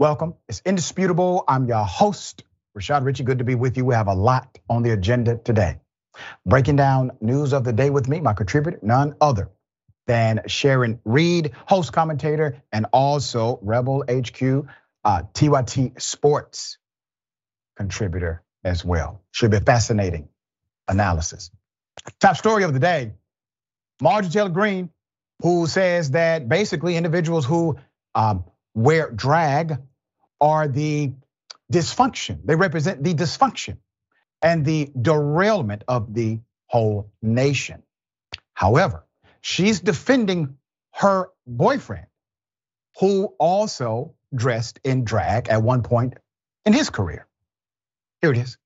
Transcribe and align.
Welcome. 0.00 0.34
It's 0.48 0.62
indisputable. 0.64 1.42
I'm 1.48 1.66
your 1.66 1.84
host, 1.84 2.44
Rashad 2.78 3.04
Richey. 3.04 3.24
Good 3.24 3.38
to 3.38 3.44
be 3.44 3.56
with 3.56 3.76
you. 3.76 3.84
We 3.84 3.94
have 3.94 4.06
a 4.06 4.14
lot 4.14 4.56
on 4.70 4.84
the 4.84 4.92
agenda 4.92 5.36
today. 5.38 5.80
Breaking 6.46 6.76
down 6.76 7.10
news 7.20 7.52
of 7.52 7.64
the 7.64 7.72
day 7.72 7.90
with 7.90 8.06
me, 8.06 8.20
my 8.20 8.32
contributor, 8.32 8.78
none 8.80 9.16
other 9.20 9.50
than 10.06 10.42
Sharon 10.46 11.00
Reed, 11.04 11.50
host 11.66 11.92
commentator, 11.92 12.62
and 12.70 12.86
also 12.92 13.58
Rebel 13.60 14.04
HQ 14.08 14.68
uh, 15.04 15.22
TYT 15.34 16.00
Sports 16.00 16.78
contributor 17.76 18.44
as 18.62 18.84
well. 18.84 19.20
Should 19.32 19.50
be 19.50 19.58
fascinating 19.58 20.28
analysis. 20.86 21.50
Top 22.20 22.36
story 22.36 22.62
of 22.62 22.72
the 22.72 22.78
day 22.78 23.14
Marjorie 24.00 24.30
Taylor 24.30 24.50
Greene, 24.50 24.90
who 25.42 25.66
says 25.66 26.12
that 26.12 26.48
basically 26.48 26.96
individuals 26.96 27.44
who 27.44 27.78
um, 28.14 28.44
wear 28.74 29.10
drag 29.10 29.78
are 30.40 30.68
the 30.68 31.12
dysfunction. 31.72 32.40
They 32.44 32.54
represent 32.54 33.02
the 33.02 33.14
dysfunction 33.14 33.78
and 34.42 34.64
the 34.64 34.90
derailment 35.00 35.84
of 35.88 36.14
the 36.14 36.40
whole 36.66 37.10
nation. 37.22 37.82
However, 38.54 39.04
she's 39.40 39.80
defending 39.80 40.56
her 40.92 41.30
boyfriend, 41.46 42.06
who 43.00 43.34
also 43.38 44.14
dressed 44.34 44.80
in 44.84 45.04
drag 45.04 45.48
at 45.48 45.62
one 45.62 45.82
point 45.82 46.14
in 46.64 46.72
his 46.72 46.90
career. 46.90 47.26
Here 48.20 48.32
it 48.32 48.38
is. 48.38 48.58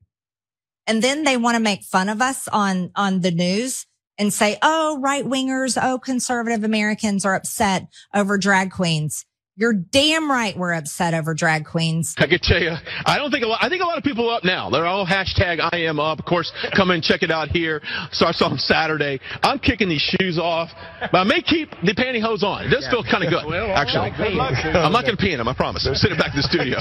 And 0.87 1.03
then 1.03 1.25
they 1.25 1.37
want 1.37 1.57
to 1.57 1.63
make 1.63 1.83
fun 1.83 2.09
of 2.09 2.21
us 2.21 2.49
on, 2.49 2.91
on 2.97 3.21
the 3.21 3.31
news 3.31 3.87
and 4.19 4.33
say, 4.33 4.59
oh, 4.63 4.99
right 5.01 5.25
wingers, 5.25 5.79
oh, 5.81 5.99
conservative 5.99 6.65
Americans 6.65 7.25
are 7.25 7.35
upset 7.35 7.89
over 8.15 8.39
drag 8.39 8.71
queens. 8.71 9.25
You're 9.55 9.75
damn 9.75 10.31
right 10.31 10.57
we're 10.57 10.73
upset 10.73 11.13
over 11.13 11.35
drag 11.35 11.67
queens. 11.67 12.15
I 12.17 12.27
can 12.27 12.39
tell 12.41 12.61
you, 12.61 12.75
I 13.05 13.19
don't 13.19 13.31
think 13.31 13.45
a 13.45 13.47
lot, 13.47 13.63
I 13.63 13.69
think 13.69 13.83
a 13.83 13.85
lot 13.85 13.99
of 13.99 14.05
people 14.05 14.31
are 14.31 14.37
up 14.37 14.45
now. 14.45 14.71
They're 14.71 14.87
all 14.87 15.07
hashtag 15.07 15.61
I 15.61 15.81
am 15.81 16.01
up. 16.01 16.21
Of 16.21 16.25
course, 16.25 16.51
come 16.75 16.91
and 16.91 17.03
check 17.03 17.23
it 17.23 17.31
out 17.31 17.49
here. 17.49 17.83
So 18.13 18.25
I 18.25 18.33
saw 18.33 18.49
them 18.49 18.57
Saturday. 18.57 19.21
I'm 19.43 19.59
kicking 19.59 19.91
these 19.91 20.01
shoes 20.01 20.39
off, 20.39 20.71
but 21.01 21.19
I 21.19 21.25
may 21.25 21.43
keep 21.43 21.71
the 21.83 21.93
pantyhose 21.93 22.43
on. 22.43 22.65
It 22.65 22.71
does 22.71 22.89
feel 22.89 23.05
kind 23.05 23.25
of 23.25 23.31
good, 23.31 23.45
well, 23.47 23.77
actually. 23.77 24.11
I'm 24.11 24.93
not 24.93 25.05
going 25.05 25.17
to 25.17 25.23
pee 25.23 25.33
in 25.33 25.39
them, 25.39 25.49
I 25.49 25.55
promise. 25.55 25.87
I'm 25.87 25.97
sitting 25.97 26.17
back 26.17 26.35
in 26.35 26.41
the 26.41 26.43
studio. 26.43 26.79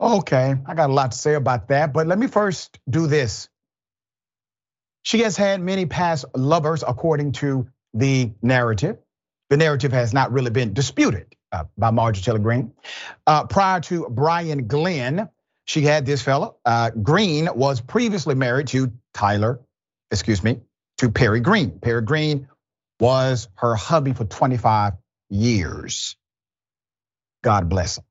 okay, 0.18 0.54
I 0.66 0.74
got 0.74 0.88
a 0.88 0.92
lot 0.94 1.12
to 1.12 1.18
say 1.18 1.34
about 1.34 1.68
that, 1.68 1.92
but 1.92 2.06
let 2.06 2.18
me 2.18 2.26
first 2.26 2.78
do 2.88 3.06
this. 3.06 3.50
She 5.02 5.20
has 5.20 5.36
had 5.36 5.60
many 5.60 5.84
past 5.84 6.24
lovers, 6.34 6.82
according 6.86 7.32
to 7.32 7.68
the 7.92 8.32
narrative 8.40 8.96
the 9.52 9.58
narrative 9.58 9.92
has 9.92 10.14
not 10.14 10.32
really 10.32 10.48
been 10.48 10.72
disputed 10.72 11.36
uh, 11.52 11.64
by 11.76 11.90
Marjorie 11.90 12.22
Taylor 12.22 12.38
Greene. 12.38 12.72
Uh, 13.26 13.44
prior 13.44 13.80
to 13.80 14.06
Brian 14.08 14.66
Glenn, 14.66 15.28
she 15.66 15.82
had 15.82 16.06
this 16.06 16.22
fellow. 16.22 16.56
Greene 17.02 17.50
was 17.54 17.82
previously 17.82 18.34
married 18.34 18.68
to 18.68 18.90
Tyler, 19.12 19.60
excuse 20.10 20.42
me, 20.42 20.60
to 20.96 21.10
Perry 21.10 21.40
Greene. 21.40 21.80
Perry 21.80 22.00
Greene 22.00 22.48
was 22.98 23.50
her 23.56 23.74
hubby 23.74 24.14
for 24.14 24.24
25 24.24 24.94
years. 25.28 26.16
God 27.44 27.68
bless 27.68 27.98
him. 27.98 28.04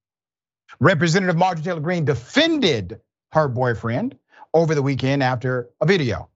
Representative 0.79 1.37
Marjorie 1.37 1.63
Taylor 1.63 1.81
Greene 1.81 2.05
defended 2.05 3.01
her 3.31 3.47
boyfriend 3.47 4.15
over 4.53 4.75
the 4.75 4.83
weekend 4.83 5.23
after 5.23 5.71
a 5.81 5.87
video. 5.87 6.29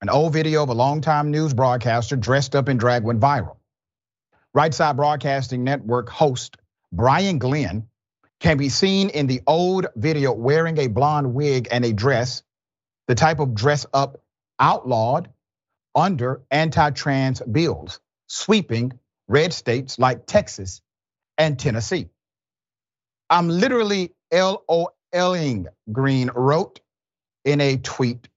An 0.00 0.10
old 0.10 0.32
video 0.32 0.62
of 0.62 0.68
a 0.68 0.74
longtime 0.74 1.32
news 1.32 1.52
broadcaster 1.52 2.14
dressed 2.14 2.54
up 2.54 2.68
in 2.68 2.76
drag 2.76 3.02
went 3.02 3.18
viral. 3.18 3.56
Right 4.54 4.72
Side 4.72 4.96
Broadcasting 4.96 5.64
Network 5.64 6.08
host 6.08 6.56
Brian 6.92 7.38
Glenn 7.38 7.88
can 8.38 8.56
be 8.56 8.68
seen 8.68 9.08
in 9.08 9.26
the 9.26 9.42
old 9.48 9.86
video 9.96 10.32
wearing 10.32 10.78
a 10.78 10.86
blonde 10.86 11.34
wig 11.34 11.66
and 11.72 11.84
a 11.84 11.92
dress, 11.92 12.44
the 13.08 13.16
type 13.16 13.40
of 13.40 13.56
dress 13.56 13.84
up 13.92 14.22
outlawed 14.60 15.28
under 15.92 16.42
anti 16.52 16.90
trans 16.90 17.40
bills, 17.40 17.98
sweeping 18.28 18.92
red 19.26 19.52
states 19.52 19.98
like 19.98 20.24
Texas 20.24 20.80
and 21.36 21.58
Tennessee. 21.58 22.08
I'm 23.28 23.48
literally 23.48 24.12
LOLing, 24.32 25.66
Greene 25.90 26.30
wrote 26.32 26.78
in 27.44 27.60
a 27.60 27.76
tweet 27.78 28.28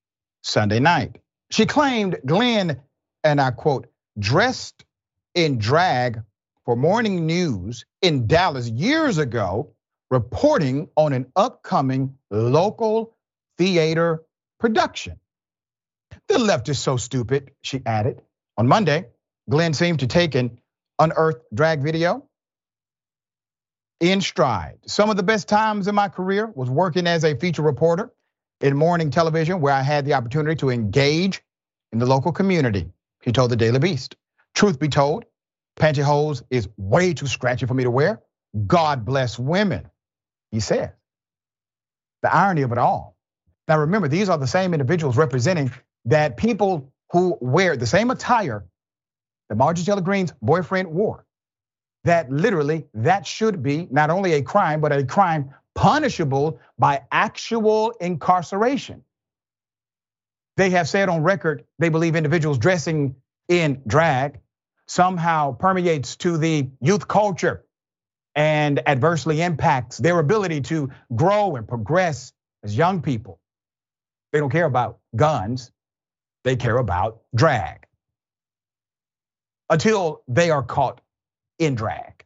Sunday 0.42 0.80
night. 0.80 1.20
She 1.52 1.68
claimed 1.68 2.18
Glenn, 2.26 2.82
and 3.24 3.40
I 3.40 3.52
quote, 3.52 3.86
dressed 4.18 4.84
in 5.38 5.60
drag 5.60 6.24
for 6.66 6.76
morning 6.76 7.28
news 7.28 7.86
in 8.02 8.26
Dallas 8.26 8.68
years 8.68 9.20
ago, 9.20 9.72
reporting 10.10 10.90
on 10.98 11.14
an 11.14 11.28
upcoming 11.36 12.16
local 12.32 13.16
theater 13.60 14.24
production. 14.60 15.20
The 16.28 16.40
left 16.40 16.70
is 16.70 16.80
so 16.80 16.98
stupid, 16.98 17.52
she 17.62 17.84
added. 17.86 18.20
On 18.58 18.68
Monday, 18.68 19.06
Glenn 19.48 19.76
seemed 19.76 20.00
to 20.00 20.08
take 20.08 20.34
an 20.34 20.60
unearthed 20.98 21.44
drag 21.54 21.84
video 21.84 22.24
in 24.00 24.22
stride. 24.22 24.80
Some 24.88 25.12
of 25.12 25.18
the 25.18 25.24
best 25.24 25.48
times 25.48 25.88
in 25.88 25.94
my 25.94 26.10
career 26.10 26.48
was 26.48 26.68
working 26.68 27.06
as 27.06 27.24
a 27.24 27.36
feature 27.36 27.62
reporter 27.62 28.12
in 28.60 28.76
morning 28.76 29.12
television, 29.12 29.62
where 29.62 29.74
I 29.74 29.84
had 29.84 30.04
the 30.04 30.16
opportunity 30.16 30.56
to 30.62 30.72
engage 30.72 31.44
in 31.92 32.00
the 32.00 32.08
local 32.08 32.32
community, 32.32 32.90
he 33.22 33.32
told 33.32 33.52
the 33.52 33.56
Daily 33.56 33.78
Beast. 33.78 34.16
Truth 34.58 34.80
be 34.80 34.88
told, 34.88 35.24
pantyhose 35.80 36.42
is 36.50 36.68
way 36.78 37.14
too 37.14 37.28
scratchy 37.28 37.68
for 37.68 37.76
me 37.76 37.84
to 37.84 37.92
wear. 37.92 38.24
God 38.66 39.06
bless 39.06 39.38
women, 39.38 39.88
he 40.50 40.62
said. 40.62 40.94
The 42.24 42.34
irony 42.34 42.64
of 42.64 42.72
it 42.72 42.80
all. 42.80 43.16
Now 43.68 43.78
remember, 43.78 44.08
these 44.08 44.30
are 44.30 44.38
the 44.40 44.48
same 44.48 44.74
individuals 44.74 45.16
representing 45.16 45.72
that 46.06 46.38
people 46.38 46.92
who 47.12 47.38
wear 47.40 47.78
the 47.78 47.86
same 47.86 48.10
attire 48.10 48.66
that 49.50 49.58
Marjorie 49.58 49.86
Taylor 49.86 50.02
Greene's 50.02 50.34
boyfriend 50.42 50.88
wore. 50.88 51.28
That 52.06 52.32
literally, 52.32 52.88
that 52.96 53.28
should 53.28 53.62
be 53.62 53.88
not 53.92 54.10
only 54.10 54.34
a 54.34 54.42
crime, 54.42 54.82
but 54.82 54.92
a 54.92 55.06
crime 55.06 55.54
punishable 55.76 56.60
by 56.80 57.04
actual 57.12 57.92
incarceration. 58.02 59.04
They 60.56 60.72
have 60.72 60.90
said 60.90 61.10
on 61.10 61.22
record 61.22 61.64
they 61.78 61.90
believe 61.90 62.16
individuals 62.16 62.58
dressing 62.58 63.18
in 63.50 63.84
drag 63.86 64.40
somehow 64.88 65.54
permeates 65.54 66.16
to 66.18 66.38
the 66.38 66.70
youth 66.82 67.08
culture 67.08 67.66
and 68.36 68.88
adversely 68.88 69.42
impacts 69.42 69.98
their 69.98 70.20
ability 70.20 70.62
to 70.62 70.90
grow 71.16 71.56
and 71.56 71.68
progress 71.68 72.34
as 72.64 72.78
young 72.78 73.02
people. 73.02 73.40
They 74.32 74.40
don't 74.40 74.52
care 74.52 74.66
about 74.66 75.00
guns, 75.16 75.72
they 76.44 76.56
care 76.56 76.78
about 76.78 77.22
drag 77.36 77.88
until 79.70 80.24
they 80.28 80.50
are 80.52 80.64
caught 80.64 81.02
in 81.60 81.76
drag. 81.76 82.26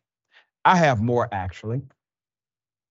I 0.63 0.78
have 0.78 1.01
more 1.01 1.28
actually. 1.31 1.81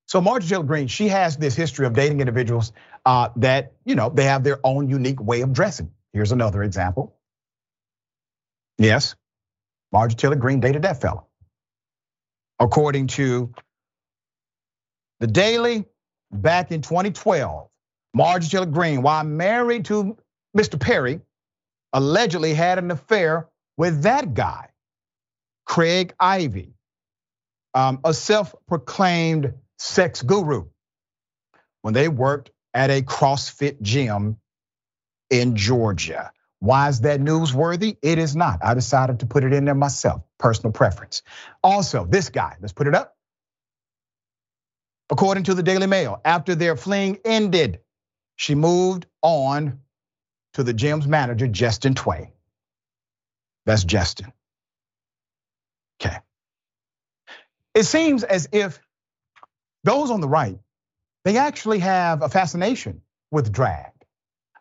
So 0.06 0.20
Marjorie 0.20 0.64
Greene, 0.64 0.88
she 0.88 1.08
has 1.08 1.36
this 1.36 1.54
history 1.54 1.86
of 1.86 1.92
dating 1.92 2.20
individuals 2.20 2.72
uh, 3.06 3.28
that 3.36 3.74
you 3.84 3.94
know 3.94 4.10
they 4.10 4.24
have 4.24 4.42
their 4.42 4.58
own 4.64 4.88
unique 4.88 5.20
way 5.20 5.42
of 5.42 5.52
dressing. 5.52 5.92
Here's 6.12 6.32
another 6.32 6.64
example. 6.64 7.16
Yes, 8.78 9.14
Marjorie 9.92 10.16
Taylor 10.16 10.36
Greene 10.36 10.60
dated 10.60 10.82
that 10.82 11.00
fella. 11.00 11.24
According 12.58 13.08
to 13.08 13.52
the 15.18 15.26
Daily, 15.26 15.84
back 16.30 16.72
in 16.72 16.82
2012, 16.82 17.68
Marjorie 18.14 18.48
Taylor 18.48 18.66
Greene, 18.66 19.02
while 19.02 19.24
married 19.24 19.84
to 19.86 20.16
Mr. 20.56 20.80
Perry, 20.80 21.20
allegedly 21.92 22.54
had 22.54 22.78
an 22.78 22.90
affair 22.90 23.48
with 23.76 24.02
that 24.02 24.34
guy, 24.34 24.68
Craig 25.64 26.14
Ivey, 26.18 26.74
um, 27.74 28.00
a 28.04 28.12
self 28.12 28.54
proclaimed 28.68 29.54
sex 29.78 30.22
guru, 30.22 30.66
when 31.82 31.94
they 31.94 32.08
worked 32.08 32.50
at 32.74 32.90
a 32.90 33.02
CrossFit 33.02 33.80
gym 33.80 34.36
in 35.30 35.56
Georgia. 35.56 36.32
Why 36.60 36.88
is 36.88 37.00
that 37.00 37.20
newsworthy? 37.20 37.96
It 38.02 38.18
is 38.18 38.36
not. 38.36 38.60
I 38.62 38.74
decided 38.74 39.20
to 39.20 39.26
put 39.26 39.44
it 39.44 39.52
in 39.52 39.64
there 39.64 39.74
myself, 39.74 40.22
personal 40.38 40.72
preference. 40.72 41.22
Also, 41.62 42.04
this 42.04 42.28
guy, 42.28 42.56
let's 42.60 42.74
put 42.74 42.86
it 42.86 42.94
up. 42.94 43.16
According 45.10 45.44
to 45.44 45.54
the 45.54 45.62
Daily 45.62 45.86
Mail, 45.86 46.20
after 46.24 46.54
their 46.54 46.76
fling 46.76 47.18
ended, 47.24 47.80
she 48.36 48.54
moved 48.54 49.06
on 49.22 49.80
to 50.54 50.62
the 50.62 50.72
gym's 50.72 51.06
manager, 51.06 51.48
Justin 51.48 51.94
Tway. 51.94 52.30
That's 53.64 53.84
Justin. 53.84 54.32
Okay. 56.00 56.16
It 57.74 57.84
seems 57.84 58.22
as 58.22 58.48
if 58.52 58.80
those 59.84 60.10
on 60.10 60.20
the 60.20 60.28
right, 60.28 60.58
they 61.24 61.38
actually 61.38 61.78
have 61.80 62.22
a 62.22 62.28
fascination 62.28 63.00
with 63.30 63.50
drag. 63.50 63.92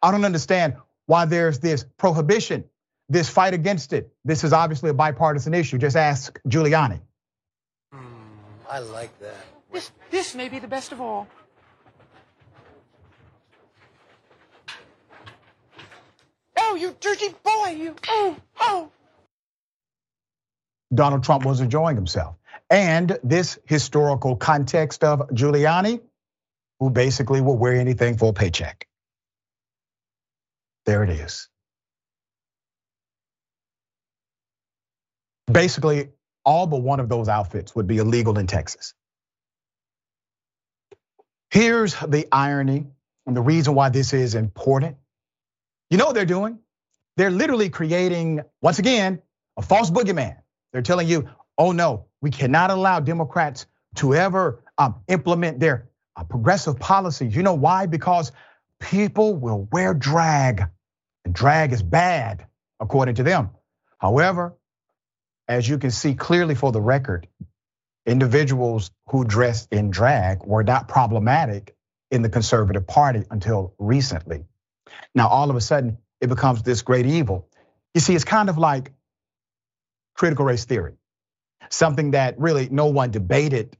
I 0.01 0.11
don't 0.11 0.25
understand 0.25 0.75
why 1.09 1.25
there's 1.25 1.57
this 1.57 1.83
prohibition, 1.97 2.63
this 3.09 3.27
fight 3.27 3.55
against 3.55 3.93
it. 3.93 4.13
This 4.23 4.43
is 4.43 4.53
obviously 4.53 4.91
a 4.91 4.93
bipartisan 4.93 5.55
issue. 5.55 5.79
Just 5.79 5.95
ask 5.95 6.39
Giuliani. 6.47 7.01
Hmm, 7.91 8.05
I 8.69 8.77
like 8.77 9.17
that. 9.19 9.43
This, 9.71 9.91
this 10.11 10.35
may 10.35 10.49
be 10.49 10.59
the 10.59 10.67
best 10.67 10.91
of 10.91 11.01
all. 11.01 11.27
Oh, 16.55 16.75
you 16.75 16.95
dirty 16.99 17.33
boy, 17.43 17.69
you. 17.69 17.95
Oh, 18.07 18.35
oh. 18.59 18.91
Donald 20.93 21.23
Trump 21.23 21.43
was 21.43 21.59
enjoying 21.59 21.95
himself. 21.95 22.35
And 22.69 23.17
this 23.23 23.57
historical 23.65 24.35
context 24.35 25.03
of 25.03 25.27
Giuliani, 25.29 26.01
who 26.79 26.91
basically 26.91 27.41
will 27.41 27.57
wear 27.57 27.73
anything 27.73 28.15
for 28.15 28.29
a 28.29 28.33
paycheck. 28.33 28.85
There 30.89 31.03
it 31.03 31.11
is. 31.11 31.47
Basically, 35.51 36.09
all 36.43 36.65
but 36.65 36.81
one 36.81 36.99
of 36.99 37.09
those 37.09 37.29
outfits 37.29 37.75
would 37.75 37.85
be 37.85 37.97
illegal 37.99 38.39
in 38.39 38.47
Texas. 38.47 38.95
Here's 41.51 41.93
the 41.95 42.27
irony 42.31 42.87
and 43.27 43.37
the 43.37 43.41
reason 43.41 43.75
why 43.75 43.89
this 43.89 44.13
is 44.13 44.33
important. 44.33 44.97
You 45.91 45.99
know 45.99 46.07
what 46.07 46.15
they're 46.15 46.25
doing? 46.25 46.57
They're 47.17 47.29
literally 47.29 47.69
creating, 47.69 48.41
once 48.63 48.79
again, 48.79 49.21
a 49.57 49.61
false 49.61 49.91
boogeyman. 49.91 50.37
They're 50.73 50.81
telling 50.81 51.07
you, 51.07 51.29
oh 51.59 51.71
no, 51.71 52.07
we 52.21 52.31
cannot 52.31 52.71
allow 52.71 52.99
Democrats 52.99 53.67
to 53.97 54.15
ever 54.15 54.63
um, 54.79 54.95
implement 55.07 55.59
their 55.59 55.89
uh, 56.15 56.23
progressive 56.23 56.79
policies. 56.79 57.35
You 57.35 57.43
know 57.43 57.53
why? 57.53 57.85
Because 57.85 58.31
people 58.79 59.35
will 59.35 59.67
wear 59.71 59.93
drag, 59.93 60.63
drag 61.33 61.73
is 61.73 61.83
bad, 61.83 62.45
according 62.79 63.15
to 63.15 63.23
them. 63.23 63.51
However, 63.97 64.57
as 65.47 65.67
you 65.67 65.77
can 65.77 65.91
see 65.91 66.13
clearly 66.13 66.55
for 66.55 66.71
the 66.71 66.81
record, 66.81 67.27
individuals 68.05 68.91
who 69.09 69.25
dressed 69.25 69.69
in 69.71 69.91
drag 69.91 70.43
were 70.45 70.63
not 70.63 70.87
problematic 70.87 71.75
in 72.11 72.21
the 72.21 72.29
conservative 72.29 72.87
party 72.87 73.23
until 73.29 73.73
recently. 73.77 74.45
Now, 75.13 75.27
all 75.27 75.49
of 75.49 75.55
a 75.55 75.61
sudden, 75.61 75.97
it 76.21 76.27
becomes 76.27 76.63
this 76.63 76.81
great 76.81 77.05
evil. 77.05 77.47
You 77.93 78.01
see, 78.01 78.15
it's 78.15 78.23
kind 78.23 78.49
of 78.49 78.57
like 78.57 78.91
critical 80.15 80.45
race 80.45 80.65
theory, 80.65 80.93
something 81.69 82.11
that 82.11 82.39
really 82.39 82.69
no 82.69 82.87
one 82.87 83.11
debated 83.11 83.77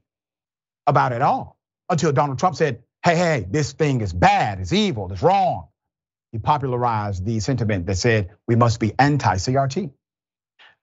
about 0.86 1.12
at 1.12 1.22
all 1.22 1.58
until 1.88 2.12
Donald 2.12 2.38
Trump 2.38 2.56
said, 2.56 2.82
hey, 3.04 3.16
hey, 3.16 3.46
this 3.48 3.72
thing 3.72 4.00
is 4.00 4.12
bad, 4.12 4.60
it's 4.60 4.72
evil, 4.72 5.12
it's 5.12 5.22
wrong. 5.22 5.68
He 6.32 6.38
popularized 6.38 7.24
the 7.24 7.40
sentiment 7.40 7.86
that 7.86 7.96
said 7.96 8.30
we 8.46 8.56
must 8.56 8.80
be 8.80 8.92
anti 8.98 9.36
CRT. 9.36 9.92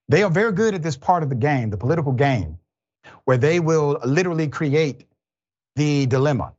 They 0.10 0.24
are 0.24 0.30
very 0.30 0.52
good 0.54 0.76
at 0.76 0.84
this 0.84 0.98
part 0.98 1.24
of 1.24 1.30
the 1.30 1.36
game, 1.36 1.70
the 1.70 1.78
political 1.78 2.14
game, 2.14 2.60
where 3.26 3.38
they 3.38 3.60
will 3.60 4.00
literally 4.06 4.48
create 4.50 5.08
the 5.76 6.06
dilemma, 6.06 6.54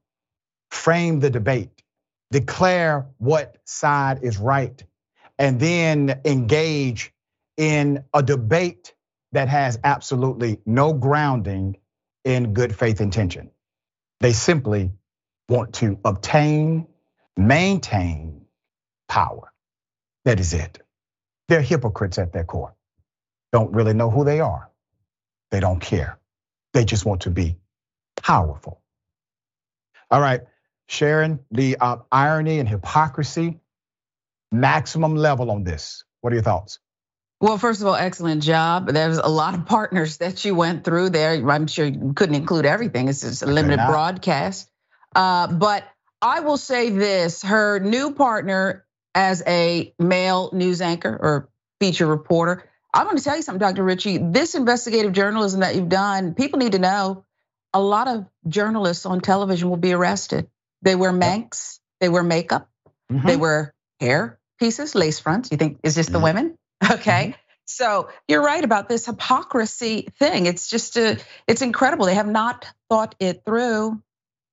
frame 0.70 1.20
the 1.20 1.30
debate, 1.30 1.82
declare 2.30 3.06
what 3.18 3.56
side 3.64 4.20
is 4.22 4.38
right, 4.38 4.82
and 5.38 5.60
then 5.60 6.20
engage 6.24 7.12
in 7.56 8.04
a 8.14 8.22
debate 8.22 8.94
that 9.32 9.48
has 9.48 9.78
absolutely 9.84 10.60
no 10.66 10.92
grounding 10.92 11.76
in 12.24 12.54
good 12.54 12.74
faith 12.74 13.00
intention. 13.00 13.50
They 14.20 14.32
simply 14.32 14.92
want 15.48 15.74
to 15.74 15.98
obtain, 16.04 16.86
maintain 17.36 18.46
power. 19.08 19.52
That 20.24 20.40
is 20.40 20.52
it. 20.54 20.80
They're 21.48 21.62
hypocrites 21.62 22.18
at 22.18 22.32
their 22.32 22.44
core. 22.44 22.74
Don't 23.52 23.72
really 23.72 23.94
know 23.94 24.10
who 24.10 24.24
they 24.24 24.40
are. 24.40 24.70
They 25.50 25.60
don't 25.60 25.80
care. 25.80 26.18
They 26.74 26.84
just 26.84 27.06
want 27.06 27.22
to 27.22 27.30
be 27.30 27.56
powerful. 28.16 28.82
All 30.10 30.20
right, 30.20 30.42
Sharon, 30.88 31.40
the 31.50 31.76
uh, 31.80 31.98
irony 32.12 32.58
and 32.58 32.68
hypocrisy, 32.68 33.60
maximum 34.52 35.16
level 35.16 35.50
on 35.50 35.64
this. 35.64 36.04
What 36.20 36.32
are 36.32 36.36
your 36.36 36.42
thoughts? 36.42 36.78
Well, 37.40 37.56
first 37.56 37.80
of 37.80 37.86
all, 37.86 37.94
excellent 37.94 38.42
job. 38.42 38.88
There's 38.88 39.18
a 39.18 39.28
lot 39.28 39.54
of 39.54 39.64
partners 39.64 40.16
that 40.16 40.44
you 40.44 40.54
went 40.54 40.84
through 40.84 41.10
there. 41.10 41.48
I'm 41.48 41.68
sure 41.68 41.86
you 41.86 42.12
couldn't 42.14 42.34
include 42.34 42.66
everything. 42.66 43.08
It's 43.08 43.20
just 43.20 43.42
a 43.42 43.46
limited 43.46 43.76
broadcast. 43.86 44.68
Uh, 45.14 45.46
but 45.46 45.84
I 46.20 46.40
will 46.40 46.56
say 46.56 46.90
this: 46.90 47.42
her 47.42 47.78
new 47.78 48.12
partner 48.12 48.84
as 49.14 49.42
a 49.46 49.92
male 49.98 50.50
news 50.52 50.80
anchor 50.80 51.16
or 51.20 51.48
feature 51.80 52.06
reporter. 52.06 52.64
I'm 52.92 53.04
going 53.04 53.16
to 53.16 53.24
tell 53.24 53.36
you 53.36 53.42
something, 53.42 53.60
Dr. 53.60 53.84
Richey. 53.84 54.18
This 54.18 54.54
investigative 54.54 55.12
journalism 55.12 55.60
that 55.60 55.74
you've 55.76 55.88
done, 55.88 56.34
people 56.34 56.58
need 56.58 56.72
to 56.72 56.78
know. 56.78 57.24
A 57.74 57.80
lot 57.80 58.08
of 58.08 58.26
journalists 58.46 59.04
on 59.04 59.20
television 59.20 59.68
will 59.68 59.76
be 59.76 59.92
arrested. 59.92 60.48
They 60.82 60.94
wear 60.94 61.12
Spanx, 61.12 61.80
they 62.00 62.08
wear 62.08 62.22
makeup, 62.22 62.68
mm-hmm. 63.12 63.26
they 63.26 63.36
wear 63.36 63.74
hair 64.00 64.38
pieces, 64.58 64.94
lace 64.94 65.20
fronts. 65.20 65.50
You 65.50 65.58
think, 65.58 65.80
is 65.82 65.94
this 65.94 66.06
the 66.06 66.14
mm-hmm. 66.14 66.24
women? 66.24 66.54
Okay. 66.90 67.30
Mm-hmm. 67.30 67.40
So 67.64 68.08
you're 68.28 68.42
right 68.42 68.64
about 68.64 68.88
this 68.88 69.04
hypocrisy 69.04 70.08
thing. 70.18 70.46
It's 70.46 70.70
just 70.70 70.96
a, 70.96 71.18
it's 71.46 71.60
incredible. 71.60 72.06
They 72.06 72.14
have 72.14 72.28
not 72.28 72.64
thought 72.88 73.14
it 73.18 73.44
through. 73.44 74.00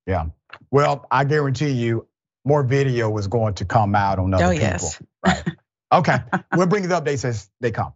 Yeah. 0.06 0.26
Well, 0.70 1.06
I 1.10 1.24
guarantee 1.24 1.70
you, 1.70 2.08
more 2.46 2.64
video 2.64 3.18
is 3.18 3.28
going 3.28 3.56
to 3.56 3.66
come 3.66 3.96
out 3.96 4.20
on 4.20 4.34
other 4.34 4.46
oh, 4.46 4.52
people. 4.52 4.66
Yes. 4.66 5.02
Right. 5.26 5.44
Okay. 5.94 6.18
we'll 6.54 6.66
bring 6.68 6.86
the 6.90 7.00
updates 7.00 7.24
as 7.24 7.50
they 7.62 7.72
come. 7.72 7.94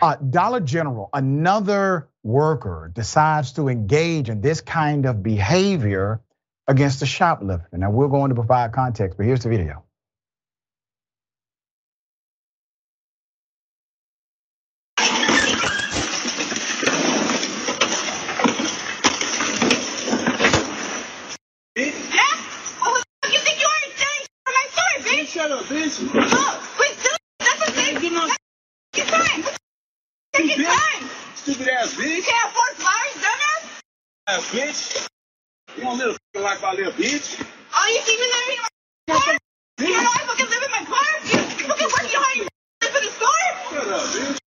Uh, 0.00 0.16
Dollar 0.16 0.60
General, 0.60 1.10
another 1.12 2.08
worker 2.22 2.90
decides 2.94 3.52
to 3.54 3.68
engage 3.68 4.30
in 4.30 4.40
this 4.40 4.60
kind 4.60 5.04
of 5.04 5.22
behavior 5.22 6.22
against 6.66 7.02
a 7.02 7.06
shoplifter. 7.06 7.76
Now, 7.76 7.90
we're 7.90 8.08
going 8.08 8.30
to 8.30 8.34
provide 8.34 8.72
context, 8.72 9.18
but 9.18 9.26
here's 9.26 9.42
the 9.42 9.50
video. 9.50 9.84
Shut 26.00 26.16
up, 26.16 26.22
bitch. 26.22 26.32
Oh, 26.32 26.76
wait, 26.80 26.96
that's 27.40 27.70
okay. 27.70 28.00
Get 28.00 28.12
my. 28.12 28.36
Get 28.94 29.06
time. 29.08 29.44
Your 30.42 30.66
time. 30.66 31.10
Stupid 31.34 31.68
ass 31.68 31.94
bitch. 31.94 32.16
You 32.16 32.22
can't 32.22 32.50
afford 32.50 32.76
flowers, 32.76 33.16
dumbass. 33.20 33.80
Ass 34.28 34.50
bitch. 34.50 35.08
You 35.76 35.82
don't 35.82 35.98
live 35.98 36.16
like 36.36 36.62
my 36.62 36.72
little 36.72 36.92
bitch. 36.92 37.44
Oh, 37.74 37.92
you 37.94 38.00
see 38.00 38.16
me 38.16 38.26
living 38.32 38.56
in 38.56 38.62
my 38.62 39.14
car? 39.14 39.38
You 39.78 39.90
know 39.92 40.10
I 40.10 40.24
fucking 40.26 40.46
live 40.46 40.62
in 40.64 40.70
my 40.70 40.84
car? 40.88 41.04
You 41.22 41.68
fucking 41.68 41.88
work, 41.88 42.12
you 42.12 42.42
you 42.42 42.48
live 42.82 42.96
in 42.96 43.02
the 43.04 43.12
store? 43.12 43.28
Shut 43.70 43.88
up, 43.88 44.00
bitch. 44.00 44.38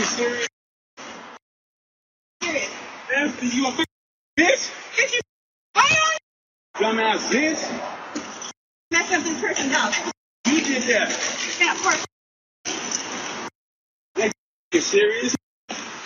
You 0.00 0.04
serious? 0.04 0.48
Serious. 2.42 2.70
Nasty, 3.10 3.46
you 3.56 3.68
a 3.68 3.70
bitch? 3.72 4.70
Bitch, 4.96 5.14
you 5.14 5.20
on? 5.76 6.18
Dumbass 6.76 7.30
bitch. 7.32 7.90
Mess 8.90 9.12
up 9.12 9.22
this 9.24 9.40
person's 9.40 9.74
house. 9.74 10.11
You 10.72 10.80
did. 10.80 10.88
Yeah, 11.60 11.74
of 11.74 11.82
course. 11.82 12.06
You 14.72 14.80
serious? 14.80 15.36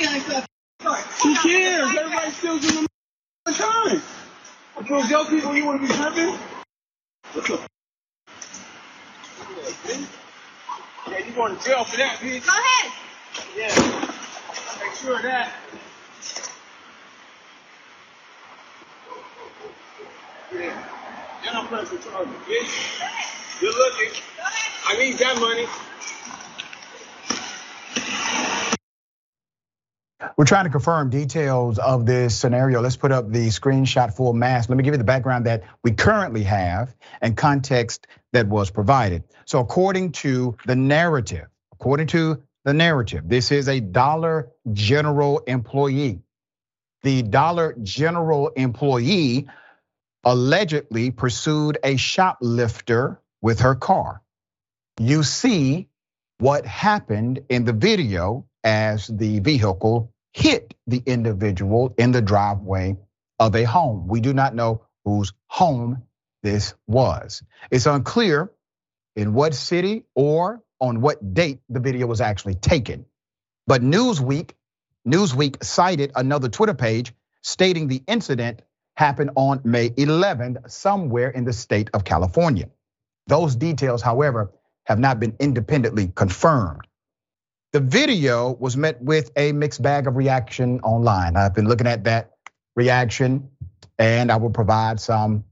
Yeah, 0.00 0.10
like 0.10 0.44
Who 1.22 1.34
cares? 1.36 1.96
Everybody 1.96 2.30
still 2.32 2.58
doing 2.58 2.86
the 3.44 3.52
time. 3.52 4.02
If 4.80 4.88
those 4.88 5.08
young 5.08 5.26
people 5.28 5.54
you 5.56 5.66
want 5.66 5.82
to 5.82 5.86
be 5.86 5.94
tripping? 5.94 6.36
What's 7.32 7.50
up? 7.50 7.66
Yeah, 11.10 11.18
you 11.24 11.32
going 11.32 11.56
to 11.56 11.64
jail 11.64 11.84
for 11.84 11.96
that, 11.98 12.18
bitch. 12.18 12.44
Go 12.44 12.52
ahead. 12.52 12.92
Yeah. 13.56 14.84
Make 14.84 14.94
sure 14.96 15.16
of 15.16 15.22
that. 15.22 15.52
Yeah. 20.52 20.84
You're 21.44 21.52
not 21.52 21.68
pressing 21.68 22.00
charges, 22.00 22.34
bitch. 22.48 23.45
Good 23.60 23.74
looking. 23.74 24.22
I 24.86 24.96
need 24.98 25.18
that 25.18 25.40
money. 25.40 25.66
We're 30.36 30.44
trying 30.44 30.64
to 30.64 30.70
confirm 30.70 31.08
details 31.08 31.78
of 31.78 32.04
this 32.04 32.36
scenario. 32.36 32.82
Let's 32.82 32.96
put 32.96 33.12
up 33.12 33.32
the 33.32 33.48
screenshot 33.48 34.14
full 34.14 34.34
mask. 34.34 34.68
Let 34.68 34.76
me 34.76 34.84
give 34.84 34.92
you 34.92 34.98
the 34.98 35.04
background 35.04 35.46
that 35.46 35.64
we 35.82 35.92
currently 35.92 36.42
have 36.42 36.94
and 37.22 37.34
context 37.34 38.06
that 38.32 38.46
was 38.46 38.70
provided. 38.70 39.24
So, 39.46 39.60
according 39.60 40.12
to 40.12 40.58
the 40.66 40.76
narrative, 40.76 41.48
according 41.72 42.08
to 42.08 42.42
the 42.64 42.74
narrative, 42.74 43.26
this 43.26 43.52
is 43.52 43.68
a 43.68 43.80
Dollar 43.80 44.50
General 44.72 45.38
employee. 45.46 46.20
The 47.02 47.22
Dollar 47.22 47.74
General 47.82 48.48
employee 48.50 49.48
allegedly 50.24 51.10
pursued 51.10 51.78
a 51.82 51.96
shoplifter 51.96 53.20
with 53.42 53.60
her 53.60 53.74
car. 53.74 54.22
You 54.98 55.22
see 55.22 55.88
what 56.38 56.66
happened 56.66 57.40
in 57.48 57.64
the 57.64 57.72
video 57.72 58.46
as 58.64 59.06
the 59.06 59.40
vehicle 59.40 60.12
hit 60.32 60.74
the 60.86 61.02
individual 61.06 61.94
in 61.98 62.12
the 62.12 62.22
driveway 62.22 62.96
of 63.38 63.54
a 63.54 63.64
home. 63.64 64.08
We 64.08 64.20
do 64.20 64.34
not 64.34 64.54
know 64.54 64.82
whose 65.04 65.32
home 65.46 66.02
this 66.42 66.74
was. 66.86 67.42
It's 67.70 67.86
unclear 67.86 68.50
in 69.14 69.32
what 69.34 69.54
city 69.54 70.04
or 70.14 70.62
on 70.80 71.00
what 71.00 71.34
date 71.34 71.60
the 71.68 71.80
video 71.80 72.06
was 72.06 72.20
actually 72.20 72.54
taken. 72.54 73.06
But 73.66 73.82
Newsweek, 73.82 74.52
Newsweek 75.06 75.64
cited 75.64 76.12
another 76.14 76.48
Twitter 76.48 76.74
page 76.74 77.14
stating 77.42 77.88
the 77.88 78.02
incident 78.06 78.62
happened 78.94 79.30
on 79.36 79.60
May 79.64 79.90
11th 79.90 80.70
somewhere 80.70 81.30
in 81.30 81.44
the 81.44 81.52
state 81.52 81.90
of 81.94 82.04
California. 82.04 82.68
Those 83.26 83.56
details, 83.56 84.02
however, 84.02 84.52
have 84.86 84.98
not 84.98 85.18
been 85.20 85.34
independently 85.40 86.12
confirmed. 86.14 86.86
The 87.72 87.80
video 87.80 88.52
was 88.52 88.76
met 88.76 89.02
with 89.02 89.30
a 89.36 89.52
mixed 89.52 89.82
bag 89.82 90.06
of 90.06 90.16
reaction 90.16 90.80
online. 90.80 91.36
I've 91.36 91.54
been 91.54 91.68
looking 91.68 91.88
at 91.88 92.04
that 92.04 92.30
reaction 92.76 93.50
and 93.98 94.30
I 94.30 94.36
will 94.36 94.50
provide 94.50 95.00
some 95.00 95.44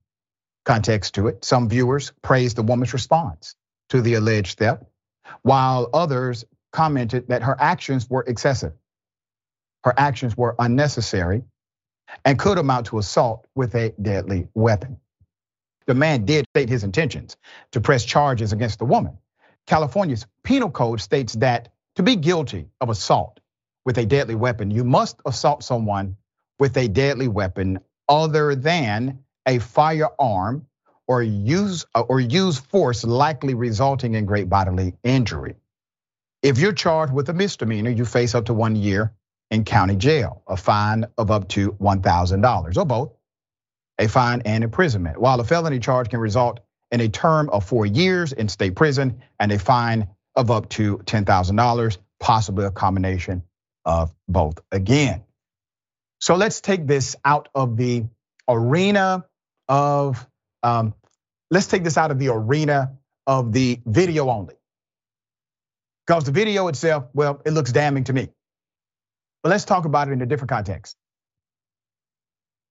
context 0.65 1.15
to 1.17 1.29
it. 1.29 1.45
Some 1.45 1.69
viewers 1.69 2.13
praised 2.23 2.57
the 2.57 2.63
woman's 2.63 2.93
response 2.93 3.55
to 3.91 4.01
the 4.01 4.15
alleged 4.15 4.59
theft, 4.59 4.85
while 5.43 5.91
others 5.93 6.45
commented 6.73 7.29
that 7.29 7.43
her 7.43 7.57
actions 7.61 8.09
were 8.09 8.25
excessive. 8.27 8.73
Her 9.85 9.95
actions 9.97 10.37
were 10.37 10.55
unnecessary 10.59 11.43
and 12.25 12.39
could 12.39 12.59
amount 12.59 12.87
to 12.87 12.99
assault 12.99 13.47
with 13.55 13.75
a 13.75 13.95
deadly 14.01 14.49
weapon. 14.55 14.99
The 15.87 15.95
man 15.95 16.25
did 16.25 16.47
state 16.51 16.69
his 16.69 16.85
intentions 16.85 17.37
to 17.73 17.81
press 17.81 18.05
charges 18.05 18.53
against 18.53 18.79
the 18.79 18.85
woman. 18.85 19.19
California's 19.67 20.27
penal 20.43 20.71
code 20.71 21.01
states 21.01 21.35
that 21.35 21.73
to 21.97 22.03
be 22.03 22.17
guilty 22.17 22.69
of 22.81 22.91
assault 22.91 23.41
with 23.85 23.99
a 23.99 24.07
deadly 24.07 24.35
weapon, 24.35 24.71
you 24.71 24.85
must 24.85 25.21
assault 25.27 25.63
someone 25.63 26.17
with 26.59 26.77
a 26.77 26.89
deadly 26.89 27.29
weapon 27.29 27.81
other 28.09 28.55
than 28.55 29.19
a 29.47 29.59
firearm 29.59 30.67
or 31.07 31.23
use 31.23 31.85
uh, 31.95 32.01
or 32.01 32.21
use 32.21 32.59
force 32.59 33.05
likely 33.05 33.55
resulting 33.55 34.15
in 34.15 34.25
great 34.25 34.49
bodily 34.49 34.95
injury. 35.03 35.55
If 36.43 36.59
you're 36.59 36.73
charged 36.73 37.13
with 37.13 37.29
a 37.29 37.35
misdemeanor, 37.35 37.91
you 37.91 38.05
face 38.05 38.35
up 38.35 38.47
to 38.47 38.55
one 38.55 38.77
year 38.77 39.13
in 39.51 39.65
county 39.65 39.97
jail, 39.97 40.43
a 40.47 40.57
fine 40.57 41.07
of 41.19 41.31
up 41.31 41.49
to 41.49 41.73
$1,000 41.73 42.77
or 42.77 42.85
both, 42.85 43.13
a 43.99 44.09
fine 44.09 44.43
and 44.45 44.65
imprisonment. 44.65 45.21
While 45.21 45.41
a 45.41 45.45
felony 45.45 45.79
charge 45.79 46.09
can 46.09 46.21
result 46.21 46.61
in 46.91 47.01
a 47.01 47.09
term 47.09 47.51
of 47.51 47.65
four 47.65 47.87
years 47.87 48.33
in 48.33 48.49
state 48.49 48.75
prison 48.75 49.23
and 49.39 49.53
a 49.53 49.59
fine 49.59 50.09
of 50.37 50.51
up 50.51 50.69
to 50.71 50.99
$10,000, 50.99 51.99
possibly 52.21 52.65
a 52.65 52.71
combination 52.71 53.43
of 53.85 54.13
both 54.29 54.59
again. 54.73 55.25
So 56.21 56.37
let's 56.37 56.61
take 56.61 56.87
this 56.87 57.17
out 57.25 57.49
of 57.55 57.77
the 57.77 58.05
arena 58.49 59.25
of, 59.69 60.27
um, 60.63 60.95
let's 61.51 61.67
take 61.67 61.85
this 61.85 61.99
out 61.99 62.11
of 62.11 62.19
the 62.19 62.29
arena 62.29 62.93
of 63.27 63.53
the 63.53 63.81
video 63.85 64.31
only. 64.31 64.55
Because 66.07 66.25
the 66.25 66.33
video 66.33 66.69
itself, 66.69 67.05
well, 67.15 67.41
it 67.45 67.51
looks 67.53 67.73
damning 67.73 68.05
to 68.05 68.13
me. 68.13 68.29
But 69.43 69.51
let's 69.51 69.65
talk 69.65 69.85
about 69.85 70.09
it 70.09 70.13
in 70.13 70.23
a 70.23 70.27
different 70.27 70.51
context. 70.51 70.97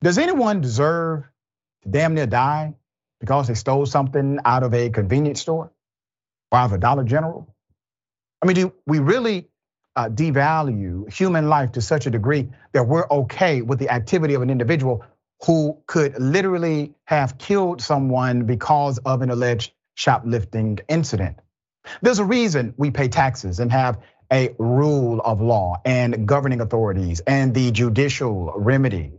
Does 0.03 0.17
anyone 0.17 0.59
deserve 0.59 1.23
to 1.83 1.89
damn 1.89 2.13
near 2.13 2.25
die 2.25 2.73
because 3.21 3.47
they 3.47 3.53
stole 3.53 3.85
something 3.85 4.37
out 4.43 4.63
of 4.63 4.73
a 4.73 4.89
convenience 4.89 5.39
store 5.39 5.71
or 6.51 6.59
out 6.59 6.65
of 6.65 6.73
a 6.73 6.77
Dollar 6.77 7.05
General? 7.05 7.47
I 8.41 8.45
mean, 8.45 8.55
do 8.55 8.73
we 8.85 8.99
really 8.99 9.47
uh, 9.95 10.09
devalue 10.09 11.09
human 11.09 11.47
life 11.47 11.71
to 11.73 11.81
such 11.81 12.05
a 12.05 12.09
degree 12.09 12.49
that 12.73 12.85
we're 12.85 13.07
okay 13.09 13.61
with 13.61 13.79
the 13.79 13.91
activity 13.91 14.33
of 14.33 14.41
an 14.41 14.49
individual 14.49 15.05
who 15.45 15.77
could 15.87 16.19
literally 16.19 16.93
have 17.05 17.37
killed 17.37 17.81
someone 17.81 18.43
because 18.43 18.97
of 18.97 19.21
an 19.21 19.29
alleged 19.29 19.71
shoplifting 19.95 20.79
incident? 20.89 21.37
There's 22.01 22.19
a 22.19 22.25
reason 22.25 22.73
we 22.75 22.91
pay 22.91 23.07
taxes 23.07 23.61
and 23.61 23.71
have 23.71 23.99
a 24.29 24.53
rule 24.59 25.21
of 25.21 25.39
law 25.41 25.81
and 25.85 26.27
governing 26.27 26.59
authorities 26.59 27.21
and 27.21 27.53
the 27.53 27.71
judicial 27.71 28.51
remedy 28.57 29.13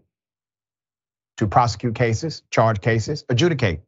to 1.38 1.46
prosecute 1.46 1.94
cases, 1.94 2.42
charge 2.50 2.80
cases, 2.80 3.24
adjudicate 3.28 3.80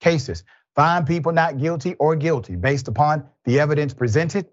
cases, 0.00 0.44
find 0.74 1.06
people 1.06 1.32
not 1.32 1.58
guilty 1.58 1.94
or 1.94 2.16
guilty 2.16 2.56
based 2.56 2.88
upon 2.88 3.24
the 3.44 3.60
evidence 3.60 3.94
presented 3.94 4.46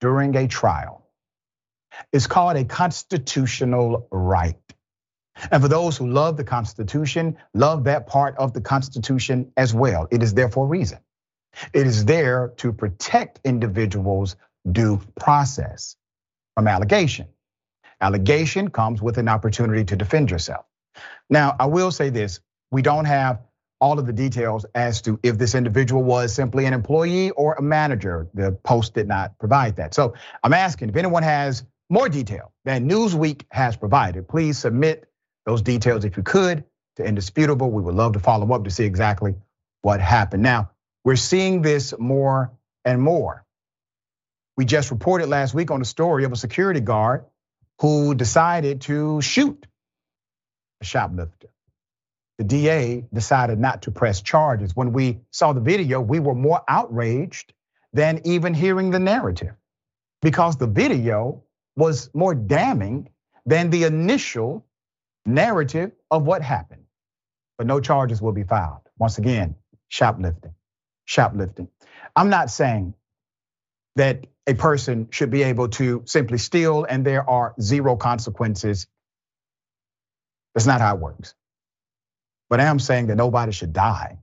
during 0.00 0.34
a 0.36 0.48
trial. 0.48 1.06
It's 2.12 2.26
called 2.26 2.56
a 2.56 2.64
constitutional 2.64 4.08
right. 4.10 4.56
And 5.50 5.62
for 5.62 5.68
those 5.68 5.96
who 5.96 6.08
love 6.08 6.36
the 6.36 6.44
Constitution, 6.44 7.38
love 7.54 7.84
that 7.84 8.06
part 8.06 8.36
of 8.36 8.52
the 8.52 8.60
Constitution 8.60 9.52
as 9.56 9.72
well. 9.72 10.06
It 10.10 10.22
is 10.22 10.34
there 10.34 10.48
for 10.48 10.64
a 10.64 10.68
reason. 10.68 10.98
It 11.72 11.86
is 11.86 12.04
there 12.04 12.52
to 12.58 12.72
protect 12.72 13.40
individuals' 13.44 14.36
due 14.70 15.00
process 15.18 15.96
from 16.54 16.68
allegation. 16.68 17.28
Allegation 18.00 18.70
comes 18.70 19.02
with 19.02 19.18
an 19.18 19.28
opportunity 19.28 19.84
to 19.84 19.96
defend 19.96 20.30
yourself. 20.30 20.64
Now, 21.28 21.56
I 21.58 21.66
will 21.66 21.90
say 21.90 22.10
this 22.10 22.40
we 22.70 22.82
don't 22.82 23.04
have 23.04 23.40
all 23.80 23.98
of 23.98 24.06
the 24.06 24.12
details 24.12 24.66
as 24.74 25.00
to 25.02 25.18
if 25.22 25.38
this 25.38 25.54
individual 25.54 26.02
was 26.02 26.34
simply 26.34 26.66
an 26.66 26.74
employee 26.74 27.30
or 27.30 27.54
a 27.54 27.62
manager. 27.62 28.28
The 28.34 28.52
Post 28.52 28.94
did 28.94 29.08
not 29.08 29.38
provide 29.38 29.76
that. 29.76 29.94
So 29.94 30.14
I'm 30.42 30.52
asking 30.52 30.90
if 30.90 30.96
anyone 30.96 31.22
has 31.22 31.64
more 31.88 32.08
detail 32.08 32.52
than 32.64 32.88
Newsweek 32.88 33.44
has 33.50 33.76
provided, 33.76 34.28
please 34.28 34.58
submit 34.58 35.08
those 35.46 35.62
details 35.62 36.04
if 36.04 36.16
you 36.16 36.22
could 36.22 36.64
to 36.96 37.04
Indisputable. 37.04 37.70
We 37.70 37.82
would 37.82 37.94
love 37.94 38.12
to 38.12 38.18
follow 38.18 38.52
up 38.52 38.64
to 38.64 38.70
see 38.70 38.84
exactly 38.84 39.34
what 39.82 40.00
happened. 40.00 40.42
Now, 40.42 40.70
we're 41.04 41.16
seeing 41.16 41.62
this 41.62 41.94
more 41.98 42.52
and 42.84 43.00
more. 43.00 43.44
We 44.56 44.66
just 44.66 44.90
reported 44.90 45.28
last 45.28 45.54
week 45.54 45.70
on 45.70 45.78
the 45.78 45.86
story 45.86 46.24
of 46.24 46.32
a 46.32 46.36
security 46.36 46.80
guard 46.80 47.24
who 47.80 48.14
decided 48.14 48.82
to 48.82 49.22
shoot 49.22 49.66
a 50.80 50.84
shoplifter. 50.84 51.48
The 52.38 52.44
DA 52.44 53.04
decided 53.12 53.58
not 53.58 53.82
to 53.82 53.90
press 53.90 54.22
charges. 54.22 54.74
When 54.74 54.92
we 54.92 55.20
saw 55.30 55.52
the 55.52 55.60
video, 55.60 56.00
we 56.00 56.20
were 56.20 56.34
more 56.34 56.62
outraged 56.68 57.52
than 57.92 58.20
even 58.24 58.54
hearing 58.54 58.90
the 58.90 58.98
narrative 58.98 59.54
because 60.22 60.56
the 60.56 60.66
video 60.66 61.44
was 61.76 62.10
more 62.14 62.34
damning 62.34 63.10
than 63.46 63.70
the 63.70 63.84
initial 63.84 64.66
narrative 65.26 65.92
of 66.10 66.24
what 66.24 66.42
happened. 66.42 66.84
But 67.58 67.66
no 67.66 67.80
charges 67.80 68.22
will 68.22 68.32
be 68.32 68.44
filed. 68.44 68.82
Once 68.98 69.18
again, 69.18 69.56
shoplifting, 69.88 70.54
shoplifting. 71.04 71.68
I'm 72.16 72.30
not 72.30 72.50
saying 72.50 72.94
that 73.96 74.26
a 74.46 74.54
person 74.54 75.08
should 75.10 75.30
be 75.30 75.42
able 75.42 75.68
to 75.68 76.02
simply 76.06 76.38
steal 76.38 76.84
and 76.84 77.04
there 77.04 77.28
are 77.28 77.54
zero 77.60 77.96
consequences. 77.96 78.86
That's 80.54 80.66
not 80.66 80.80
how 80.80 80.94
it 80.96 81.00
works. 81.00 81.34
But 82.50 82.60
I 82.60 82.64
am 82.64 82.78
saying 82.78 83.08
that 83.08 83.16
nobody 83.16 83.52
should 83.52 83.72
die 83.72 84.18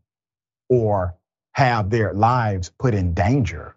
or 0.70 1.16
have 1.54 1.90
their 1.90 2.14
lives 2.14 2.72
put 2.80 2.94
in 2.94 3.14
danger 3.14 3.76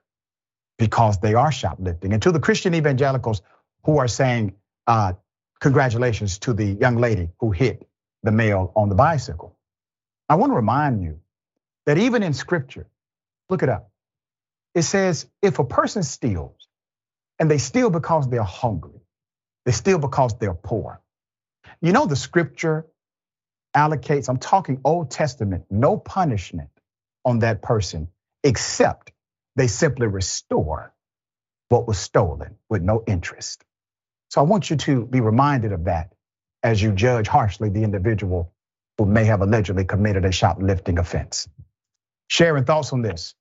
because 0.78 1.18
they 1.20 1.34
are 1.34 1.52
shoplifting. 1.52 2.12
And 2.12 2.22
to 2.22 2.32
the 2.32 2.40
Christian 2.40 2.74
evangelicals 2.74 3.42
who 3.84 3.98
are 3.98 4.08
saying, 4.08 4.54
uh, 4.86 5.14
congratulations 5.60 6.38
to 6.40 6.52
the 6.52 6.64
young 6.66 6.96
lady 6.96 7.30
who 7.40 7.50
hit 7.52 7.88
the 8.22 8.32
male 8.32 8.72
on 8.76 8.88
the 8.88 8.94
bicycle. 8.94 9.56
I 10.28 10.36
want 10.36 10.50
to 10.52 10.56
remind 10.56 11.02
you 11.02 11.20
that 11.86 11.98
even 11.98 12.22
in 12.22 12.34
scripture, 12.34 12.86
look 13.48 13.62
it 13.62 13.68
up. 13.68 13.90
It 14.74 14.82
says 14.82 15.26
if 15.42 15.58
a 15.58 15.64
person 15.64 16.02
steals 16.02 16.68
and 17.38 17.50
they 17.50 17.58
steal 17.58 17.90
because 17.90 18.28
they're 18.28 18.42
hungry, 18.42 19.00
they 19.66 19.72
steal 19.72 19.98
because 19.98 20.38
they're 20.38 20.54
poor. 20.54 21.00
You 21.80 21.92
know, 21.92 22.06
the 22.06 22.16
scripture 22.16 22.86
allocates, 23.74 24.28
I'm 24.28 24.38
talking 24.38 24.80
Old 24.84 25.10
Testament, 25.10 25.64
no 25.70 25.96
punishment 25.96 26.70
on 27.24 27.40
that 27.40 27.62
person 27.62 28.08
except 28.42 29.12
they 29.56 29.66
simply 29.66 30.06
restore 30.06 30.94
what 31.68 31.86
was 31.86 31.98
stolen 31.98 32.56
with 32.68 32.82
no 32.82 33.04
interest. 33.06 33.64
So 34.30 34.40
I 34.40 34.44
want 34.44 34.70
you 34.70 34.76
to 34.76 35.06
be 35.06 35.20
reminded 35.20 35.72
of 35.72 35.84
that 35.84 36.12
as 36.62 36.82
you 36.82 36.92
judge 36.92 37.28
harshly 37.28 37.68
the 37.68 37.82
individual 37.82 38.52
who 38.98 39.06
may 39.06 39.24
have 39.24 39.40
allegedly 39.40 39.84
committed 39.84 40.24
a 40.24 40.32
shoplifting 40.32 40.98
offense. 40.98 41.48
Sharon, 42.28 42.64
thoughts 42.64 42.92
on 42.92 43.02
this? 43.02 43.34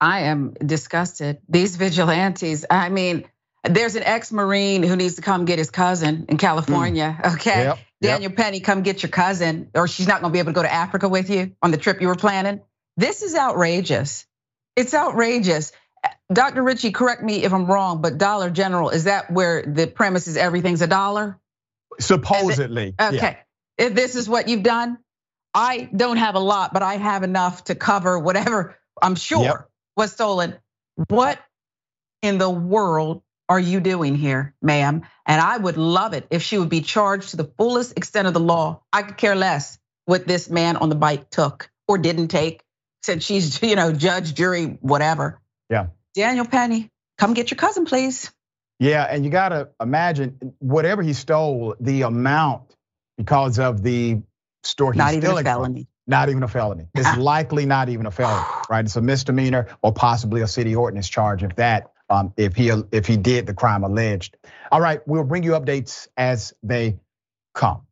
I 0.00 0.20
am 0.20 0.54
disgusted. 0.54 1.38
These 1.48 1.76
vigilantes, 1.76 2.64
I 2.70 2.88
mean, 2.88 3.24
there's 3.64 3.96
an 3.96 4.02
ex-Marine 4.02 4.82
who 4.82 4.96
needs 4.96 5.16
to 5.16 5.22
come 5.22 5.44
get 5.44 5.58
his 5.58 5.70
cousin 5.70 6.26
in 6.28 6.36
California. 6.36 7.18
Mm. 7.20 7.34
Okay. 7.34 7.64
Yep, 7.64 7.78
Daniel 8.00 8.30
yep. 8.30 8.36
Penny, 8.36 8.60
come 8.60 8.82
get 8.82 9.02
your 9.02 9.10
cousin, 9.10 9.70
or 9.74 9.88
she's 9.88 10.06
not 10.06 10.20
gonna 10.20 10.32
be 10.32 10.38
able 10.38 10.52
to 10.52 10.54
go 10.54 10.62
to 10.62 10.72
Africa 10.72 11.08
with 11.08 11.30
you 11.30 11.56
on 11.62 11.70
the 11.70 11.76
trip 11.76 12.00
you 12.00 12.08
were 12.08 12.14
planning. 12.14 12.60
This 12.96 13.22
is 13.22 13.34
outrageous. 13.34 14.26
It's 14.76 14.94
outrageous. 14.94 15.72
Dr. 16.32 16.62
Richey, 16.62 16.92
correct 16.92 17.22
me 17.22 17.42
if 17.42 17.52
I'm 17.52 17.66
wrong, 17.66 18.02
but 18.02 18.18
Dollar 18.18 18.50
General, 18.50 18.90
is 18.90 19.04
that 19.04 19.30
where 19.30 19.62
the 19.62 19.86
premise 19.86 20.28
is 20.28 20.36
everything's 20.36 20.82
a 20.82 20.86
dollar? 20.86 21.38
Supposedly. 21.98 22.94
Okay. 23.00 23.16
Yeah. 23.16 23.36
If 23.86 23.94
this 23.94 24.14
is 24.14 24.28
what 24.28 24.48
you've 24.48 24.62
done, 24.62 24.98
I 25.54 25.88
don't 25.94 26.18
have 26.18 26.34
a 26.34 26.40
lot, 26.40 26.72
but 26.72 26.82
I 26.82 26.96
have 26.96 27.22
enough 27.22 27.64
to 27.64 27.74
cover 27.74 28.18
whatever 28.18 28.76
I'm 29.00 29.14
sure 29.14 29.42
yep. 29.42 29.68
was 29.96 30.12
stolen. 30.12 30.56
What 31.08 31.40
in 32.22 32.38
the 32.38 32.50
world 32.50 33.22
are 33.48 33.58
you 33.58 33.80
doing 33.80 34.14
here, 34.14 34.54
ma'am? 34.60 35.02
And 35.26 35.40
I 35.40 35.56
would 35.56 35.76
love 35.76 36.12
it 36.12 36.26
if 36.30 36.42
she 36.42 36.58
would 36.58 36.68
be 36.68 36.82
charged 36.82 37.30
to 37.30 37.36
the 37.36 37.50
fullest 37.56 37.96
extent 37.96 38.28
of 38.28 38.34
the 38.34 38.40
law. 38.40 38.82
I 38.92 39.02
could 39.02 39.16
care 39.16 39.34
less 39.34 39.78
what 40.04 40.26
this 40.26 40.50
man 40.50 40.76
on 40.76 40.88
the 40.88 40.94
bike 40.94 41.30
took 41.30 41.70
or 41.86 41.98
didn't 41.98 42.28
take, 42.28 42.62
since 43.02 43.24
she's, 43.24 43.62
you 43.62 43.76
know, 43.76 43.92
judge, 43.92 44.34
jury, 44.34 44.78
whatever. 44.80 45.40
Yeah. 45.70 45.86
Daniel 46.14 46.46
Penny, 46.46 46.90
come 47.16 47.34
get 47.34 47.50
your 47.50 47.56
cousin, 47.56 47.84
please. 47.84 48.30
Yeah, 48.80 49.04
and 49.04 49.24
you 49.24 49.30
gotta 49.30 49.70
imagine 49.80 50.54
whatever 50.58 51.02
he 51.02 51.12
stole, 51.12 51.74
the 51.80 52.02
amount 52.02 52.76
because 53.16 53.58
of 53.58 53.82
the 53.82 54.22
store 54.62 54.92
he's 54.92 54.98
not 54.98 55.12
even 55.12 55.22
stealing 55.22 55.46
a 55.46 55.50
felony. 55.50 55.80
From, 55.80 55.88
not 56.06 56.28
even 56.28 56.42
a 56.42 56.48
felony. 56.48 56.88
It's 56.94 57.16
likely 57.18 57.66
not 57.66 57.88
even 57.88 58.06
a 58.06 58.10
felony, 58.10 58.46
right? 58.70 58.84
It's 58.84 58.94
a 58.94 59.02
misdemeanor 59.02 59.66
or 59.82 59.92
possibly 59.92 60.42
a 60.42 60.46
city 60.46 60.76
ordinance 60.76 61.08
charge 61.08 61.42
if 61.42 61.56
that 61.56 61.90
um, 62.10 62.32
if 62.36 62.56
he 62.56 62.70
if 62.92 63.06
he 63.06 63.16
did 63.16 63.46
the 63.46 63.54
crime 63.54 63.84
alleged. 63.84 64.36
All 64.72 64.80
right, 64.80 65.06
we'll 65.06 65.24
bring 65.24 65.42
you 65.42 65.52
updates 65.52 66.08
as 66.16 66.52
they 66.62 66.98
come. 67.54 67.82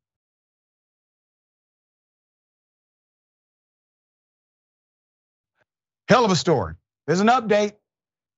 Hell 6.08 6.24
of 6.24 6.30
a 6.30 6.36
story. 6.36 6.74
There's 7.06 7.20
an 7.20 7.28
update. 7.28 7.74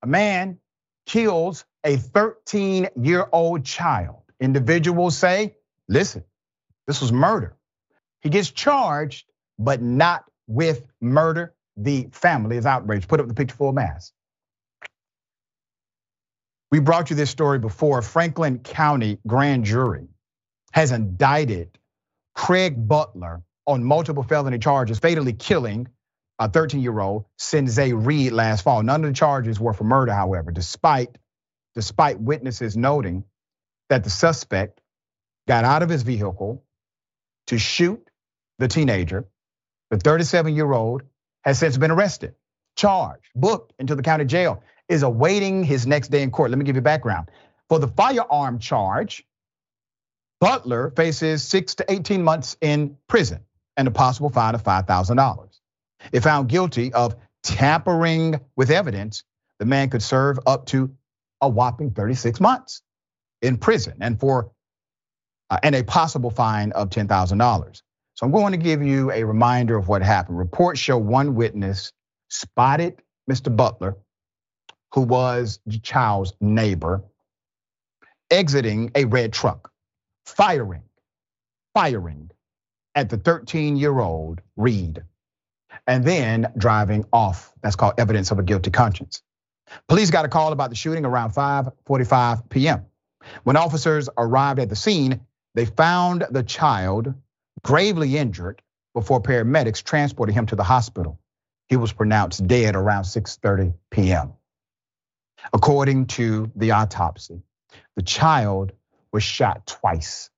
A 0.03 0.07
man 0.07 0.59
kills 1.07 1.65
a 1.85 1.97
13 1.97 2.89
year 3.01 3.29
old 3.33 3.65
child. 3.65 4.23
Individuals 4.41 5.17
say, 5.19 5.57
listen, 5.89 6.25
this 6.87 7.01
was 7.01 7.13
murder. 7.13 7.57
He 8.21 8.31
gets 8.31 8.51
charged, 8.51 9.27
but 9.59 9.83
not 9.83 10.25
with 10.47 10.87
murder. 11.01 11.55
The 11.77 12.09
family 12.13 12.57
is 12.57 12.67
outraged. 12.67 13.09
Put 13.09 13.21
up 13.21 13.29
the 13.29 13.35
picture 13.35 13.57
full 13.57 13.73
mass. 13.73 14.13
We 16.71 16.81
brought 16.81 17.11
you 17.11 17.17
this 17.17 17.31
story 17.31 17.59
before. 17.59 18.03
Franklin 18.03 18.59
County 18.59 19.19
grand 19.27 19.65
jury 19.65 20.09
has 20.73 20.93
indicted 20.93 21.79
Craig 22.35 22.89
Butler 22.89 23.43
on 23.67 23.85
multiple 23.85 24.23
felony 24.23 24.59
charges, 24.59 24.99
fatally 24.99 25.33
killing 25.33 25.89
a 26.39 26.49
13 26.49 26.81
year 26.83 26.99
old 27.01 27.25
Sinzae 27.39 27.93
Reed 27.95 28.33
last 28.33 28.63
fall. 28.63 28.83
None 28.83 29.05
of 29.05 29.11
the 29.11 29.15
charges 29.15 29.59
were 29.59 29.73
for 29.73 29.85
murder, 29.85 30.13
however, 30.13 30.51
despite, 30.51 31.17
despite 31.75 32.21
witnesses 32.21 32.77
noting 32.77 33.25
that 33.89 34.05
the 34.05 34.11
suspect 34.11 34.81
got 35.47 35.65
out 35.65 35.83
of 35.83 35.89
his 35.89 36.03
vehicle 36.03 36.63
to 37.49 37.59
shoot 37.59 38.09
the 38.59 38.69
teenager. 38.69 39.27
The 39.91 39.97
37 39.97 40.55
year 40.55 40.71
old 40.71 41.03
has 41.45 41.59
since 41.59 41.79
been 41.79 41.91
arrested, 41.91 42.35
charged, 42.77 43.31
booked 43.35 43.73
into 43.79 43.95
the 43.95 44.03
county 44.03 44.27
jail 44.27 44.63
is 44.89 45.03
awaiting 45.03 45.65
his 45.65 45.87
next 45.87 46.09
day 46.09 46.23
in 46.23 46.31
court. 46.31 46.51
Let 46.51 46.59
me 46.59 46.65
give 46.65 46.77
you 46.77 46.83
background. 46.83 47.31
For 47.69 47.79
the 47.79 47.89
firearm 47.89 48.59
charge, 48.59 49.25
Butler 50.41 50.91
faces 50.91 51.43
six 51.43 51.75
to 51.77 51.85
18 51.89 52.23
months 52.23 52.57
in 52.61 52.97
prison 53.09 53.41
and 53.77 53.89
a 53.89 53.91
possible 53.91 54.31
fine 54.31 54.55
of 54.55 54.63
$5,000. 54.63 55.61
If 56.13 56.23
found 56.23 56.49
guilty 56.49 56.93
of 56.93 57.17
tampering 57.43 58.41
with 58.57 58.71
evidence, 58.71 59.25
the 59.59 59.67
man 59.67 59.91
could 59.91 60.03
serve 60.03 60.39
up 60.47 60.67
to 60.67 60.95
a 61.41 61.49
whopping 61.49 61.91
36 61.91 62.41
months 62.41 62.83
in 63.43 63.57
prison 63.57 63.95
and 64.01 64.19
for 64.19 64.51
uh, 65.51 65.59
and 65.63 65.75
a 65.75 65.83
possible 65.83 66.31
fine 66.31 66.73
of 66.73 66.91
$10,000. 66.91 67.83
So 68.15 68.27
I'm 68.27 68.33
going 68.33 68.53
to 68.53 68.59
give 68.59 68.83
you 68.83 69.11
a 69.13 69.25
reminder 69.25 69.77
of 69.77 69.89
what 69.89 70.03
happened. 70.03 70.39
Reports 70.39 70.81
show 70.81 70.99
one 70.99 71.35
witness 71.35 71.93
spotted 72.29 73.01
Mr. 73.31 73.55
Butler 73.55 73.97
who 74.93 75.03
was 75.03 75.61
the 75.67 75.79
child's 75.79 76.33
neighbor, 76.41 77.03
exiting 78.31 78.91
a 78.95 79.05
red 79.05 79.33
truck, 79.33 79.71
firing, 80.27 80.83
firing 81.75 82.31
at 82.95 83.11
the 83.11 83.19
13 83.19 83.77
year 83.77 83.99
old 83.99 84.41
Reed, 84.57 85.03
and 85.87 86.05
then 86.05 86.53
driving 86.57 87.05
off. 87.13 87.53
That's 87.63 87.77
called 87.77 87.95
evidence 87.99 88.31
of 88.31 88.39
a 88.39 88.43
guilty 88.43 88.71
conscience. 88.71 89.23
Police 89.87 90.11
got 90.11 90.25
a 90.25 90.29
call 90.29 90.53
about 90.53 90.71
the 90.71 90.77
shooting 90.77 91.05
around 91.05 91.33
5:45 91.33 92.49
p.m. 92.49 92.87
When 93.45 93.57
officers 93.57 94.09
arrived 94.17 94.61
at 94.61 94.69
the 94.69 94.77
scene, 94.77 95.21
they 95.55 95.67
found 95.67 96.27
the 96.31 96.43
child 96.43 97.15
gravely 97.63 98.17
injured 98.17 98.63
before 98.95 99.21
paramedics 99.21 99.83
transported 99.83 100.35
him 100.35 100.47
to 100.47 100.57
the 100.57 100.65
hospital. 100.65 101.19
He 101.69 101.77
was 101.77 101.93
pronounced 101.93 102.47
dead 102.47 102.75
around 102.75 103.05
6:30 103.05 103.75
p.m. 103.91 104.33
According 105.53 106.07
to 106.07 106.51
the 106.57 106.73
autopsy, 106.73 107.43
the 107.97 108.03
child 108.03 108.73
was 109.13 109.23
shot 109.23 109.67
twice 109.67 110.31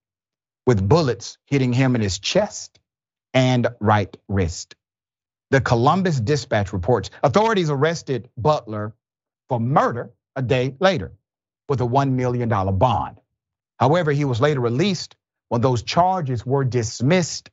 with 0.67 0.87
bullets 0.87 1.39
hitting 1.47 1.73
him 1.73 1.95
in 1.95 2.01
his 2.01 2.19
chest 2.19 2.79
and 3.35 3.69
right 3.81 4.15
wrist. 4.29 4.75
The 5.51 5.61
Columbus 5.61 6.21
Dispatch 6.21 6.73
reports 6.73 7.11
authorities 7.23 7.71
arrested 7.71 8.31
Butler 8.37 8.95
for 9.49 9.59
murder 9.59 10.13
a 10.37 10.43
day 10.43 10.77
later 10.79 11.13
with 11.69 11.81
a 11.81 11.87
$1 11.87 12.13
million 12.13 12.49
bond. 12.49 13.21
However, 13.79 14.13
he 14.13 14.25
was 14.25 14.41
later 14.41 14.61
released 14.61 15.17
when 15.49 15.61
those 15.61 15.83
charges 15.83 16.47
were 16.47 16.65
dismissed 16.65 17.51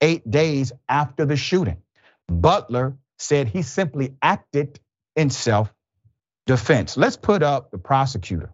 eight 0.00 0.28
days 0.30 0.72
after 0.88 1.24
the 1.24 1.36
shooting. 1.36 1.82
Butler 2.28 2.96
said 3.18 3.48
he 3.48 3.62
simply 3.62 4.14
acted 4.22 4.78
in 5.16 5.30
self 5.30 5.72
defense. 6.48 6.96
Let's 6.96 7.16
put 7.18 7.42
up 7.42 7.70
the 7.70 7.78
prosecutor. 7.78 8.50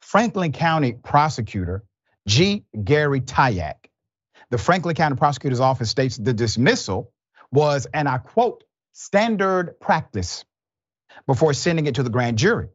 Franklin 0.00 0.52
County 0.52 0.92
prosecutor 0.92 1.84
G. 2.28 2.64
Gary 2.84 3.22
Tyack. 3.22 3.86
The 4.50 4.58
Franklin 4.58 4.94
County 4.94 5.16
prosecutor's 5.16 5.60
office 5.60 5.88
states 5.90 6.18
the 6.18 6.34
dismissal 6.34 7.12
was, 7.50 7.86
and 7.92 8.06
I 8.06 8.18
quote, 8.18 8.62
standard 8.92 9.80
practice 9.80 10.44
before 11.26 11.54
sending 11.54 11.86
it 11.86 11.94
to 11.94 12.02
the 12.02 12.10
grand 12.10 12.36
jury. 12.36 12.68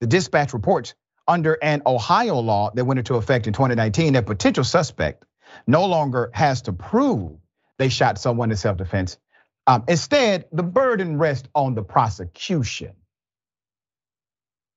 The 0.00 0.06
dispatch 0.06 0.52
reports 0.52 0.94
under 1.26 1.54
an 1.62 1.82
Ohio 1.84 2.38
law 2.38 2.70
that 2.74 2.84
went 2.84 2.98
into 2.98 3.16
effect 3.16 3.48
in 3.48 3.52
2019, 3.52 4.14
a 4.14 4.22
potential 4.22 4.64
suspect 4.64 5.24
no 5.66 5.86
longer 5.86 6.30
has 6.32 6.62
to 6.62 6.72
prove 6.72 7.38
they 7.78 7.88
shot 7.88 8.18
someone 8.18 8.52
in 8.52 8.56
self 8.56 8.76
defense. 8.76 9.18
Um, 9.66 9.84
instead, 9.88 10.46
the 10.52 10.62
burden 10.62 11.18
rests 11.18 11.48
on 11.54 11.74
the 11.74 11.82
prosecution. 11.82 12.92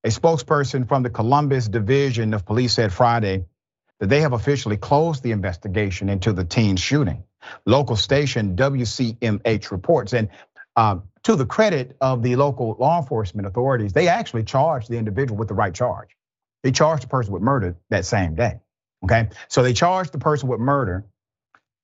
A 0.06 0.10
spokesperson 0.10 0.88
from 0.88 1.02
the 1.02 1.10
Columbus 1.10 1.68
Division 1.68 2.36
of 2.36 2.46
Police 2.46 2.74
said 2.74 2.94
Friday 2.94 3.46
that 4.00 4.08
they 4.08 4.22
have 4.22 4.34
officially 4.34 4.78
closed 4.78 5.24
the 5.24 5.32
investigation 5.32 6.10
into 6.10 6.32
the 6.32 6.46
teen 6.46 6.76
shooting. 6.76 7.24
Local 7.66 7.96
station 7.96 8.56
WCMH 8.56 9.72
reports, 9.72 10.14
and 10.14 10.30
uh, 10.76 11.00
to 11.24 11.36
the 11.36 11.46
credit 11.48 11.98
of 12.02 12.22
the 12.22 12.36
local 12.36 12.76
law 12.80 13.00
enforcement 13.00 13.48
authorities, 13.48 13.94
they 13.94 14.08
actually 14.08 14.44
charged 14.44 14.92
the 14.92 14.98
individual 14.98 15.40
with 15.40 15.48
the 15.48 15.56
right 15.56 15.74
charge. 15.74 16.10
They 16.62 16.72
charged 16.72 17.02
the 17.02 17.08
person 17.08 17.34
with 17.34 17.42
murder 17.42 17.76
that 17.90 18.06
same 18.06 18.36
day. 18.36 18.60
Okay, 19.04 19.30
so 19.48 19.64
they 19.64 19.74
charged 19.74 20.12
the 20.12 20.20
person 20.20 20.50
with 20.50 20.60
murder. 20.60 21.04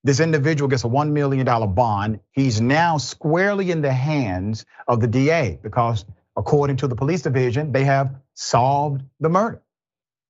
This 0.03 0.19
individual 0.19 0.67
gets 0.67 0.83
a 0.83 0.87
$1 0.87 1.11
million 1.11 1.45
bond. 1.73 2.19
He's 2.33 2.61
now 2.61 2.97
squarely 2.97 3.71
in 3.71 3.81
the 3.81 3.93
hands 3.93 4.65
of 4.87 4.99
the 4.99 5.07
DA 5.07 5.57
because 5.61 6.05
According 6.37 6.77
to 6.77 6.87
the 6.87 6.95
police 6.95 7.21
division, 7.21 7.71
they 7.71 7.83
have 7.83 8.15
solved 8.33 9.03
the 9.19 9.29
murder. 9.29 9.61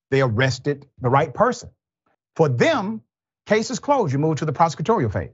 They 0.10 0.22
arrested 0.22 0.88
the 1.00 1.10
right 1.10 1.34
person. 1.34 1.70
For 2.36 2.50
them, 2.50 3.02
case 3.46 3.72
is 3.72 3.80
closed. 3.80 4.12
You 4.14 4.20
move 4.20 4.38
to 4.38 4.46
the 4.46 4.54
prosecutorial 4.54 5.12
phase. 5.12 5.32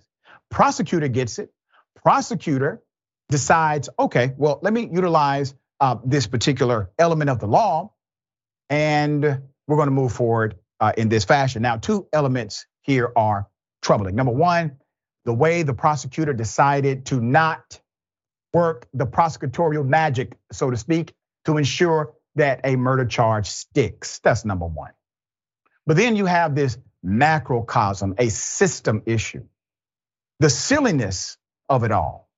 Prosecutor 0.50 1.08
gets 1.08 1.40
it. 1.40 1.52
Prosecutor 1.96 2.82
decides, 3.30 3.90
okay, 3.98 4.34
well, 4.38 4.60
let 4.62 4.74
me 4.74 4.90
utilize 4.92 5.54
uh, 5.80 5.98
this 6.06 6.28
particular 6.28 6.92
element 6.98 7.30
of 7.30 7.40
the 7.40 7.48
law, 7.48 7.94
and 8.70 9.24
we're 9.68 9.76
going 9.76 9.88
to 9.88 9.92
move 9.92 10.12
forward 10.12 10.56
uh, 10.80 10.94
in 10.98 11.10
this 11.10 11.26
fashion. 11.26 11.62
Now, 11.62 11.78
two 11.78 12.08
elements 12.14 12.66
here 12.82 13.12
are 13.16 13.48
troubling. 13.82 14.16
Number 14.16 14.32
one, 14.32 14.78
the 15.26 15.34
way 15.34 15.64
the 15.64 15.74
prosecutor 15.74 16.34
decided 16.34 17.08
to 17.08 17.20
not 17.20 17.80
work 18.54 18.88
the 18.94 19.06
prosecutorial 19.06 19.86
magic, 19.86 20.38
so 20.52 20.70
to 20.72 20.78
speak, 20.78 21.14
to 21.46 21.58
ensure 21.58 22.14
that 22.36 22.62
a 22.64 22.76
murder 22.76 23.06
charge 23.06 23.50
sticks. 23.50 24.20
That's 24.20 24.46
number 24.46 24.66
one. 24.66 24.92
But 25.86 25.98
then 25.98 26.16
you 26.16 26.26
have 26.26 26.56
this 26.56 26.78
macrocosm, 27.04 28.16
a 28.18 28.30
system 28.30 29.04
issue, 29.06 29.44
the 30.40 30.50
silliness 30.50 31.38
of 31.70 31.84
it 31.84 31.92
all. 31.92 32.30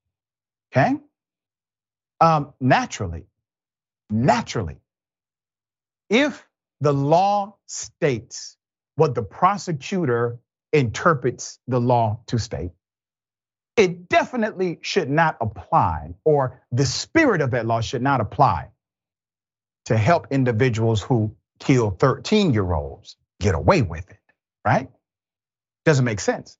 Okay? 0.71 0.95
Um, 2.21 2.53
naturally, 2.59 3.25
naturally. 4.09 4.77
If 6.09 6.45
the 6.81 6.93
law 6.93 7.55
states 7.65 8.57
what 8.95 9.15
the 9.15 9.23
prosecutor 9.23 10.39
interprets 10.73 11.59
the 11.67 11.79
law 11.79 12.19
to 12.27 12.37
state, 12.37 12.71
it 13.79 14.09
definitely 14.09 14.77
should 14.81 15.09
not 15.09 15.37
apply, 15.39 16.13
or 16.25 16.61
the 16.73 16.85
spirit 16.85 17.39
of 17.39 17.51
that 17.51 17.65
law 17.65 17.79
should 17.79 18.01
not 18.01 18.19
apply 18.19 18.67
to 19.85 19.97
help 19.97 20.27
individuals 20.31 21.01
who 21.01 21.33
kill 21.59 21.89
13 21.91 22.53
year 22.53 22.73
olds 22.73 23.15
get 23.39 23.55
away 23.55 23.81
with 23.81 24.09
it, 24.09 24.19
right? 24.65 24.89
Doesn't 25.85 26.03
make 26.03 26.19
sense. 26.19 26.57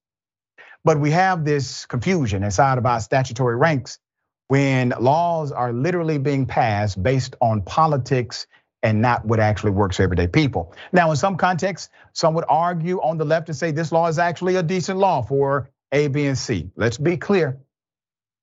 But 0.86 1.02
we 1.02 1.12
have 1.12 1.44
this 1.44 1.86
confusion 1.86 2.42
inside 2.42 2.78
of 2.78 2.86
our 2.86 3.02
statutory 3.02 3.58
ranks 3.58 4.00
when 4.48 4.94
laws 4.98 5.52
are 5.52 5.74
literally 5.74 6.18
being 6.20 6.46
passed 6.46 7.04
based 7.04 7.36
on 7.42 7.62
politics 7.64 8.48
and 8.82 9.02
not 9.02 9.26
what 9.26 9.42
actually 9.42 9.72
works 9.72 9.98
for 9.98 10.04
everyday 10.04 10.28
people. 10.28 10.74
Now, 10.94 11.12
in 11.12 11.18
some 11.18 11.36
contexts, 11.36 11.90
some 12.14 12.34
would 12.36 12.46
argue 12.48 13.02
on 13.02 13.18
the 13.18 13.26
left 13.26 13.50
and 13.50 13.58
say 13.58 13.72
this 13.72 13.92
law 13.92 14.08
is 14.08 14.18
actually 14.18 14.56
a 14.56 14.64
decent 14.64 14.98
law 14.98 15.22
for 15.22 15.70
A, 15.92 16.08
B, 16.08 16.26
and 16.28 16.38
C. 16.38 16.70
Let's 16.76 16.98
be 16.98 17.18
clear. 17.18 17.60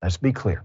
Let's 0.03 0.17
be 0.17 0.33
clear. 0.33 0.65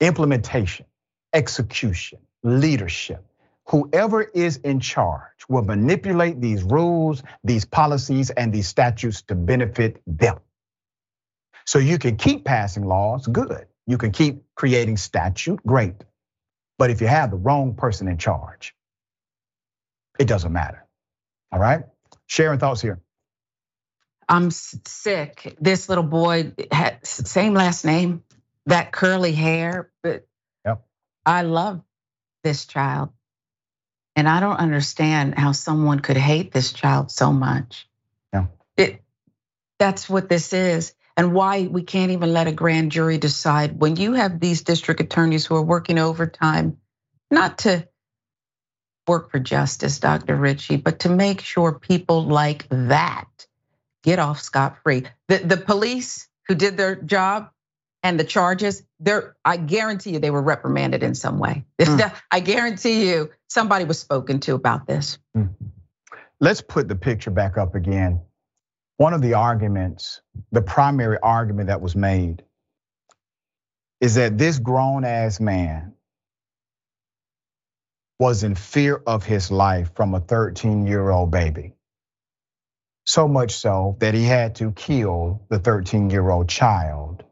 Implementation, 0.00 0.86
execution, 1.32 2.20
leadership, 2.42 3.24
whoever 3.68 4.22
is 4.22 4.56
in 4.58 4.80
charge 4.80 5.44
will 5.48 5.62
manipulate 5.62 6.40
these 6.40 6.62
rules, 6.62 7.22
these 7.44 7.64
policies, 7.64 8.30
and 8.30 8.52
these 8.52 8.66
statutes 8.68 9.22
to 9.22 9.34
benefit 9.34 10.02
them. 10.06 10.38
So 11.66 11.78
you 11.78 11.98
can 11.98 12.16
keep 12.16 12.44
passing 12.44 12.84
laws, 12.84 13.26
good. 13.26 13.66
You 13.86 13.98
can 13.98 14.12
keep 14.12 14.42
creating 14.56 14.96
statute, 14.96 15.64
great. 15.64 15.94
But 16.78 16.90
if 16.90 17.00
you 17.00 17.06
have 17.06 17.30
the 17.30 17.36
wrong 17.36 17.74
person 17.74 18.08
in 18.08 18.18
charge, 18.18 18.74
it 20.18 20.26
doesn't 20.26 20.52
matter. 20.52 20.86
All 21.52 21.60
right? 21.60 21.84
Sharing 22.26 22.58
thoughts 22.58 22.80
here. 22.80 23.00
I'm 24.30 24.52
sick. 24.52 25.56
This 25.60 25.88
little 25.88 26.04
boy 26.04 26.52
had 26.70 27.04
same 27.04 27.52
last 27.52 27.84
name, 27.84 28.22
that 28.66 28.92
curly 28.92 29.32
hair, 29.32 29.90
but 30.04 30.24
yep. 30.64 30.86
I 31.26 31.42
love 31.42 31.82
this 32.44 32.64
child. 32.64 33.10
And 34.14 34.28
I 34.28 34.38
don't 34.38 34.56
understand 34.56 35.36
how 35.36 35.50
someone 35.50 35.98
could 35.98 36.16
hate 36.16 36.52
this 36.52 36.72
child 36.72 37.10
so 37.10 37.32
much. 37.32 37.88
Yeah. 38.32 38.46
It 38.76 39.02
that's 39.80 40.08
what 40.08 40.28
this 40.28 40.52
is. 40.52 40.94
And 41.16 41.34
why 41.34 41.62
we 41.62 41.82
can't 41.82 42.12
even 42.12 42.32
let 42.32 42.46
a 42.46 42.52
grand 42.52 42.92
jury 42.92 43.18
decide 43.18 43.80
when 43.80 43.96
you 43.96 44.12
have 44.12 44.38
these 44.38 44.62
district 44.62 45.00
attorneys 45.00 45.44
who 45.44 45.56
are 45.56 45.62
working 45.62 45.98
overtime, 45.98 46.78
not 47.32 47.58
to 47.58 47.88
work 49.08 49.32
for 49.32 49.40
justice, 49.40 49.98
Dr. 49.98 50.36
Richey, 50.36 50.76
but 50.76 51.00
to 51.00 51.08
make 51.08 51.40
sure 51.40 51.72
people 51.72 52.24
like 52.24 52.68
that 52.70 53.26
get 54.02 54.18
off 54.18 54.40
scot 54.40 54.78
free. 54.82 55.04
The, 55.28 55.38
the 55.38 55.56
police 55.56 56.28
who 56.48 56.54
did 56.54 56.76
their 56.76 56.96
job, 56.96 57.50
and 58.02 58.18
the 58.18 58.24
charges, 58.24 58.82
there, 58.98 59.36
I 59.44 59.56
guarantee 59.56 60.10
you 60.10 60.18
they 60.18 60.30
were 60.30 60.42
reprimanded 60.42 61.02
in 61.02 61.14
some 61.14 61.38
way. 61.38 61.64
Mm. 61.80 62.12
I 62.30 62.40
guarantee 62.40 63.08
you 63.08 63.30
somebody 63.48 63.84
was 63.84 63.98
spoken 63.98 64.40
to 64.40 64.54
about 64.54 64.86
this. 64.86 65.18
Mm. 65.36 65.54
Let's 66.38 66.60
put 66.60 66.88
the 66.88 66.94
picture 66.94 67.30
back 67.30 67.58
up 67.58 67.74
again. 67.74 68.20
One 68.96 69.12
of 69.12 69.22
the 69.22 69.34
arguments, 69.34 70.20
the 70.52 70.62
primary 70.62 71.18
argument 71.22 71.68
that 71.68 71.80
was 71.80 71.96
made, 71.96 72.42
is 74.00 74.14
that 74.14 74.38
this 74.38 74.58
grown 74.58 75.04
ass 75.04 75.40
man 75.40 75.94
was 78.18 78.44
in 78.44 78.54
fear 78.54 79.02
of 79.06 79.24
his 79.24 79.50
life 79.50 79.90
from 79.94 80.14
a 80.14 80.20
13 80.20 80.86
year 80.86 81.10
old 81.10 81.30
baby. 81.30 81.74
So 83.10 83.26
much 83.26 83.56
so 83.56 83.96
that 83.98 84.14
he 84.14 84.22
had 84.22 84.54
to 84.56 84.70
kill 84.70 85.42
the 85.48 85.58
13 85.58 86.10
year 86.10 86.30
old 86.30 86.48
child 86.48 87.24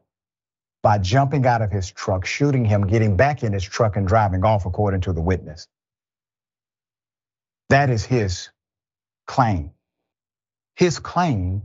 by 0.83 0.97
jumping 0.97 1.45
out 1.45 1.61
of 1.61 1.71
his 1.71 1.89
truck, 1.89 2.25
shooting 2.25 2.65
him, 2.65 2.85
getting 2.85 3.15
back 3.15 3.43
in 3.43 3.53
his 3.53 3.63
truck, 3.63 3.95
and 3.95 4.05
driving 4.05 4.43
off, 4.43 4.65
according 4.65 4.99
to 5.01 5.13
the 5.13 5.21
witness. 5.21 5.69
That 7.69 7.89
is 7.89 8.03
his 8.03 8.49
claim. 9.25 9.71
His 10.75 10.99
claim 10.99 11.61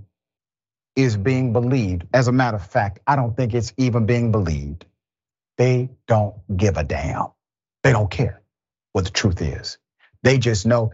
is 0.94 1.16
being 1.16 1.52
believed. 1.52 2.04
As 2.14 2.28
a 2.28 2.32
matter 2.32 2.58
of 2.58 2.64
fact, 2.64 3.00
I 3.08 3.16
don't 3.16 3.36
think 3.36 3.52
it's 3.52 3.72
even 3.78 4.06
being 4.06 4.30
believed. 4.30 4.86
They 5.58 5.90
don't 6.06 6.36
give 6.56 6.76
a 6.76 6.84
damn. 6.84 7.32
They 7.82 7.90
don't 7.90 8.12
care 8.12 8.42
what 8.92 9.06
the 9.06 9.10
truth 9.10 9.42
is. 9.42 9.76
They 10.22 10.38
just 10.38 10.66
know 10.66 10.92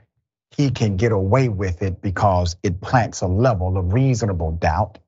he 0.56 0.70
can 0.70 0.96
get 0.96 1.12
away 1.12 1.48
with 1.48 1.82
it 1.82 2.02
because 2.02 2.56
it 2.62 2.80
plants 2.80 3.22
a 3.22 3.26
level 3.26 3.76
of 3.78 3.92
reasonable 3.92 4.52
doubt 4.52 4.98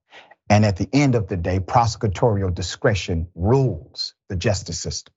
and 0.50 0.66
at 0.66 0.76
the 0.76 0.88
end 0.92 1.14
of 1.14 1.28
the 1.28 1.36
day, 1.36 1.60
prosecutorial 1.60 2.54
discretion 2.54 3.28
rules 3.34 4.14
the 4.28 4.36
justice 4.36 4.78
system. 4.78 5.14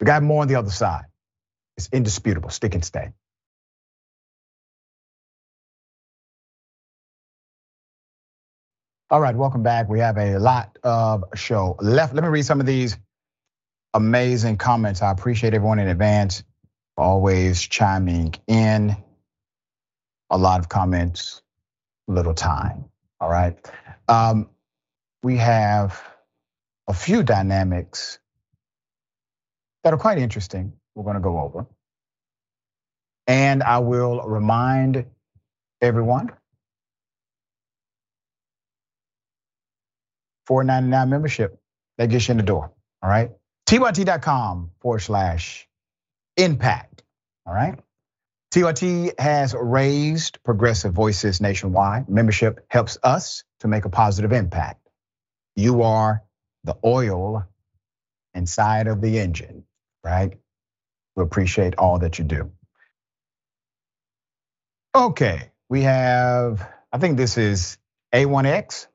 We 0.00 0.06
got 0.06 0.22
more 0.22 0.42
on 0.42 0.48
the 0.48 0.54
other 0.56 0.70
side. 0.70 1.06
It's 1.76 1.88
indisputable, 1.92 2.50
stick 2.50 2.74
and 2.74 2.84
stay. 2.84 3.10
All 9.10 9.20
right, 9.20 9.34
welcome 9.34 9.62
back. 9.62 9.88
We 9.88 10.00
have 10.00 10.18
a 10.18 10.38
lot 10.38 10.78
of 10.84 11.24
show 11.34 11.76
left. 11.80 12.14
Let 12.14 12.22
me 12.22 12.30
read 12.30 12.44
some 12.44 12.60
of 12.60 12.66
these 12.66 12.96
amazing 13.94 14.58
comments. 14.58 15.02
I 15.02 15.10
appreciate 15.10 15.54
everyone 15.54 15.78
in 15.78 15.88
advance 15.88 16.44
always 16.96 17.62
chiming 17.62 18.34
in. 18.46 18.96
A 20.30 20.38
lot 20.38 20.60
of 20.60 20.68
comments, 20.68 21.42
little 22.06 22.34
time. 22.34 22.84
All 23.20 23.30
right. 23.30 23.56
Um, 24.08 24.48
we 25.22 25.36
have 25.36 26.02
a 26.88 26.94
few 26.94 27.22
dynamics 27.22 28.18
that 29.84 29.92
are 29.92 29.98
quite 29.98 30.18
interesting. 30.18 30.72
We're 30.94 31.04
going 31.04 31.16
to 31.16 31.20
go 31.20 31.40
over. 31.40 31.66
And 33.26 33.62
I 33.62 33.78
will 33.78 34.22
remind 34.22 35.04
everyone 35.82 36.32
499 40.46 41.10
membership 41.10 41.60
that 41.98 42.08
gets 42.08 42.28
you 42.28 42.32
in 42.32 42.38
the 42.38 42.42
door. 42.42 42.72
All 43.02 43.10
right. 43.10 43.30
TYT.com 43.66 44.70
forward 44.80 45.00
slash 45.00 45.68
impact. 46.36 47.02
All 47.46 47.54
right. 47.54 47.78
TYT 48.50 49.20
has 49.20 49.54
raised 49.54 50.42
progressive 50.42 50.94
voices 50.94 51.40
nationwide. 51.40 52.08
Membership 52.08 52.64
helps 52.70 52.96
us 53.02 53.44
to 53.60 53.68
make 53.68 53.84
a 53.84 53.90
positive 53.90 54.32
impact. 54.32 54.88
You 55.54 55.82
are 55.82 56.22
the 56.64 56.76
oil 56.82 57.46
inside 58.34 58.86
of 58.86 59.02
the 59.02 59.18
engine, 59.18 59.64
right? 60.02 60.38
We 61.14 61.24
appreciate 61.24 61.74
all 61.76 61.98
that 61.98 62.18
you 62.18 62.24
do. 62.24 62.52
Okay, 64.94 65.50
we 65.68 65.82
have, 65.82 66.66
I 66.90 66.98
think 66.98 67.18
this 67.18 67.36
is 67.36 67.76
A1X. 68.14 68.86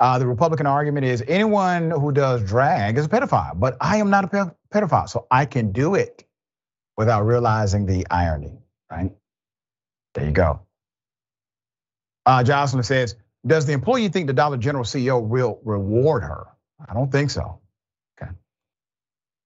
Uh, 0.00 0.18
the 0.18 0.26
Republican 0.26 0.66
argument 0.66 1.06
is 1.06 1.22
anyone 1.28 1.92
who 1.92 2.10
does 2.10 2.42
drag 2.42 2.98
is 2.98 3.06
a 3.06 3.08
pedophile, 3.08 3.58
but 3.58 3.76
I 3.80 3.98
am 3.98 4.10
not 4.10 4.24
a 4.24 4.56
pedophile, 4.74 5.08
so 5.08 5.28
I 5.30 5.46
can 5.46 5.70
do 5.70 5.94
it 5.94 6.24
without 6.96 7.22
realizing 7.22 7.86
the 7.86 8.04
irony 8.10 8.61
right? 8.92 9.10
There 10.14 10.26
you 10.26 10.32
go. 10.32 10.60
Uh, 12.26 12.44
Jocelyn 12.44 12.84
says, 12.84 13.16
does 13.46 13.66
the 13.66 13.72
employee 13.72 14.08
think 14.08 14.26
the 14.26 14.32
Dollar 14.32 14.56
General 14.56 14.84
CEO 14.84 15.22
will 15.22 15.60
reward 15.64 16.22
her? 16.22 16.46
I 16.88 16.94
don't 16.94 17.10
think 17.10 17.30
so. 17.30 17.60
Okay. 18.20 18.30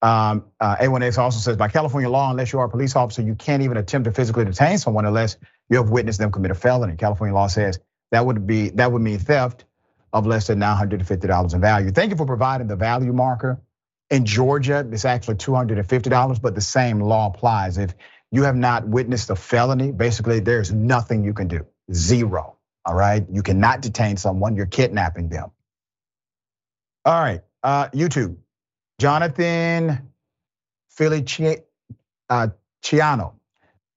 Um, 0.03 0.45
uh, 0.61 0.77
A1X 0.77 1.17
also 1.17 1.39
says, 1.39 1.57
by 1.57 1.69
California 1.69 2.11
law, 2.11 2.31
unless 2.31 2.53
you 2.53 2.59
are 2.59 2.67
a 2.67 2.69
police 2.69 2.97
officer, 2.97 3.23
you 3.23 3.35
can't 3.35 3.63
even 3.63 3.77
attempt 3.77 4.05
to 4.07 4.13
physically 4.13 4.45
detain 4.45 4.79
someone 4.79 5.07
unless 5.07 5.37
you 5.71 5.79
have 5.79 5.91
witnessed 5.91 6.19
them 6.19 6.33
commit 6.33 6.51
a 6.51 6.55
felony. 6.55 6.97
California 6.97 7.35
law 7.35 7.47
says 7.47 7.79
that 8.11 8.27
would 8.27 8.47
be 8.47 8.71
that 8.71 8.93
would 8.93 9.03
mean 9.03 9.19
theft 9.19 9.65
of 10.13 10.27
less 10.27 10.47
than 10.47 10.61
$950 10.61 11.55
in 11.55 11.61
value. 11.61 11.91
Thank 11.91 12.11
you 12.11 12.17
for 12.17 12.27
providing 12.27 12.67
the 12.67 12.77
value 12.77 13.13
marker. 13.13 13.61
In 14.09 14.25
Georgia, 14.25 14.87
it's 14.93 15.05
actually 15.05 15.35
$250, 15.35 16.41
but 16.41 16.55
the 16.55 16.61
same 16.61 17.01
law 17.01 17.27
applies. 17.27 17.77
If 17.77 17.95
you 18.33 18.43
have 18.45 18.57
not 18.57 18.87
witnessed 18.87 19.31
a 19.31 19.37
felony, 19.37 19.93
basically 19.93 20.41
there's 20.41 20.73
nothing 20.73 21.25
you 21.25 21.35
can 21.35 21.49
do. 21.49 21.67
Zero. 21.93 22.57
All 22.85 22.95
right. 22.95 23.25
You 23.31 23.43
cannot 23.43 23.81
detain 23.81 24.17
someone. 24.17 24.57
You're 24.57 24.67
kidnapping 24.67 25.29
them. 25.29 25.51
All 27.05 27.21
right. 27.21 27.43
Uh, 27.63 27.89
YouTube. 27.89 28.37
Jonathan 29.01 30.13
Feliciano. 30.91 31.63
Uh, 32.29 32.49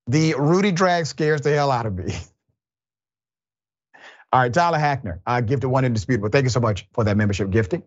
the 0.06 0.34
Rudy 0.38 0.72
drag 0.72 1.06
scares 1.06 1.40
the 1.40 1.50
hell 1.50 1.70
out 1.70 1.86
of 1.86 1.94
me. 1.94 2.12
All 4.32 4.40
right, 4.40 4.52
Tyler 4.52 4.78
Hackner, 4.78 5.20
I 5.26 5.40
gifted 5.40 5.68
one 5.70 5.84
indisputable. 5.84 6.28
Thank 6.28 6.44
you 6.44 6.50
so 6.50 6.60
much 6.60 6.86
for 6.92 7.02
that 7.04 7.16
membership 7.16 7.50
gifting. 7.50 7.82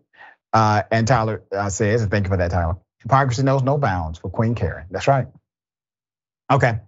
Uh, 0.52 0.82
and 0.90 1.08
Tyler 1.08 1.42
uh, 1.50 1.70
says, 1.70 2.02
and 2.02 2.10
thank 2.10 2.26
you 2.26 2.30
for 2.30 2.36
that, 2.36 2.50
Tyler. 2.50 2.76
Hypocrisy 3.00 3.42
knows 3.42 3.62
no 3.62 3.78
bounds 3.78 4.18
for 4.18 4.28
Queen 4.30 4.54
Karen. 4.54 4.86
That's 4.90 5.08
right. 5.08 5.26
Okay. 6.50 6.78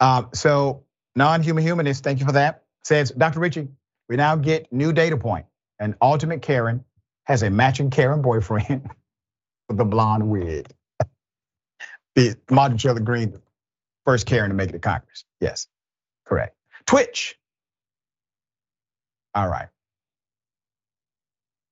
Um, 0.00 0.28
so 0.34 0.84
non-human 1.14 1.64
humanist, 1.64 2.04
thank 2.04 2.20
you 2.20 2.26
for 2.26 2.32
that. 2.32 2.64
Says 2.84 3.10
Dr. 3.10 3.40
Richey, 3.40 3.68
we 4.08 4.16
now 4.16 4.36
get 4.36 4.72
new 4.72 4.92
data 4.92 5.16
point. 5.16 5.46
An 5.78 5.94
ultimate 6.00 6.42
Karen 6.42 6.84
has 7.24 7.42
a 7.42 7.50
matching 7.50 7.90
Karen 7.90 8.22
boyfriend 8.22 8.88
with 9.68 9.80
a 9.80 9.84
blonde 9.84 10.28
wig. 10.28 10.66
the 12.14 12.36
Martin 12.50 12.78
Shirley 12.78 13.02
Green, 13.02 13.40
first 14.04 14.26
Karen 14.26 14.50
to 14.50 14.54
make 14.54 14.70
it 14.70 14.72
to 14.72 14.78
Congress. 14.78 15.24
Yes, 15.40 15.66
correct. 16.24 16.56
Twitch. 16.86 17.38
All 19.34 19.48
right. 19.48 19.68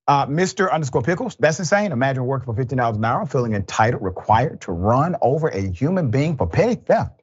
Uh, 0.06 0.26
Mr. 0.26 0.70
underscore 0.70 1.00
pickles, 1.00 1.34
that's 1.40 1.58
insane. 1.58 1.90
Imagine 1.90 2.26
working 2.26 2.52
for 2.52 2.62
$15 2.62 2.96
an 2.96 3.04
hour, 3.04 3.24
feeling 3.24 3.54
entitled, 3.54 4.02
required 4.02 4.60
to 4.62 4.72
run 4.72 5.16
over 5.22 5.48
a 5.48 5.60
human 5.70 6.10
being 6.10 6.36
for 6.36 6.46
petty 6.46 6.74
theft. 6.74 7.22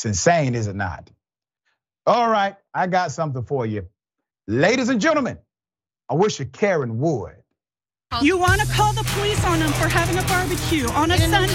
It's 0.00 0.06
insane, 0.06 0.54
is 0.54 0.66
it 0.66 0.76
not? 0.76 1.10
All 2.06 2.30
right, 2.30 2.56
I 2.72 2.86
got 2.86 3.12
something 3.12 3.44
for 3.44 3.66
you. 3.66 3.86
Ladies 4.48 4.88
and 4.88 4.98
gentlemen, 4.98 5.36
I 6.08 6.14
wish 6.14 6.40
a 6.40 6.46
Karen 6.46 6.98
would. 7.00 7.36
You 8.22 8.38
want 8.38 8.62
to 8.62 8.66
call 8.68 8.94
the 8.94 9.04
police 9.12 9.44
on 9.44 9.58
them 9.58 9.68
for 9.72 9.88
having 9.88 10.16
a 10.16 10.22
barbecue 10.22 10.88
on 10.96 11.10
a 11.10 11.18
Sunday. 11.18 11.52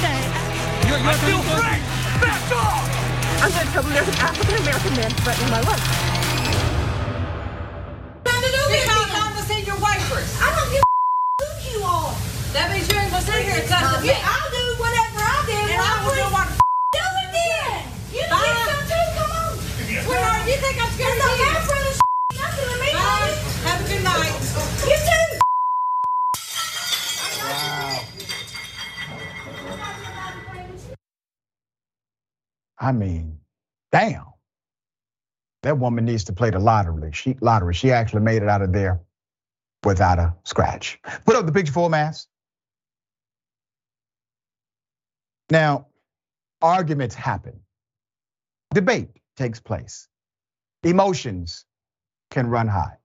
You're, 0.85 0.93
you're 0.93 1.09
I 1.09 1.13
feel 1.25 1.41
free! 1.41 1.81
Back 2.21 2.51
off! 2.53 2.85
I'm 3.41 3.49
going 3.49 3.65
to 3.65 3.73
tell 3.73 3.81
them 3.81 3.93
there's 3.93 4.09
an 4.09 4.21
African 4.21 4.61
American 4.61 4.93
man 4.93 5.09
threatening 5.25 5.49
my 5.49 5.61
life. 5.61 6.05
I 10.37 10.53
don't 10.53 10.69
give 10.69 10.83
a 10.83 11.43
who 11.43 11.79
you 11.79 11.83
are. 11.83 12.13
That 12.53 12.69
means 12.71 12.87
you 12.93 12.99
ain't 12.99 13.09
gonna 13.09 13.25
sit 13.25 13.41
here 13.41 13.57
and 13.57 13.67
cuss 13.67 14.05
Yeah, 14.05 14.21
I'll 14.21 14.51
do 14.53 14.63
whatever 14.77 15.17
I 15.17 15.43
do. 15.49 15.57
And 15.73 15.81
I 15.81 16.05
will 16.05 16.13
do 16.13 16.21
what 16.31 16.35
do 16.35 16.41
it 16.41 16.44
Bye. 18.29 18.65
Have 23.63 23.81
a 23.81 23.87
good 23.87 24.03
night. 24.03 24.33
You 24.87 24.97
too. 24.97 25.39
I 32.79 32.91
mean, 32.91 33.39
damn. 33.91 34.25
That 35.63 35.79
woman 35.79 36.05
needs 36.05 36.23
to 36.25 36.33
play 36.33 36.51
the 36.51 36.59
lottery. 36.59 37.11
She 37.11 37.35
lottery. 37.41 37.73
She 37.73 37.91
actually 37.91 38.21
made 38.21 38.43
it 38.43 38.49
out 38.49 38.61
of 38.61 38.71
there 38.71 39.01
without 39.83 40.19
a 40.19 40.35
scratch. 40.43 40.99
Put 41.25 41.35
up 41.35 41.47
the 41.47 41.51
picture 41.51 41.73
full 41.73 41.89
mass. 41.89 42.27
Now, 45.49 45.87
arguments 46.61 47.15
happen. 47.15 47.59
Debate 48.75 49.09
takes 49.37 49.61
place. 49.61 50.09
Emotions 50.83 51.65
can 52.31 52.47
run 52.47 52.67
high. 52.67 52.97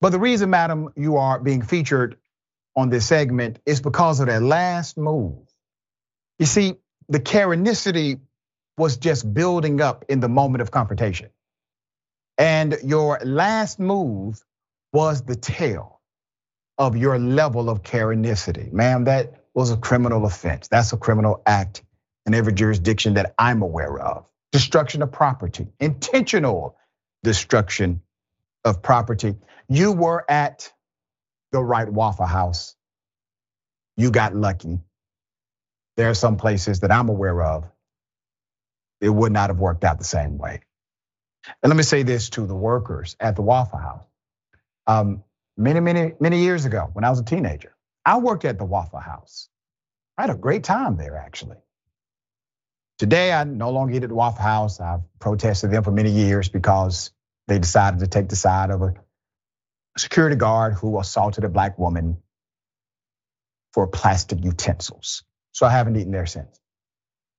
But 0.00 0.10
the 0.12 0.20
reason, 0.20 0.50
madam, 0.50 0.90
you 0.96 1.18
are 1.18 1.40
being 1.40 1.62
featured 1.62 2.18
on 2.76 2.90
this 2.90 3.06
segment 3.06 3.60
is 3.66 3.80
because 3.80 4.20
of 4.20 4.28
that 4.28 4.42
last 4.42 4.98
move. 4.98 5.38
You 6.38 6.46
see, 6.46 6.76
the 7.08 7.20
Karenicity 7.20 8.20
was 8.78 8.98
just 8.98 9.32
building 9.34 9.80
up 9.80 10.04
in 10.08 10.20
the 10.20 10.28
moment 10.28 10.62
of 10.62 10.70
confrontation. 10.70 11.30
And 12.38 12.78
your 12.84 13.20
last 13.24 13.80
move 13.80 14.40
was 14.92 15.22
the 15.22 15.36
tale 15.36 16.00
of 16.78 16.96
your 16.96 17.18
level 17.18 17.70
of 17.70 17.82
Karenicity. 17.82 18.72
Ma'am, 18.72 19.04
that 19.04 19.44
was 19.54 19.72
a 19.72 19.78
criminal 19.78 20.26
offense. 20.26 20.68
That's 20.68 20.92
a 20.92 20.98
criminal 20.98 21.42
act 21.46 21.82
in 22.26 22.34
every 22.34 22.52
jurisdiction 22.54 23.14
that 23.14 23.34
I'm 23.38 23.62
aware 23.62 23.98
of. 23.98 24.26
Destruction 24.52 25.02
of 25.02 25.12
property, 25.12 25.68
intentional 25.80 26.76
destruction 27.24 28.02
of 28.64 28.82
property. 28.82 29.36
You 29.68 29.92
were 29.92 30.24
at 30.30 30.72
the 31.52 31.62
right 31.62 31.88
Waffle 31.90 32.26
House. 32.26 32.76
You 33.96 34.10
got 34.10 34.34
lucky. 34.34 34.80
There 35.96 36.10
are 36.10 36.14
some 36.14 36.36
places 36.36 36.80
that 36.80 36.92
I'm 36.92 37.08
aware 37.08 37.42
of. 37.42 37.64
It 39.00 39.10
would 39.10 39.32
not 39.32 39.50
have 39.50 39.58
worked 39.58 39.84
out 39.84 39.98
the 39.98 40.04
same 40.04 40.38
way. 40.38 40.62
And 41.62 41.70
let 41.70 41.76
me 41.76 41.84
say 41.84 42.02
this 42.04 42.30
to 42.30 42.46
the 42.46 42.56
workers 42.56 43.16
at 43.20 43.36
the 43.36 43.42
Waffle 43.42 43.78
House. 43.78 44.04
Um, 44.86 45.24
many, 45.56 45.80
many, 45.80 46.14
many 46.20 46.40
years 46.42 46.66
ago 46.66 46.90
when 46.92 47.04
I 47.04 47.10
was 47.10 47.20
a 47.20 47.24
teenager, 47.24 47.74
I 48.04 48.18
worked 48.18 48.44
at 48.44 48.58
the 48.58 48.64
Waffle 48.64 49.00
House. 49.00 49.48
I 50.18 50.22
had 50.22 50.30
a 50.30 50.36
great 50.38 50.64
time 50.64 50.96
there, 50.96 51.16
actually. 51.16 51.56
Today, 52.98 53.32
I 53.32 53.44
no 53.44 53.70
longer 53.70 53.94
eat 53.94 54.02
at 54.02 54.08
the 54.08 54.14
Waffle 54.14 54.42
House. 54.42 54.80
I've 54.80 55.00
protested 55.18 55.70
them 55.70 55.84
for 55.84 55.90
many 55.90 56.10
years 56.10 56.48
because 56.48 57.12
they 57.48 57.58
decided 57.58 58.00
to 58.00 58.06
take 58.06 58.28
the 58.28 58.36
side 58.36 58.70
of 58.70 58.82
a 58.82 58.94
security 59.98 60.36
guard 60.36 60.74
who 60.74 60.98
assaulted 60.98 61.44
a 61.44 61.48
black 61.48 61.78
woman 61.78 62.18
for 63.72 63.86
plastic 63.86 64.42
utensils. 64.44 65.24
So 65.52 65.66
I 65.66 65.70
haven't 65.70 65.96
eaten 65.96 66.12
there 66.12 66.26
since. 66.26 66.60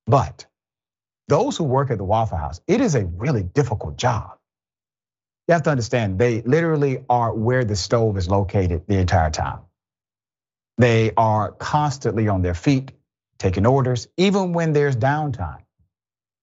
But 0.06 0.46
those 1.28 1.58
who 1.58 1.64
work 1.64 1.92
at 1.92 1.98
the 1.98 2.04
Waffle 2.04 2.38
House, 2.38 2.62
it 2.68 2.82
is 2.82 2.96
a 2.96 3.06
really 3.06 3.44
difficult 3.44 3.98
job 3.98 4.38
you 5.48 5.54
have 5.54 5.64
to 5.64 5.70
understand 5.70 6.20
they 6.20 6.42
literally 6.42 7.06
are 7.10 7.34
where 7.34 7.64
the 7.64 7.76
stove 7.76 8.18
is 8.18 8.30
located 8.30 8.84
the 8.88 8.98
entire 8.98 9.30
time. 9.30 9.60
They 10.78 11.12
are 11.16 11.52
constantly 11.54 12.28
on 12.28 12.42
their 12.42 12.54
feet, 12.54 12.92
taking 13.38 13.66
orders, 13.66 14.08
even 14.18 14.54
when 14.54 14.74
there's 14.74 14.96
downtime. 14.96 15.62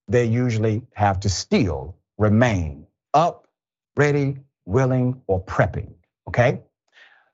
They 0.08 0.26
usually 0.26 0.82
have 0.94 1.20
to 1.20 1.28
still 1.28 1.96
remain 2.18 2.86
up, 3.12 3.46
ready, 3.96 4.38
willing, 4.66 5.22
or 5.26 5.42
prepping. 5.42 5.94
Okay? 6.28 6.60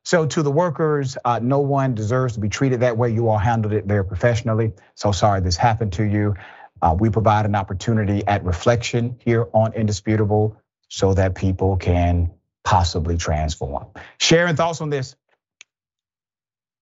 So, 0.05 0.27
to 0.27 0.43
the 0.43 0.51
workers, 0.51 1.19
uh, 1.25 1.41
no 1.43 1.61
one 1.61 1.95
deserves 1.95 2.35
to 2.35 2.41
be 2.41 2.49
treated 2.49 2.81
that 2.81 2.97
way. 2.97 3.11
You 3.11 3.29
all 3.29 3.39
handled 3.39 3.73
it 3.73 3.85
very 3.85 4.05
professionally. 4.05 4.73
So 4.95 5.13
sorry 5.13 5.41
this 5.41 5.57
happened 5.57 5.93
to 5.95 6.05
you. 6.05 6.35
Uh, 6.83 6.97
we 6.99 7.11
provide 7.11 7.45
an 7.45 7.55
opportunity 7.55 8.27
at 8.27 8.43
reflection 8.45 9.17
here 9.23 9.49
on 9.53 9.73
Indisputable 9.75 10.57
so 10.89 11.13
that 11.15 11.35
people 11.35 11.77
can 11.77 12.31
possibly 12.65 13.17
transform. 13.17 13.87
Sharing 14.19 14.57
thoughts 14.57 14.81
on 14.81 14.91
this? 14.91 15.17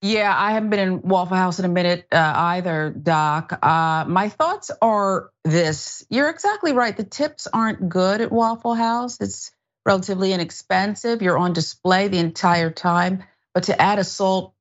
Yeah, 0.01 0.33
I 0.37 0.53
haven't 0.53 0.71
been 0.71 0.79
in 0.79 1.03
Waffle 1.03 1.37
House 1.37 1.59
in 1.59 1.65
a 1.65 1.69
minute 1.69 2.07
uh, 2.13 2.33
either, 2.37 2.91
Doc. 2.91 3.59
Uh, 3.65 4.05
my 4.07 4.29
thoughts 4.29 4.71
are 4.81 5.31
this: 5.45 6.07
You're 6.09 6.31
exactly 6.31 6.73
right. 6.73 6.97
The 6.97 7.05
tips 7.05 7.49
aren't 7.53 7.89
good 7.89 8.21
at 8.21 8.31
Waffle 8.31 8.75
House. 8.75 9.21
It's 9.21 9.51
relatively 9.85 10.33
inexpensive. 10.33 11.21
You're 11.21 11.39
on 11.39 11.53
display 11.53 12.07
the 12.07 12.19
entire 12.19 12.71
time, 12.71 13.25
but 13.55 13.65
to 13.65 13.81
add 13.81 13.99
assault, 13.99 14.55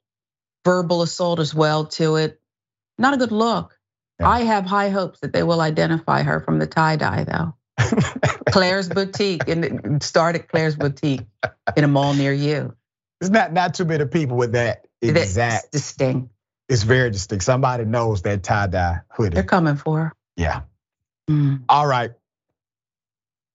verbal 0.66 1.04
assault 1.04 1.40
as 1.40 1.54
well 1.54 1.86
to 1.86 2.16
it, 2.16 2.42
not 2.98 3.14
a 3.14 3.18
good 3.18 3.32
look. 3.32 3.78
Yeah. 4.20 4.30
I 4.30 4.40
have 4.42 4.66
high 4.66 4.90
hopes 4.90 5.20
that 5.20 5.34
they 5.34 5.44
will 5.44 5.62
identify 5.62 6.24
her 6.24 6.40
from 6.40 6.58
the 6.58 6.66
tie 6.66 6.96
dye, 6.96 7.26
though. 7.26 7.54
Claire's 8.50 8.90
Boutique 8.90 9.48
and 9.48 10.02
start 10.02 10.36
at 10.36 10.48
Claire's 10.48 10.76
Boutique 10.76 11.28
in 11.76 11.84
a 11.84 11.88
mall 11.88 12.16
near 12.16 12.34
you. 12.34 12.76
It's 13.22 13.30
not 13.30 13.54
not 13.54 13.76
too 13.76 13.86
many 13.86 14.06
people 14.06 14.36
with 14.36 14.54
that 14.54 14.87
exact 15.02 15.66
it's 15.66 15.72
distinct. 15.72 16.32
It's 16.70 16.84
very 16.84 17.12
distinct. 17.12 17.44
Somebody 17.44 17.86
knows 17.86 18.24
that 18.24 18.44
tie 18.44 18.68
dye 18.68 19.02
hoodie. 19.10 19.36
They're 19.36 19.44
coming 19.44 19.76
for 19.76 20.00
her. 20.00 20.14
Yeah. 20.36 20.62
Mm. 21.30 21.64
All 21.70 21.88
right. 21.88 22.12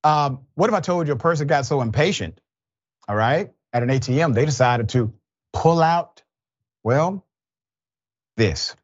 Um, 0.05 0.41
what 0.55 0.69
if 0.69 0.75
I 0.75 0.81
told 0.81 1.07
you 1.07 1.13
a 1.13 1.17
person 1.17 1.47
got 1.47 1.67
so 1.67 1.81
impatient, 1.81 2.41
all 3.09 3.17
right, 3.17 3.53
at 3.73 3.83
an 3.83 3.89
ATM, 3.89 4.35
they 4.35 4.45
decided 4.45 4.89
to 4.91 5.13
pull 5.53 5.81
out, 5.81 6.23
well, 6.83 7.25
this. 8.37 8.75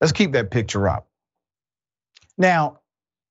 Let's 0.00 0.12
keep 0.12 0.32
that 0.32 0.50
picture 0.50 0.88
up. 0.88 1.08
Now, 2.36 2.80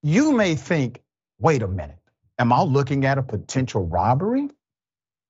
you 0.01 0.31
may 0.31 0.55
think, 0.55 1.01
wait 1.39 1.61
a 1.61 1.67
minute, 1.67 1.99
am 2.39 2.53
I 2.53 2.61
looking 2.63 3.05
at 3.05 3.17
a 3.17 3.23
potential 3.23 3.85
robbery? 3.85 4.49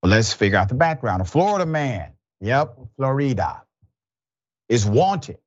Let's 0.03 0.33
figure 0.33 0.57
out 0.57 0.67
the 0.67 0.75
background. 0.75 1.21
A 1.21 1.25
Florida 1.25 1.65
man, 1.65 2.11
yep, 2.41 2.77
Florida, 2.97 3.63
is 4.67 4.85
wanted 4.85 5.37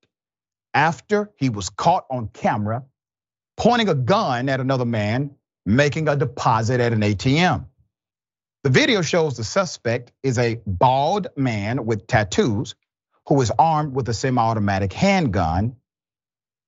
after 0.73 1.31
he 1.37 1.51
was 1.51 1.69
caught 1.69 2.07
on 2.11 2.29
camera 2.29 2.85
pointing 3.59 3.90
a 3.90 3.95
gun 3.95 4.49
at 4.49 4.61
another 4.61 4.87
man 4.87 5.37
making 5.66 6.09
a 6.09 6.16
deposit 6.16 6.81
at 6.81 6.95
an 6.95 7.01
ATM. 7.01 7.66
The 8.64 8.71
video 8.71 9.03
shows 9.03 9.37
the 9.37 9.45
suspect 9.45 10.12
is 10.23 10.38
a 10.38 10.61
bald 10.66 11.29
man 11.37 11.85
with 11.85 12.07
tattoos 12.07 12.75
who 13.29 13.40
is 13.42 13.53
armed 13.59 13.95
with 13.95 14.09
a 14.09 14.14
semi 14.14 14.42
automatic 14.42 14.92
handgun 14.92 15.77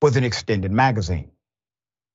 with 0.03 0.17
an 0.17 0.25
extended 0.25 0.73
magazine. 0.73 1.31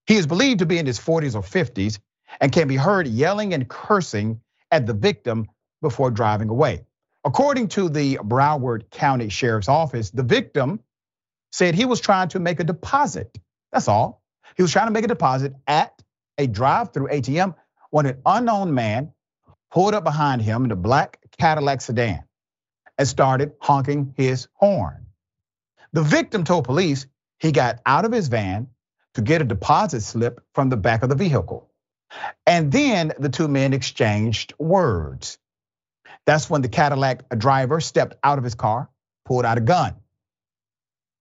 He 0.05 0.17
is 0.17 0.27
believed 0.27 0.59
to 0.59 0.65
be 0.67 0.77
in 0.77 0.86
his 0.86 0.99
40s 0.99 1.36
or 1.36 1.41
50s 1.41 1.99
and 2.39 2.51
can 2.51 2.67
be 2.67 2.75
heard 2.75 3.07
yelling 3.07 3.53
and 3.53 3.67
cursing 3.67 4.41
at 4.71 4.86
the 4.86 4.93
victim 4.93 5.47
before 5.83 6.09
driving 6.09 6.49
away. 6.49 6.85
According 7.23 7.67
to 7.69 7.89
the 7.89 8.17
Broward 8.23 8.89
County 8.89 9.29
Sheriff's 9.29 9.69
Office, 9.69 10.09
the 10.09 10.23
victim 10.23 10.79
said 11.51 11.75
he 11.75 11.85
was 11.85 12.01
trying 12.01 12.29
to 12.29 12.39
make 12.39 12.59
a 12.59 12.63
deposit. 12.63 13.37
That's 13.71 13.87
all. 13.87 14.23
He 14.57 14.63
was 14.63 14.71
trying 14.71 14.87
to 14.87 14.91
make 14.91 15.05
a 15.05 15.07
deposit 15.07 15.53
at 15.67 16.01
a 16.37 16.47
drive-through 16.47 17.09
ATM 17.09 17.55
when 17.91 18.07
an 18.07 18.17
unknown 18.25 18.73
man 18.73 19.13
pulled 19.71 19.93
up 19.93 20.03
behind 20.03 20.41
him 20.41 20.65
in 20.65 20.71
a 20.71 20.75
black 20.75 21.19
Cadillac 21.39 21.81
sedan 21.81 22.23
and 22.97 23.07
started 23.07 23.53
honking 23.59 24.13
his 24.17 24.47
horn. 24.53 25.05
The 25.93 26.01
victim 26.01 26.43
told 26.43 26.65
police 26.65 27.05
he 27.39 27.51
got 27.51 27.79
out 27.85 28.05
of 28.05 28.11
his 28.11 28.27
van 28.27 28.67
to 29.13 29.21
get 29.21 29.41
a 29.41 29.45
deposit 29.45 30.01
slip 30.01 30.41
from 30.53 30.69
the 30.69 30.77
back 30.77 31.03
of 31.03 31.09
the 31.09 31.15
vehicle. 31.15 31.69
And 32.45 32.71
then 32.71 33.13
the 33.19 33.29
two 33.29 33.47
men 33.47 33.73
exchanged 33.73 34.53
words. 34.59 35.37
That's 36.25 36.49
when 36.49 36.62
the 36.62 36.69
Cadillac 36.69 37.27
driver 37.38 37.79
stepped 37.79 38.15
out 38.23 38.38
of 38.38 38.43
his 38.43 38.55
car, 38.55 38.89
pulled 39.25 39.45
out 39.45 39.57
a 39.57 39.62
gun. 39.62 39.95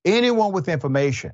Anyone 0.05 0.53
with 0.53 0.69
information 0.69 1.33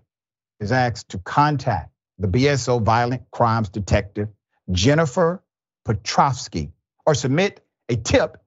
is 0.60 0.72
asked 0.72 1.10
to 1.10 1.18
contact 1.18 1.90
the 2.18 2.28
BSO 2.28 2.82
Violent 2.82 3.22
Crimes 3.30 3.68
Detective, 3.68 4.28
Jennifer 4.70 5.42
Petrovsky, 5.84 6.72
or 7.06 7.14
submit 7.14 7.64
a 7.88 7.96
tip 7.96 8.38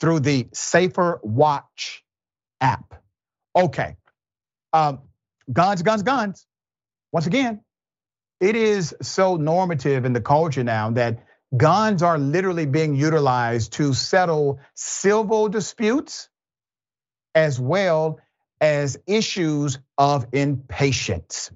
through 0.00 0.20
the 0.20 0.48
Safer 0.52 1.20
Watch 1.22 2.04
app. 2.60 2.94
Okay, 3.54 3.96
um, 4.72 5.00
guns, 5.52 5.82
guns, 5.82 6.02
guns. 6.02 6.46
Once 7.12 7.26
again, 7.26 7.60
it 8.40 8.56
is 8.56 8.94
so 9.02 9.36
normative 9.36 10.04
in 10.04 10.12
the 10.12 10.20
culture 10.20 10.64
now 10.64 10.90
that 10.90 11.24
guns 11.56 12.02
are 12.02 12.18
literally 12.18 12.66
being 12.66 12.94
utilized 12.94 13.72
to 13.74 13.94
settle 13.94 14.60
civil 14.74 15.48
disputes 15.48 16.28
as 17.34 17.58
well 17.60 18.20
as 18.60 18.98
issues 19.06 19.78
of 19.96 20.26
impatience. 20.32 21.50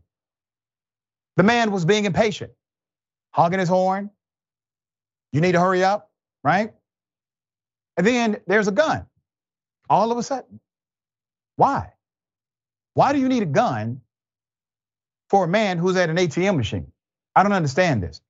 The 1.36 1.42
man 1.42 1.72
was 1.72 1.84
being 1.84 2.04
impatient, 2.04 2.52
hogging 3.32 3.58
his 3.58 3.68
horn. 3.68 4.10
You 5.32 5.40
need 5.40 5.52
to 5.52 5.60
hurry 5.60 5.82
up, 5.84 6.10
right? 6.44 6.72
And 7.96 8.06
then 8.06 8.38
there's 8.46 8.68
a 8.68 8.72
gun 8.72 9.06
all 9.88 10.12
of 10.12 10.18
a 10.18 10.22
sudden. 10.22 10.60
Why? 11.56 11.92
Why 12.94 13.12
do 13.12 13.18
you 13.18 13.28
need 13.28 13.42
a 13.42 13.46
gun 13.46 14.00
for 15.28 15.44
a 15.44 15.48
man 15.48 15.78
who's 15.78 15.96
at 15.96 16.10
an 16.10 16.16
ATM 16.16 16.56
machine? 16.56 16.92
I 17.34 17.42
don't 17.42 17.52
understand 17.52 18.02
this. 18.02 18.20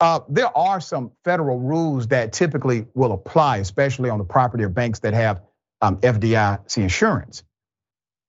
Uh, 0.00 0.20
there 0.30 0.56
are 0.56 0.80
some 0.80 1.12
federal 1.24 1.58
rules 1.58 2.08
that 2.08 2.32
typically 2.32 2.86
will 2.94 3.12
apply, 3.12 3.58
especially 3.58 4.08
on 4.08 4.18
the 4.18 4.24
property 4.24 4.64
of 4.64 4.74
banks 4.74 5.00
that 5.00 5.12
have 5.12 5.42
um, 5.82 5.98
FDIC 5.98 6.78
insurance. 6.78 7.42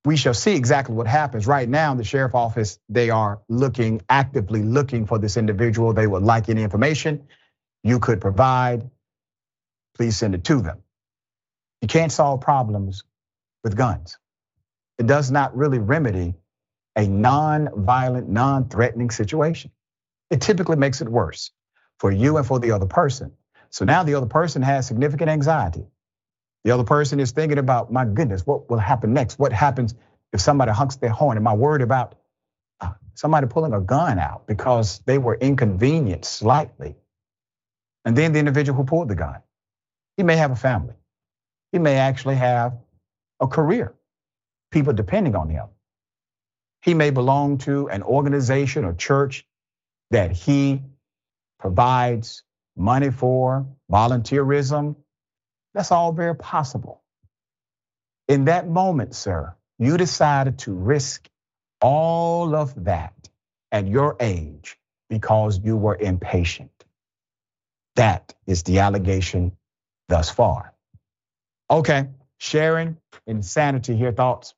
We 0.03 0.17
shall 0.17 0.33
see 0.33 0.55
exactly 0.55 0.95
what 0.95 1.07
happens. 1.07 1.47
Right 1.47 1.69
now, 1.69 1.95
the 1.95 2.03
sheriff 2.03 2.35
office, 2.35 2.79
they 2.89 3.09
are 3.09 3.41
looking, 3.47 4.01
actively 4.09 4.63
looking 4.63 5.05
for 5.05 5.17
this 5.17 5.37
individual. 5.37 5.93
They 5.93 6.07
would 6.07 6.23
like 6.23 6.49
any 6.49 6.63
information 6.63 7.27
you 7.83 7.99
could 7.99 8.19
provide. 8.19 8.89
Please 9.95 10.17
send 10.17 10.35
it 10.35 10.43
to 10.45 10.61
them. 10.61 10.79
You 11.81 11.87
can't 11.87 12.11
solve 12.11 12.41
problems 12.41 13.03
with 13.63 13.77
guns. 13.77 14.17
It 14.97 15.07
does 15.07 15.31
not 15.31 15.55
really 15.55 15.79
remedy 15.79 16.33
a 16.95 17.07
non-violent, 17.07 18.27
non-threatening 18.27 19.11
situation. 19.11 19.71
It 20.29 20.41
typically 20.41 20.75
makes 20.75 21.01
it 21.01 21.07
worse 21.07 21.51
for 22.01 22.11
you 22.11 22.37
and 22.37 22.47
for 22.47 22.59
the 22.59 22.71
other 22.71 22.87
person. 22.87 23.31
So 23.69 23.85
now 23.85 24.01
the 24.01 24.15
other 24.15 24.25
person 24.25 24.63
has 24.63 24.87
significant 24.87 25.29
anxiety. 25.29 25.85
The 26.63 26.71
other 26.71 26.83
person 26.83 27.19
is 27.19 27.29
thinking 27.31 27.59
about, 27.59 27.93
my 27.93 28.05
goodness, 28.05 28.41
what 28.43 28.67
will 28.71 28.79
happen 28.79 29.13
next? 29.13 29.37
What 29.37 29.53
happens 29.53 29.93
if 30.33 30.41
somebody 30.41 30.71
honks 30.71 30.95
their 30.95 31.11
horn? 31.11 31.37
Am 31.37 31.47
I 31.47 31.53
worried 31.53 31.83
about 31.83 32.15
uh, 32.79 32.93
somebody 33.13 33.45
pulling 33.45 33.73
a 33.73 33.79
gun 33.79 34.17
out 34.17 34.47
because 34.47 34.97
they 35.05 35.19
were 35.19 35.35
inconvenienced 35.35 36.33
slightly? 36.33 36.95
And 38.03 38.17
then 38.17 38.33
the 38.33 38.39
individual 38.39 38.77
who 38.77 38.83
pulled 38.83 39.07
the 39.07 39.15
gun, 39.15 39.37
he 40.17 40.23
may 40.23 40.37
have 40.37 40.49
a 40.49 40.55
family. 40.55 40.95
He 41.71 41.77
may 41.77 41.97
actually 41.97 42.35
have 42.37 42.79
a 43.39 43.47
career, 43.47 43.93
people 44.71 44.93
depending 44.93 45.35
on 45.35 45.49
him. 45.49 45.67
He 46.81 46.95
may 46.95 47.11
belong 47.11 47.59
to 47.59 47.89
an 47.89 48.01
organization 48.01 48.85
or 48.85 48.93
church 48.93 49.45
that 50.09 50.31
he 50.31 50.81
provides 51.61 52.43
money 52.75 53.11
for, 53.11 53.67
volunteerism. 53.89 54.95
That's 55.73 55.91
all 55.91 56.11
very 56.11 56.35
possible. 56.35 57.01
In 58.27 58.45
that 58.45 58.67
moment, 58.67 59.15
sir, 59.15 59.55
you 59.79 59.97
decided 59.97 60.59
to 60.59 60.73
risk 60.73 61.29
all 61.79 62.55
of 62.55 62.85
that 62.85 63.13
at 63.71 63.87
your 63.87 64.17
age 64.19 64.77
because 65.09 65.59
you 65.63 65.77
were 65.77 65.95
impatient. 65.95 66.71
That 67.95 68.33
is 68.47 68.63
the 68.63 68.79
allegation 68.79 69.51
thus 70.09 70.29
far. 70.29 70.73
Okay, 71.69 72.07
Sharon, 72.37 72.97
insanity 73.27 73.95
here, 73.95 74.11
thoughts? 74.11 74.55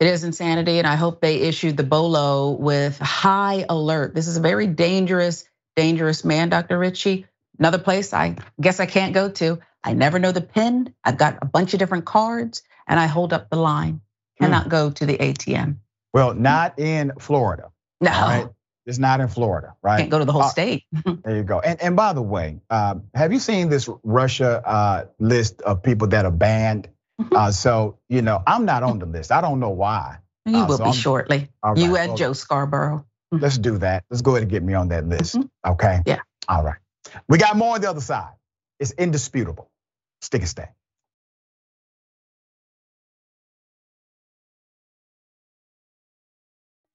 It 0.00 0.08
is 0.08 0.24
insanity, 0.24 0.78
and 0.78 0.86
I 0.86 0.96
hope 0.96 1.20
they 1.20 1.36
issued 1.42 1.76
the 1.76 1.84
bolo 1.84 2.50
with 2.50 2.98
high 2.98 3.64
alert. 3.68 4.14
This 4.14 4.26
is 4.26 4.36
a 4.36 4.40
very 4.40 4.66
dangerous, 4.66 5.47
dangerous 5.78 6.24
man, 6.24 6.48
Dr. 6.48 6.76
Richey. 6.76 7.26
Another 7.56 7.78
place 7.78 8.12
I 8.12 8.36
guess 8.60 8.80
I 8.80 8.86
can't 8.86 9.14
go 9.14 9.28
to. 9.30 9.60
I 9.84 9.92
never 9.92 10.18
know 10.18 10.32
the 10.32 10.40
pin. 10.40 10.92
I've 11.04 11.16
got 11.16 11.38
a 11.40 11.46
bunch 11.46 11.72
of 11.72 11.78
different 11.78 12.04
cards, 12.04 12.62
and 12.88 12.98
I 12.98 13.06
hold 13.06 13.32
up 13.32 13.48
the 13.48 13.56
line. 13.56 14.00
Cannot 14.40 14.64
hmm. 14.64 14.70
go 14.70 14.90
to 14.90 15.06
the 15.06 15.16
ATM. 15.16 15.76
Well, 16.12 16.34
not 16.34 16.80
in 16.80 17.12
Florida. 17.20 17.70
No. 18.00 18.10
Right? 18.10 18.48
It's 18.86 18.98
not 18.98 19.20
in 19.20 19.28
Florida, 19.28 19.76
right? 19.82 19.98
Can't 19.98 20.10
go 20.10 20.18
to 20.18 20.24
the 20.24 20.32
whole 20.32 20.42
uh, 20.42 20.48
state. 20.48 20.84
there 21.04 21.36
you 21.36 21.44
go. 21.44 21.60
And 21.60 21.80
and 21.80 21.94
by 21.94 22.12
the 22.12 22.22
way, 22.22 22.60
uh, 22.70 22.96
have 23.14 23.32
you 23.32 23.38
seen 23.38 23.68
this 23.68 23.88
Russia 24.02 24.62
uh, 24.66 25.04
list 25.20 25.62
of 25.62 25.82
people 25.82 26.08
that 26.08 26.24
are 26.24 26.32
banned? 26.32 26.88
Mm-hmm. 27.20 27.36
Uh, 27.36 27.52
so 27.52 27.98
you 28.08 28.22
know, 28.22 28.42
I'm 28.46 28.64
not 28.64 28.82
on 28.82 28.98
the 28.98 29.06
list. 29.06 29.30
I 29.30 29.42
don't 29.42 29.60
know 29.60 29.70
why. 29.70 30.18
You 30.46 30.56
uh, 30.56 30.66
will 30.66 30.78
so 30.78 30.84
be 30.84 30.90
I'm, 30.90 30.96
shortly. 30.96 31.48
Right, 31.62 31.76
you 31.76 31.96
and 31.96 32.08
well, 32.08 32.16
Joe 32.16 32.32
Scarborough. 32.32 33.04
Mm-hmm. 33.32 33.42
Let's 33.42 33.58
do 33.58 33.78
that. 33.78 34.04
Let's 34.10 34.22
go 34.22 34.32
ahead 34.32 34.42
and 34.42 34.50
get 34.50 34.62
me 34.62 34.74
on 34.74 34.88
that 34.88 35.06
list. 35.06 35.36
Mm-hmm. 35.36 35.72
Okay. 35.72 36.00
Yeah. 36.06 36.20
All 36.48 36.64
right. 36.64 36.78
We 37.28 37.38
got 37.38 37.56
more 37.56 37.74
on 37.74 37.80
the 37.80 37.90
other 37.90 38.00
side. 38.00 38.32
It's 38.80 38.92
indisputable. 38.92 39.70
Stick 40.22 40.42
and 40.42 40.48
stay. 40.48 40.68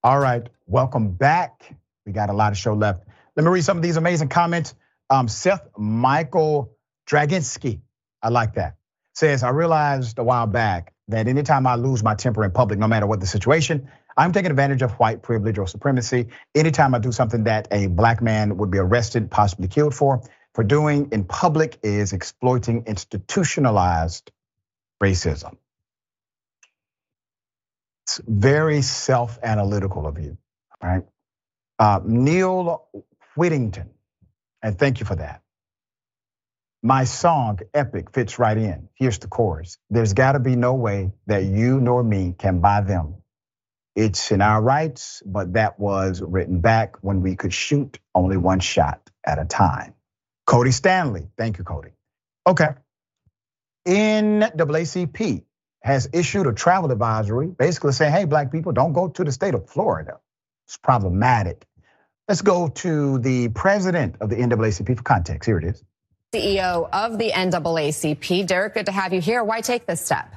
All 0.04 0.20
right, 0.20 0.50
welcome 0.68 1.12
back. 1.12 1.76
We 2.06 2.12
got 2.12 2.30
a 2.30 2.34
lot 2.34 2.52
of 2.52 2.58
show 2.58 2.74
left. 2.74 3.06
Let 3.38 3.46
me 3.46 3.52
read 3.52 3.64
some 3.64 3.78
of 3.78 3.84
these 3.84 3.98
amazing 3.98 4.30
comments. 4.30 4.76
Um, 5.10 5.30
Seth 5.30 5.68
Michael 5.78 6.74
Draginsky, 7.10 7.82
I 8.22 8.30
like 8.30 8.56
that 8.56 8.76
says, 9.14 9.44
I 9.44 9.50
realized 9.50 10.20
a 10.20 10.24
while 10.24 10.48
back 10.48 10.94
that 11.08 11.28
anytime 11.28 11.68
I 11.68 11.76
lose 11.76 12.04
my 12.04 12.16
temper 12.16 12.44
in 12.44 12.52
public, 12.52 12.80
no 12.80 12.88
matter 12.88 13.06
what 13.06 13.20
the 13.20 13.28
situation, 13.28 13.90
I'm 14.18 14.32
taking 14.34 14.52
advantage 14.52 14.82
of 14.82 14.94
white 14.94 15.24
privilege 15.24 15.58
or 15.58 15.68
supremacy. 15.68 16.28
Anytime 16.56 16.96
I 16.96 17.00
do 17.00 17.12
something 17.12 17.46
that 17.46 17.68
a 17.72 17.88
black 17.88 18.22
man 18.22 18.58
would 18.58 18.72
be 18.72 18.80
arrested, 18.80 19.32
possibly 19.32 19.68
killed 19.68 19.96
for, 19.96 20.22
for 20.56 20.64
doing 20.64 21.10
in 21.12 21.26
public 21.26 21.80
is 21.84 22.14
exploiting 22.14 22.86
institutionalized 22.88 24.32
racism. 25.04 25.58
It's 28.06 28.22
very 28.28 28.82
self 28.84 29.40
analytical 29.44 30.08
of 30.08 30.20
you, 30.20 30.38
right? 30.84 31.04
Uh, 31.80 32.02
Neil 32.06 32.88
Whittington, 33.36 33.92
and 34.64 34.78
thank 34.80 35.00
you 35.00 35.06
for 35.06 35.16
that. 35.16 35.42
My 36.84 37.06
song, 37.06 37.60
Epic, 37.74 38.12
fits 38.14 38.40
right 38.40 38.58
in. 38.58 38.90
Here's 38.96 39.20
the 39.20 39.28
chorus 39.28 39.78
There's 39.90 40.14
got 40.14 40.34
to 40.34 40.40
be 40.40 40.56
no 40.56 40.76
way 40.76 41.12
that 41.28 41.44
you 41.46 41.82
nor 41.82 42.04
me 42.04 42.36
can 42.38 42.62
buy 42.62 42.82
them. 42.82 43.16
It's 43.96 44.32
in 44.32 44.42
our 44.42 44.62
rights, 44.62 45.22
but 45.26 45.54
that 45.54 45.80
was 45.80 46.22
written 46.22 46.60
back 46.62 46.98
when 47.02 47.22
we 47.22 47.36
could 47.36 47.54
shoot 47.54 48.00
only 48.16 48.38
one 48.38 48.60
shot 48.60 49.10
at 49.24 49.40
a 49.40 49.46
time. 49.46 49.94
Cody 50.46 50.72
Stanley, 50.72 51.28
thank 51.38 51.58
you, 51.58 51.64
Cody. 51.64 51.92
Okay. 52.48 52.70
NAACP 53.88 55.44
has 55.82 56.10
issued 56.14 56.48
a 56.48 56.54
travel 56.54 56.92
advisory 56.92 57.48
basically 57.48 57.92
saying, 57.92 58.14
hey, 58.14 58.26
black 58.26 58.52
people, 58.52 58.72
don't 58.72 58.94
go 58.94 59.10
to 59.10 59.24
the 59.24 59.32
state 59.32 59.54
of 59.54 59.70
Florida. 59.70 60.20
It's 60.66 60.78
problematic. 60.78 61.66
Let's 62.28 62.42
go 62.42 62.70
to 62.70 63.20
the 63.20 63.50
president 63.50 64.16
of 64.22 64.30
the 64.30 64.38
NAACP 64.38 64.98
for 64.98 65.04
context. 65.04 65.46
Here 65.46 65.60
it 65.60 65.66
is. 65.66 65.84
CEO 66.34 66.90
of 66.92 67.20
the 67.20 67.32
NAACP. 67.32 68.48
Derek, 68.48 68.74
good 68.74 68.86
to 68.88 68.92
have 68.92 69.14
you 69.14 69.22
here. 69.22 69.44
Why 69.44 69.62
take 69.62 69.86
this 69.86 70.04
step? 70.04 70.34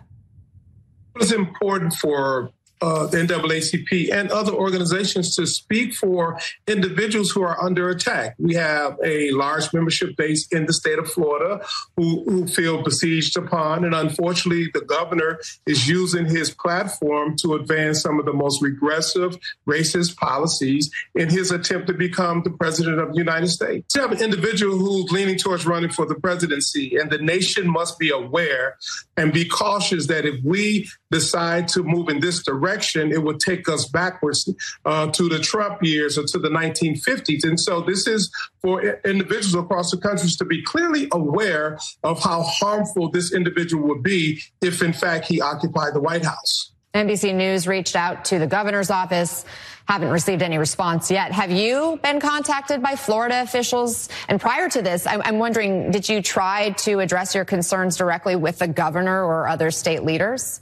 It's 1.14 1.32
important 1.32 1.94
for 1.94 2.50
uh, 2.82 3.06
the 3.06 3.18
NAACP 3.18 4.12
and 4.12 4.30
other 4.30 4.52
organizations 4.52 5.34
to 5.36 5.46
speak 5.46 5.94
for 5.94 6.38
individuals 6.66 7.30
who 7.30 7.42
are 7.42 7.62
under 7.62 7.88
attack. 7.88 8.34
We 8.38 8.54
have 8.54 8.98
a 9.02 9.30
large 9.30 9.72
membership 9.72 10.16
base 10.16 10.46
in 10.48 10.66
the 10.66 10.72
state 10.72 10.98
of 10.98 11.10
Florida 11.10 11.64
who, 11.96 12.24
who 12.24 12.46
feel 12.46 12.82
besieged 12.82 13.36
upon, 13.36 13.84
and 13.84 13.94
unfortunately, 13.94 14.68
the 14.74 14.82
governor 14.82 15.40
is 15.64 15.88
using 15.88 16.26
his 16.26 16.50
platform 16.50 17.36
to 17.38 17.54
advance 17.54 18.02
some 18.02 18.18
of 18.18 18.26
the 18.26 18.32
most 18.32 18.62
regressive, 18.62 19.38
racist 19.66 20.16
policies 20.16 20.90
in 21.14 21.30
his 21.30 21.50
attempt 21.50 21.86
to 21.86 21.94
become 21.94 22.42
the 22.42 22.50
president 22.50 23.00
of 23.00 23.12
the 23.12 23.18
United 23.18 23.48
States. 23.48 23.94
You 23.94 24.02
have 24.02 24.12
an 24.12 24.22
individual 24.22 24.76
who's 24.76 25.10
leaning 25.10 25.38
towards 25.38 25.66
running 25.66 25.90
for 25.90 26.04
the 26.04 26.14
presidency, 26.14 26.96
and 26.96 27.10
the 27.10 27.18
nation 27.18 27.68
must 27.68 27.98
be 27.98 28.10
aware 28.10 28.76
and 29.16 29.32
be 29.32 29.44
cautious 29.44 30.06
that 30.08 30.26
if 30.26 30.42
we 30.44 30.88
decide 31.10 31.68
to 31.68 31.82
move 31.82 32.08
in 32.08 32.20
this 32.20 32.42
direction, 32.42 32.65
it 32.66 33.22
would 33.22 33.40
take 33.40 33.68
us 33.68 33.88
backwards 33.88 34.48
uh, 34.84 35.06
to 35.08 35.28
the 35.28 35.38
Trump 35.38 35.82
years 35.82 36.18
or 36.18 36.24
to 36.24 36.38
the 36.38 36.48
1950s. 36.48 37.44
And 37.44 37.58
so 37.58 37.80
this 37.80 38.06
is 38.06 38.30
for 38.60 38.82
individuals 39.04 39.54
across 39.54 39.90
the 39.90 39.98
country 39.98 40.28
to 40.38 40.44
be 40.44 40.62
clearly 40.62 41.08
aware 41.12 41.78
of 42.02 42.22
how 42.22 42.42
harmful 42.42 43.10
this 43.10 43.32
individual 43.32 43.86
would 43.88 44.02
be 44.02 44.40
if, 44.60 44.82
in 44.82 44.92
fact, 44.92 45.26
he 45.26 45.40
occupied 45.40 45.94
the 45.94 46.00
White 46.00 46.24
House. 46.24 46.72
NBC 46.94 47.34
News 47.34 47.68
reached 47.68 47.94
out 47.94 48.24
to 48.26 48.38
the 48.38 48.46
governor's 48.46 48.90
office, 48.90 49.44
haven't 49.86 50.10
received 50.10 50.42
any 50.42 50.58
response 50.58 51.10
yet. 51.10 51.30
Have 51.30 51.50
you 51.50 52.00
been 52.02 52.20
contacted 52.20 52.82
by 52.82 52.96
Florida 52.96 53.42
officials? 53.42 54.08
And 54.28 54.40
prior 54.40 54.68
to 54.70 54.82
this, 54.82 55.06
I'm 55.06 55.38
wondering, 55.38 55.90
did 55.90 56.08
you 56.08 56.22
try 56.22 56.70
to 56.70 57.00
address 57.00 57.34
your 57.34 57.44
concerns 57.44 57.96
directly 57.96 58.34
with 58.34 58.58
the 58.58 58.68
governor 58.68 59.22
or 59.24 59.46
other 59.46 59.70
state 59.70 60.04
leaders? 60.04 60.60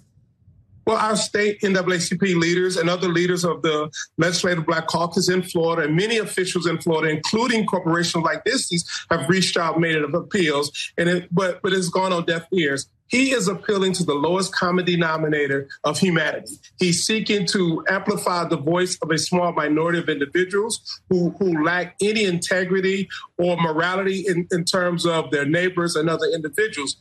Well, 0.86 0.96
our 0.96 1.16
state 1.16 1.60
NAACP 1.60 2.36
leaders 2.36 2.76
and 2.76 2.90
other 2.90 3.08
leaders 3.08 3.44
of 3.44 3.62
the 3.62 3.90
Legislative 4.18 4.66
Black 4.66 4.86
Caucus 4.86 5.28
in 5.28 5.42
Florida 5.42 5.88
and 5.88 5.96
many 5.96 6.18
officials 6.18 6.66
in 6.66 6.78
Florida, 6.78 7.10
including 7.10 7.66
corporations 7.66 8.24
like 8.24 8.44
this, 8.44 8.70
have 9.10 9.28
reached 9.28 9.56
out, 9.56 9.80
made 9.80 9.94
it 9.94 10.04
of 10.04 10.14
appeals, 10.14 10.92
and 10.98 11.08
it, 11.08 11.28
but 11.34 11.60
but 11.62 11.72
it's 11.72 11.88
gone 11.88 12.12
on 12.12 12.24
deaf 12.24 12.46
ears. 12.52 12.88
He 13.08 13.32
is 13.32 13.48
appealing 13.48 13.92
to 13.94 14.04
the 14.04 14.14
lowest 14.14 14.54
common 14.54 14.84
denominator 14.84 15.68
of 15.84 15.98
humanity. 15.98 16.54
He's 16.78 17.04
seeking 17.04 17.46
to 17.48 17.84
amplify 17.88 18.44
the 18.48 18.56
voice 18.56 18.98
of 19.02 19.10
a 19.10 19.18
small 19.18 19.52
minority 19.52 19.98
of 19.98 20.08
individuals 20.08 21.00
who, 21.10 21.30
who 21.38 21.62
lack 21.62 21.96
any 22.00 22.24
integrity 22.24 23.08
or 23.38 23.56
morality 23.56 24.24
in, 24.26 24.48
in 24.50 24.64
terms 24.64 25.06
of 25.06 25.30
their 25.30 25.44
neighbors 25.44 25.96
and 25.96 26.08
other 26.08 26.26
individuals. 26.26 26.96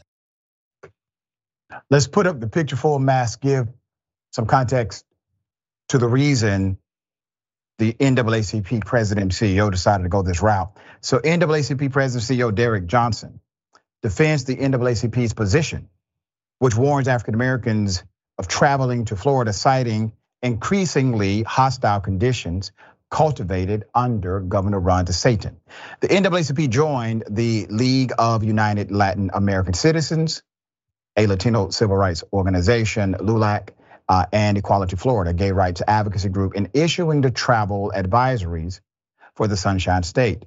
Let's 1.94 2.08
put 2.08 2.26
up 2.26 2.40
the 2.40 2.48
picture 2.48 2.76
full 2.76 2.98
mask, 2.98 3.40
give 3.40 3.68
some 4.32 4.48
context 4.48 5.06
to 5.90 6.00
the 6.00 6.08
reason 6.08 6.80
the 7.78 7.94
NAACP 7.94 8.84
president 8.84 9.22
and 9.22 9.32
CEO 9.32 9.70
decided 9.70 10.02
to 10.02 10.10
go 10.10 10.24
this 10.24 10.42
route. 10.42 10.76
So 11.02 11.20
NAACP 11.20 11.92
president 11.92 12.24
CEO 12.24 12.56
Derek 12.56 12.88
Johnson 12.88 13.42
defends 14.02 14.46
the 14.46 14.56
NAACP's 14.56 15.34
position, 15.36 15.88
which 16.58 16.76
warns 16.76 17.08
African 17.08 17.36
Americans 17.36 18.04
of 18.40 18.48
traveling 18.48 19.06
to 19.06 19.16
Florida, 19.16 19.54
citing 19.54 20.14
increasingly 20.42 21.44
hostile 21.44 22.00
conditions 22.00 22.72
cultivated 23.12 23.86
under 23.94 24.40
Governor 24.40 24.80
Ron 24.80 25.06
DeSantis. 25.06 25.54
The 26.00 26.08
NAACP 26.08 26.72
joined 26.72 27.26
the 27.30 27.68
League 27.70 28.14
of 28.18 28.44
United 28.44 28.90
Latin 28.90 29.30
American 29.32 29.76
Citizens, 29.76 30.42
a 31.16 31.28
Latino 31.28 31.70
civil 31.70 31.96
rights 31.96 32.24
organization, 32.34 33.16
LULAC, 33.20 33.70
uh, 34.10 34.26
and 34.32 34.58
Equality 34.58 34.96
Florida, 34.96 35.34
gay 35.34 35.52
rights 35.52 35.82
advocacy 35.88 36.30
group, 36.30 36.56
in 36.56 36.70
issuing 36.74 37.22
the 37.22 37.32
travel 37.32 37.92
advisories 37.96 38.82
for 39.36 39.48
the 39.48 39.58
Sunshine 39.58 40.04
State. 40.04 40.46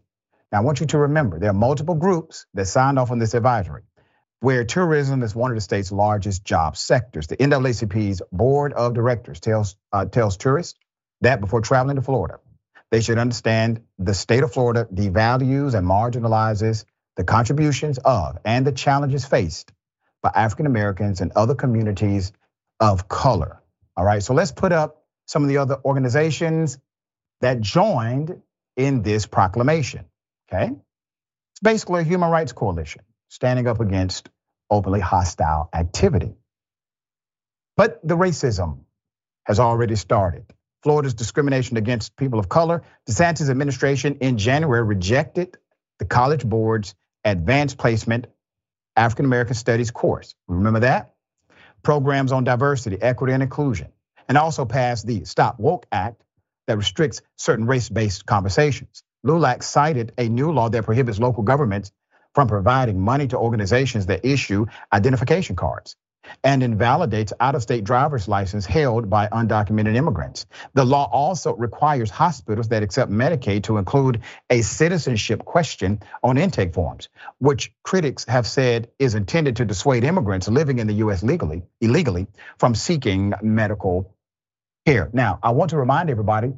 Now, 0.52 0.58
I 0.58 0.60
want 0.62 0.80
you 0.80 0.86
to 0.86 0.98
remember 0.98 1.38
there 1.38 1.50
are 1.50 1.54
multiple 1.54 1.94
groups 1.94 2.46
that 2.54 2.66
signed 2.66 2.98
off 2.98 3.10
on 3.10 3.18
this 3.18 3.34
advisory, 3.34 3.82
where 4.40 4.64
tourism 4.64 5.22
is 5.22 5.34
one 5.34 5.50
of 5.50 5.56
the 5.56 5.60
state's 5.60 5.90
largest 5.90 6.44
job 6.44 6.76
sectors. 6.76 7.26
The 7.26 7.36
NAACP's 7.36 8.22
board 8.30 8.72
of 8.72 8.94
directors 8.94 9.40
tells 9.40 9.76
uh, 9.92 10.04
tells 10.04 10.36
tourists 10.36 10.78
that 11.22 11.40
before 11.40 11.62
traveling 11.62 11.96
to 11.96 12.02
Florida, 12.02 12.38
they 12.90 13.00
should 13.00 13.18
understand 13.18 13.80
the 13.98 14.14
state 14.14 14.42
of 14.42 14.52
Florida 14.52 14.86
devalues 14.92 15.74
and 15.74 15.86
marginalizes 15.86 16.84
the 17.16 17.24
contributions 17.24 17.98
of 17.98 18.38
and 18.44 18.66
the 18.66 18.72
challenges 18.72 19.24
faced 19.24 19.72
by 20.22 20.30
African 20.34 20.66
Americans 20.66 21.20
and 21.20 21.32
other 21.36 21.54
communities 21.54 22.32
of 22.80 23.08
color. 23.08 23.62
All 23.96 24.04
right, 24.04 24.22
so 24.22 24.34
let's 24.34 24.52
put 24.52 24.72
up 24.72 25.04
some 25.26 25.42
of 25.42 25.48
the 25.48 25.58
other 25.58 25.78
organizations 25.84 26.78
that 27.40 27.60
joined 27.60 28.40
in 28.76 29.02
this 29.02 29.26
proclamation. 29.26 30.04
Okay, 30.48 30.72
it's 31.52 31.60
basically 31.62 32.02
a 32.02 32.04
human 32.04 32.30
rights 32.30 32.52
coalition 32.52 33.02
standing 33.28 33.66
up 33.66 33.80
against 33.80 34.28
openly 34.70 35.00
hostile 35.00 35.68
activity. 35.72 36.34
But 37.76 38.00
the 38.06 38.16
racism 38.16 38.80
has 39.44 39.60
already 39.60 39.96
started. 39.96 40.44
Florida's 40.82 41.14
discrimination 41.14 41.76
against 41.76 42.16
people 42.16 42.38
of 42.38 42.48
color, 42.48 42.82
DeSantis' 43.08 43.50
administration 43.50 44.18
in 44.20 44.38
January 44.38 44.82
rejected 44.82 45.56
the 45.98 46.04
College 46.04 46.44
Board's 46.44 46.94
advanced 47.24 47.76
placement 47.78 48.28
African 48.96 49.26
American 49.26 49.54
Studies 49.54 49.90
course. 49.90 50.34
Remember 50.48 50.80
that? 50.80 51.14
Programs 51.82 52.32
on 52.32 52.44
diversity, 52.44 53.00
equity, 53.00 53.32
and 53.32 53.42
inclusion. 53.42 53.88
And 54.28 54.36
also 54.38 54.64
passed 54.64 55.06
the 55.06 55.24
Stop 55.24 55.60
Woke 55.60 55.86
Act 55.92 56.22
that 56.66 56.76
restricts 56.76 57.22
certain 57.36 57.66
race 57.66 57.88
based 57.88 58.26
conversations. 58.26 59.04
LULAC 59.24 59.62
cited 59.62 60.12
a 60.18 60.28
new 60.28 60.52
law 60.52 60.68
that 60.68 60.84
prohibits 60.84 61.18
local 61.18 61.42
governments 61.42 61.92
from 62.34 62.48
providing 62.48 63.00
money 63.00 63.28
to 63.28 63.38
organizations 63.38 64.06
that 64.06 64.24
issue 64.24 64.66
identification 64.92 65.56
cards 65.56 65.96
and 66.44 66.62
invalidates 66.62 67.32
out-of-state 67.40 67.84
driver's 67.84 68.28
license 68.28 68.66
held 68.66 69.08
by 69.10 69.28
undocumented 69.28 69.96
immigrants. 69.96 70.46
The 70.74 70.84
law 70.84 71.08
also 71.10 71.54
requires 71.54 72.10
hospitals 72.10 72.68
that 72.68 72.82
accept 72.82 73.10
Medicaid 73.10 73.64
to 73.64 73.78
include 73.78 74.22
a 74.50 74.62
citizenship 74.62 75.44
question 75.44 76.00
on 76.22 76.38
intake 76.38 76.74
forms, 76.74 77.08
which 77.38 77.72
critics 77.82 78.24
have 78.26 78.46
said 78.46 78.88
is 78.98 79.14
intended 79.14 79.56
to 79.56 79.64
dissuade 79.64 80.04
immigrants 80.04 80.48
living 80.48 80.78
in 80.78 80.86
the 80.86 80.94
US 80.94 81.22
legally 81.22 81.62
illegally 81.80 82.26
from 82.58 82.74
seeking 82.74 83.34
medical 83.42 84.14
care. 84.86 85.10
Now, 85.12 85.38
I 85.42 85.50
want 85.50 85.70
to 85.70 85.76
remind 85.76 86.10
everybody 86.10 86.54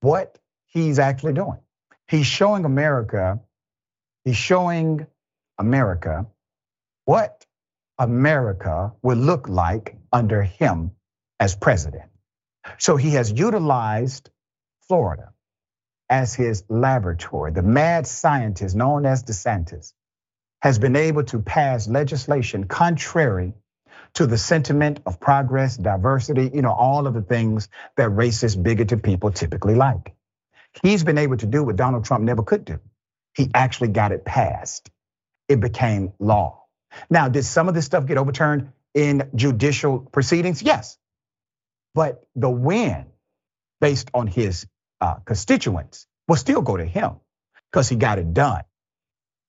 what 0.00 0.38
he's 0.66 0.98
actually 0.98 1.34
doing. 1.34 1.58
He's 2.08 2.26
showing 2.26 2.64
America 2.64 3.40
he's 4.24 4.36
showing 4.36 5.06
America 5.58 6.26
what 7.04 7.46
America 8.00 8.94
would 9.02 9.18
look 9.18 9.48
like 9.48 9.96
under 10.12 10.42
him 10.44 10.92
as 11.40 11.56
president. 11.56 12.10
So 12.78 12.96
he 12.96 13.12
has 13.12 13.32
utilized 13.32 14.30
Florida 14.88 15.32
as 16.10 16.34
his 16.34 16.64
laboratory. 16.68 17.52
The 17.52 17.62
mad 17.62 18.06
scientist 18.06 18.76
known 18.76 19.06
as 19.06 19.24
DeSantis 19.24 19.92
has 20.62 20.78
been 20.78 20.96
able 20.96 21.24
to 21.24 21.40
pass 21.40 21.88
legislation 21.88 22.64
contrary 22.68 23.54
to 24.14 24.26
the 24.26 24.38
sentiment 24.38 25.00
of 25.06 25.20
progress, 25.20 25.76
diversity, 25.76 26.50
you 26.54 26.62
know, 26.62 26.72
all 26.72 27.06
of 27.06 27.14
the 27.14 27.22
things 27.22 27.68
that 27.96 28.10
racist, 28.10 28.62
bigoted 28.62 29.02
people 29.02 29.32
typically 29.32 29.74
like. 29.76 30.14
He's 30.82 31.04
been 31.04 31.18
able 31.18 31.38
to 31.38 31.46
do 31.46 31.64
what 31.64 31.76
Donald 31.76 32.04
Trump 32.06 32.24
never 32.24 32.42
could 32.42 32.64
do. 32.64 32.80
He 33.36 33.50
actually 33.54 33.88
got 33.88 34.12
it 34.12 34.24
passed. 34.24 34.90
It 35.48 35.60
became 35.60 36.12
law. 36.20 36.59
Now, 37.08 37.28
did 37.28 37.44
some 37.44 37.68
of 37.68 37.74
this 37.74 37.86
stuff 37.86 38.06
get 38.06 38.18
overturned 38.18 38.72
in 38.94 39.30
judicial 39.34 40.00
proceedings? 40.00 40.62
Yes. 40.62 40.98
But 41.94 42.22
the 42.36 42.50
win 42.50 43.06
based 43.80 44.10
on 44.14 44.26
his 44.26 44.66
uh, 45.00 45.16
constituents 45.24 46.06
will 46.28 46.36
still 46.36 46.62
go 46.62 46.76
to 46.76 46.84
him 46.84 47.16
because 47.70 47.88
he 47.88 47.96
got 47.96 48.18
it 48.18 48.32
done. 48.34 48.62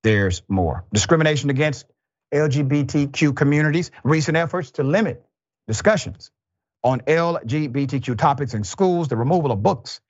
There's 0.04 0.42
more. 0.48 0.86
Discrimination 0.94 1.50
against 1.50 1.86
LGBTQ 2.34 3.36
communities, 3.36 3.92
recent 4.04 4.38
efforts 4.38 4.72
to 4.72 4.84
limit 4.84 5.24
discussions 5.68 6.32
on 6.84 7.02
LGBTQ 7.02 8.18
topics 8.18 8.54
in 8.54 8.64
schools, 8.64 9.10
the 9.10 9.16
removal 9.18 9.52
of 9.52 9.62
books 9.62 10.02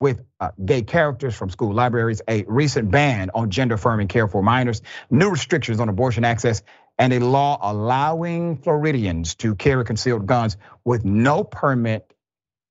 with 0.00 0.22
uh, 0.40 0.50
gay 0.64 0.82
characters 0.82 1.34
from 1.34 1.50
school 1.50 1.72
libraries, 1.72 2.20
a 2.28 2.44
recent 2.44 2.90
ban 2.90 3.30
on 3.34 3.50
gender 3.50 3.76
affirming 3.76 4.08
care 4.08 4.28
for 4.28 4.42
minors, 4.42 4.82
new 5.10 5.30
restrictions 5.30 5.80
on 5.80 5.88
abortion 5.88 6.24
access, 6.24 6.62
and 6.98 7.12
a 7.12 7.20
law 7.20 7.58
allowing 7.62 8.56
Floridians 8.56 9.34
to 9.36 9.54
carry 9.54 9.84
concealed 9.84 10.26
guns 10.26 10.56
with 10.84 11.04
no 11.04 11.44
permit, 11.44 12.12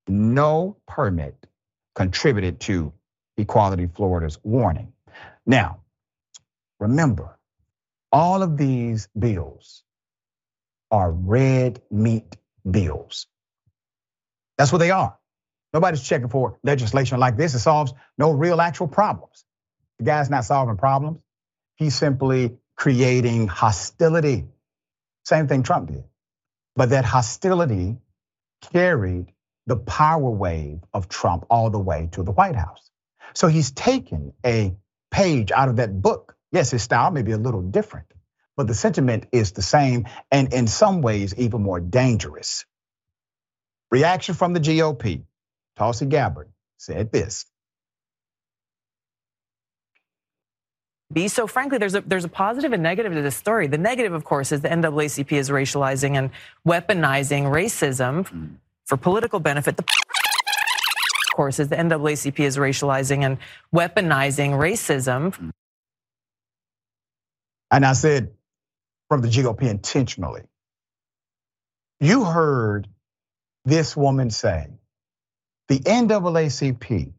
no 0.07 0.77
permit 0.87 1.35
contributed 1.95 2.59
to 2.59 2.93
Equality 3.37 3.87
Florida's 3.87 4.39
warning. 4.43 4.93
Now, 5.45 5.81
remember, 6.79 7.37
all 8.11 8.43
of 8.43 8.57
these 8.57 9.07
bills 9.17 9.83
are 10.91 11.11
red 11.11 11.81
meat 11.91 12.37
bills. 12.69 13.27
That's 14.57 14.71
what 14.71 14.77
they 14.77 14.91
are. 14.91 15.17
Nobody's 15.75 16.03
checking 16.03 16.29
for 16.29 16.57
legislation 16.63 17.19
like 17.19 17.35
this. 17.35 17.53
It 17.53 17.59
solves 17.59 17.93
no 18.17 18.31
real 18.31 18.61
actual 18.61 18.87
problems. 18.87 19.43
The 19.99 20.05
guy's 20.05 20.29
not 20.29 20.45
solving 20.45 20.77
problems. 20.77 21.19
He's 21.75 21.93
simply 21.93 22.55
creating 22.77 23.49
hostility. 23.49 24.45
Same 25.25 25.49
thing 25.49 25.63
Trump 25.63 25.91
did. 25.91 26.05
But 26.77 26.91
that 26.91 27.03
hostility 27.03 27.97
carried 28.71 29.33
the 29.67 29.75
power 29.75 30.29
wave 30.29 30.79
of 30.93 31.09
Trump 31.09 31.45
all 31.49 31.69
the 31.69 31.79
way 31.79 32.07
to 32.13 32.23
the 32.23 32.31
White 32.31 32.55
House. 32.55 32.89
So 33.33 33.49
he's 33.49 33.71
taken 33.71 34.31
a 34.45 34.77
page 35.11 35.51
out 35.51 35.67
of 35.67 35.75
that 35.75 36.01
book. 36.01 36.37
Yes, 36.53 36.71
his 36.71 36.83
style 36.83 37.11
may 37.11 37.21
be 37.21 37.33
a 37.33 37.37
little 37.37 37.61
different, 37.61 38.07
but 38.55 38.67
the 38.67 38.73
sentiment 38.73 39.25
is 39.33 39.51
the 39.51 39.61
same 39.61 40.05
and 40.31 40.53
in 40.53 40.67
some 40.67 41.01
ways 41.01 41.35
even 41.35 41.61
more 41.63 41.81
dangerous. 41.81 42.63
Reaction 43.91 44.35
from 44.35 44.53
the 44.53 44.61
GOP. 44.61 45.25
Tulsi 45.77 46.05
Gabbard 46.05 46.49
said 46.77 47.11
this. 47.11 47.45
be. 51.15 51.27
So 51.27 51.47
frankly, 51.47 51.79
there's 51.79 51.95
a 51.95 52.01
there's 52.01 52.25
a 52.25 52.29
positive 52.29 52.73
and 52.73 52.83
negative 52.83 53.13
to 53.13 53.21
this 53.23 53.35
story. 53.35 53.65
The 53.65 53.79
negative, 53.79 54.13
of 54.13 54.23
course, 54.23 54.51
is 54.51 54.61
the 54.61 54.69
NAACP 54.69 55.31
is 55.31 55.49
racializing 55.49 56.15
and 56.15 56.29
weaponizing 56.67 57.43
racism 57.45 58.27
hmm. 58.27 58.45
for 58.85 58.97
political 58.97 59.39
benefit. 59.39 59.77
The 59.77 59.83
of 59.83 61.35
course 61.35 61.59
is 61.59 61.69
the 61.69 61.77
NAACP 61.77 62.39
is 62.39 62.57
racializing 62.57 63.23
and 63.23 63.39
weaponizing 63.73 64.51
racism. 64.51 65.33
Hmm. 65.33 65.49
And 67.71 67.85
I 67.85 67.93
said 67.93 68.31
from 69.09 69.21
the 69.21 69.27
GOP 69.27 69.63
intentionally. 69.63 70.41
You 71.99 72.25
heard 72.25 72.87
this 73.63 73.95
woman 73.95 74.29
say 74.29 74.67
the 75.69 75.79
NAACP 75.79 77.13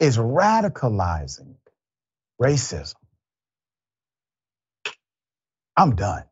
is 0.00 0.18
radicalizing 0.18 1.54
racism. 2.40 2.94
I'm 5.76 5.96
done. 5.96 6.24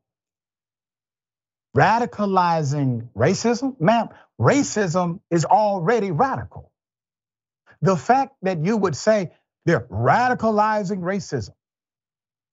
Radicalizing 1.77 3.09
racism? 3.17 3.81
Ma'am, 3.81 4.09
racism 4.41 5.21
is 5.31 5.45
already 5.45 6.11
radical. 6.11 6.73
The 7.83 7.97
fact 7.97 8.35
that 8.43 8.65
you 8.65 8.77
would 8.77 8.97
say 8.97 9.33
they're 9.67 9.87
radicalizing 9.91 11.01
racism 11.01 11.51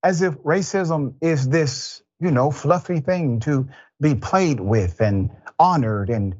as 0.04 0.22
if 0.24 0.36
racism 0.40 1.16
is 1.22 1.50
this, 1.50 2.04
you 2.20 2.32
know, 2.32 2.52
fluffy 2.52 3.02
thing 3.02 3.42
to 3.42 3.70
be 4.02 4.16
played 4.16 4.60
with 4.60 5.02
and 5.02 5.32
honored 5.60 6.10
and 6.10 6.36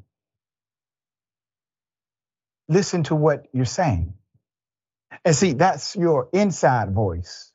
listen 2.70 3.04
to 3.06 3.16
what 3.16 3.48
you're 3.54 3.66
saying. 3.66 4.16
And 5.26 5.36
see, 5.36 5.54
that's 5.54 5.96
your 5.96 6.30
inside 6.34 6.94
voice 6.94 7.52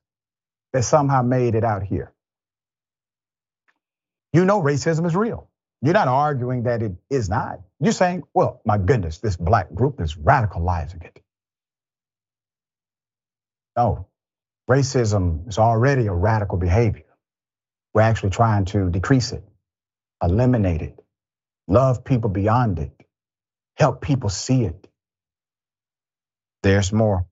that 0.73 0.85
somehow 0.85 1.23
made 1.23 1.55
it 1.55 1.65
out 1.65 1.85
here. 1.85 2.13
You 4.33 4.47
know 4.47 4.63
racism 4.63 5.07
is 5.07 5.17
real. 5.17 5.51
You're 5.83 5.95
not 5.95 6.09
arguing 6.09 6.65
that 6.65 6.83
it 6.83 6.93
is 7.11 7.31
not. 7.31 7.61
You're 7.81 7.93
saying, 7.93 8.25
well, 8.35 8.63
my 8.67 8.79
goodness, 8.79 9.19
this 9.21 9.37
black 9.37 9.75
group 9.75 10.01
is 10.01 10.17
radicalizing 10.17 11.05
it. 11.05 11.23
No, 13.77 14.09
racism 14.71 15.49
is 15.49 15.59
already 15.59 16.07
a 16.09 16.13
radical 16.13 16.59
behavior. 16.59 17.05
We're 17.95 18.03
actually 18.03 18.31
trying 18.31 18.67
to 18.67 18.91
decrease 18.91 19.33
it, 19.33 19.45
eliminate 20.23 20.83
it, 20.83 20.99
love 21.69 22.05
people 22.05 22.31
beyond 22.31 22.79
it, 22.81 22.93
help 23.77 24.03
people 24.03 24.31
see 24.31 24.65
it. 24.65 24.89
There's 26.65 26.93
more. 26.93 27.29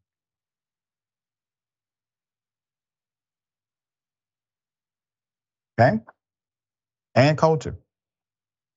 Okay? 5.80 6.00
Ann 7.14 7.36
Coulter. 7.36 7.78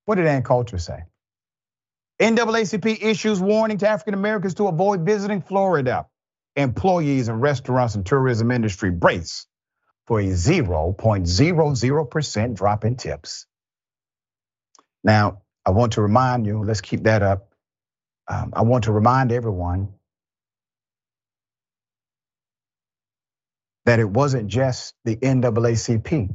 What 0.06 0.14
did 0.14 0.26
Ann 0.26 0.42
Coulter 0.42 0.78
say? 0.78 1.00
NAACP 2.20 3.02
issues 3.02 3.38
warning 3.38 3.76
to 3.78 3.88
African 3.88 4.14
Americans 4.14 4.54
to 4.54 4.68
avoid 4.68 5.02
visiting 5.02 5.42
Florida. 5.42 6.06
Employees 6.56 7.28
in 7.28 7.40
restaurants 7.40 7.94
and 7.94 8.06
tourism 8.06 8.50
industry 8.50 8.90
brace 8.90 9.46
for 10.06 10.20
a 10.20 10.24
0.00% 10.24 12.56
drop 12.56 12.84
in 12.86 12.96
tips. 12.96 13.46
Now, 15.04 15.42
I 15.66 15.72
want 15.72 15.92
to 15.94 16.02
remind 16.02 16.46
you, 16.46 16.64
let's 16.64 16.80
keep 16.80 17.02
that 17.02 17.22
up. 17.22 17.52
Um, 18.26 18.54
I 18.56 18.62
want 18.62 18.84
to 18.84 18.92
remind 18.92 19.32
everyone 19.32 19.95
that 23.86 24.00
it 24.00 24.10
wasn't 24.10 24.48
just 24.48 24.94
the 25.04 25.16
NAACP 25.16 26.34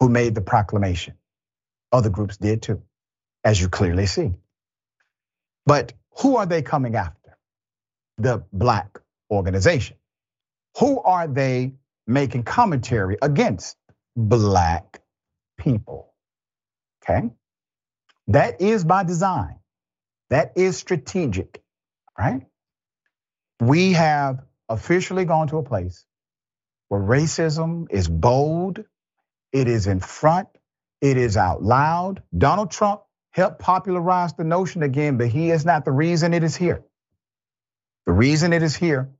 who 0.00 0.10
made 0.10 0.34
the 0.34 0.40
proclamation. 0.42 1.14
Other 1.92 2.10
groups 2.10 2.36
did 2.38 2.62
too, 2.62 2.82
as 3.44 3.60
you 3.60 3.68
clearly 3.68 4.06
see. 4.06 4.32
But 5.66 5.92
who 6.18 6.36
are 6.36 6.46
they 6.46 6.62
coming 6.62 6.96
after? 6.96 7.38
The 8.18 8.44
black 8.52 8.98
organization. 9.30 9.96
Who 10.78 11.00
are 11.00 11.28
they 11.28 11.74
making 12.06 12.44
commentary 12.44 13.18
against? 13.22 13.76
Black 14.16 15.00
people. 15.58 16.14
Okay? 17.02 17.30
That 18.28 18.60
is 18.60 18.84
by 18.84 19.04
design. 19.04 19.56
That 20.30 20.52
is 20.56 20.76
strategic, 20.76 21.62
right? 22.18 22.42
We 23.60 23.92
have 23.92 24.40
officially 24.68 25.24
gone 25.24 25.48
to 25.48 25.58
a 25.58 25.62
place 25.62 26.04
where 26.88 27.00
racism 27.00 27.86
is 27.90 28.08
bold, 28.08 28.84
it 29.52 29.68
is 29.68 29.86
in 29.86 30.00
front. 30.00 30.48
It 31.00 31.16
is 31.16 31.36
out 31.36 31.62
loud. 31.62 32.22
Donald 32.36 32.70
Trump 32.70 33.02
helped 33.30 33.58
popularize 33.58 34.34
the 34.34 34.44
notion 34.44 34.82
again, 34.82 35.16
but 35.18 35.28
he 35.28 35.50
is 35.50 35.64
not 35.64 35.84
the 35.84 35.90
reason 35.92 36.32
it 36.32 36.44
is 36.44 36.54
here. 36.54 36.84
The 38.06 38.12
reason 38.12 38.52
it 38.52 38.62
is 38.62 38.76
here 38.76 39.10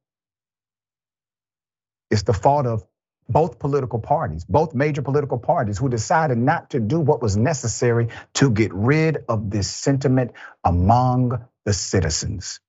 is 2.10 2.22
the 2.24 2.32
fault 2.32 2.66
of 2.66 2.84
both 3.28 3.58
political 3.58 3.98
parties, 3.98 4.44
both 4.44 4.74
major 4.74 5.02
political 5.02 5.38
parties 5.38 5.78
who 5.78 5.88
decided 5.88 6.38
not 6.38 6.70
to 6.70 6.80
do 6.80 7.00
what 7.00 7.22
was 7.22 7.36
necessary 7.36 8.08
to 8.34 8.50
get 8.50 8.72
rid 8.74 9.24
of 9.28 9.50
this 9.50 9.68
sentiment 9.70 10.32
among 10.64 11.44
the 11.64 11.72
citizens. 11.72 12.60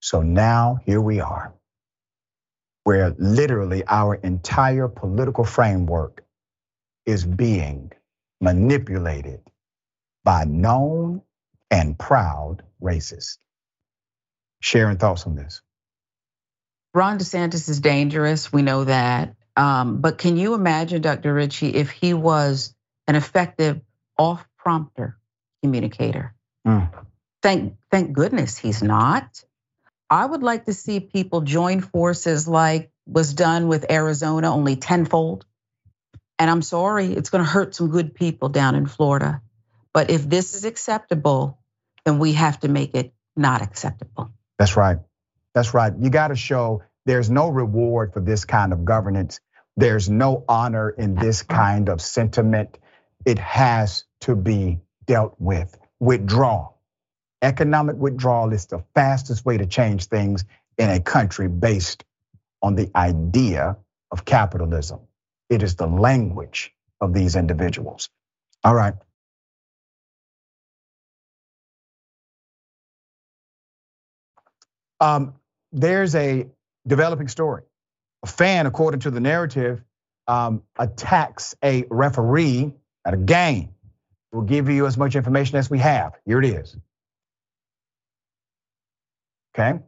So 0.00 0.22
now 0.22 0.78
here 0.86 1.00
we 1.00 1.20
are, 1.20 1.52
where 2.84 3.14
literally 3.18 3.84
our 3.86 4.14
entire 4.14 4.88
political 4.88 5.44
framework 5.44 6.24
is 7.06 7.24
being 7.24 7.92
manipulated 8.40 9.40
by 10.24 10.44
known 10.44 11.22
and 11.70 11.98
proud 11.98 12.62
racists. 12.82 13.38
Sharon 14.60 14.98
thoughts 14.98 15.26
on 15.26 15.36
this. 15.36 15.62
Ron 16.94 17.18
DeSantis 17.18 17.68
is 17.68 17.80
dangerous. 17.80 18.52
We 18.52 18.62
know 18.62 18.84
that. 18.84 19.34
Um, 19.56 20.00
but 20.00 20.18
can 20.18 20.36
you 20.36 20.54
imagine, 20.54 21.02
Dr. 21.02 21.32
Richey, 21.32 21.74
if 21.74 21.90
he 21.90 22.14
was 22.14 22.74
an 23.06 23.16
effective 23.16 23.80
off 24.18 24.46
prompter 24.58 25.18
communicator? 25.62 26.34
Mm. 26.66 26.90
Thank, 27.42 27.74
thank 27.90 28.12
goodness 28.12 28.56
he's 28.56 28.82
not. 28.82 29.42
I 30.12 30.26
would 30.26 30.42
like 30.42 30.66
to 30.66 30.74
see 30.74 31.00
people 31.00 31.40
join 31.40 31.80
forces 31.80 32.46
like 32.46 32.90
was 33.06 33.32
done 33.32 33.66
with 33.66 33.90
Arizona, 33.90 34.52
only 34.52 34.76
tenfold. 34.76 35.46
And 36.38 36.50
I'm 36.50 36.60
sorry, 36.60 37.06
it's 37.14 37.30
going 37.30 37.42
to 37.42 37.48
hurt 37.50 37.74
some 37.74 37.88
good 37.88 38.14
people 38.14 38.50
down 38.50 38.74
in 38.74 38.84
Florida. 38.84 39.40
But 39.94 40.10
if 40.10 40.28
this 40.28 40.54
is 40.54 40.66
acceptable, 40.66 41.58
then 42.04 42.18
we 42.18 42.34
have 42.34 42.60
to 42.60 42.68
make 42.68 42.94
it 42.94 43.14
not 43.36 43.62
acceptable. 43.62 44.34
That's 44.58 44.76
right. 44.76 44.98
That's 45.54 45.72
right. 45.72 45.94
You 45.98 46.10
got 46.10 46.28
to 46.28 46.36
show 46.36 46.82
there's 47.06 47.30
no 47.30 47.48
reward 47.48 48.12
for 48.12 48.20
this 48.20 48.44
kind 48.44 48.74
of 48.74 48.84
governance. 48.84 49.40
There's 49.78 50.10
no 50.10 50.44
honor 50.46 50.90
in 50.90 51.14
this 51.14 51.42
kind 51.42 51.88
of 51.88 52.02
sentiment. 52.02 52.78
It 53.24 53.38
has 53.38 54.04
to 54.22 54.36
be 54.36 54.80
dealt 55.06 55.36
with. 55.38 55.74
Withdrawal. 56.00 56.81
Economic 57.42 57.96
withdrawal 57.96 58.52
is 58.52 58.66
the 58.66 58.84
fastest 58.94 59.44
way 59.44 59.58
to 59.58 59.66
change 59.66 60.06
things 60.06 60.44
in 60.78 60.88
a 60.88 61.00
country 61.00 61.48
based 61.48 62.04
on 62.62 62.76
the 62.76 62.90
idea 62.94 63.76
of 64.10 64.24
capitalism. 64.24 65.00
It 65.50 65.62
is 65.62 65.74
the 65.74 65.88
language 65.88 66.72
of 67.00 67.12
these 67.12 67.36
individuals. 67.36 68.08
All 68.64 68.74
right. 68.74 68.94
Um, 75.00 75.34
there's 75.72 76.14
a 76.14 76.46
developing 76.86 77.28
story. 77.28 77.64
A 78.22 78.28
fan, 78.28 78.66
according 78.66 79.00
to 79.00 79.10
the 79.10 79.20
narrative, 79.20 79.82
um, 80.28 80.62
attacks 80.78 81.56
a 81.64 81.84
referee 81.90 82.72
at 83.04 83.14
a 83.14 83.16
game. 83.16 83.74
We'll 84.32 84.42
give 84.42 84.68
you 84.70 84.86
as 84.86 84.96
much 84.96 85.16
information 85.16 85.58
as 85.58 85.68
we 85.68 85.78
have. 85.80 86.14
Here 86.24 86.38
it 86.38 86.44
is. 86.44 86.76
Okay. 89.54 89.78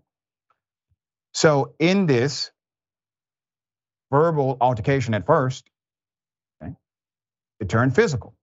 So 1.33 1.75
in 1.79 2.07
this 2.07 2.51
verbal 4.11 4.57
altercation 4.61 5.15
at 5.15 5.27
first, 5.27 5.69
okay, 6.63 6.75
it 7.61 7.69
turned 7.69 7.95
physical. 7.95 8.35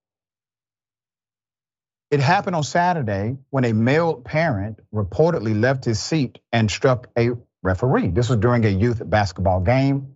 It 2.12 2.20
happened 2.20 2.58
on 2.58 2.64
Saturday 2.64 3.38
when 3.52 3.64
a 3.64 3.74
male 3.74 4.16
parent 4.16 4.80
reportedly 4.94 5.60
left 5.60 5.86
his 5.86 6.02
seat 6.02 6.40
and 6.52 6.70
struck 6.70 7.08
a 7.18 7.32
referee. 7.64 8.10
This 8.10 8.28
was 8.30 8.38
during 8.40 8.66
a 8.66 8.70
youth 8.70 9.02
basketball 9.10 9.62
game. 9.62 10.16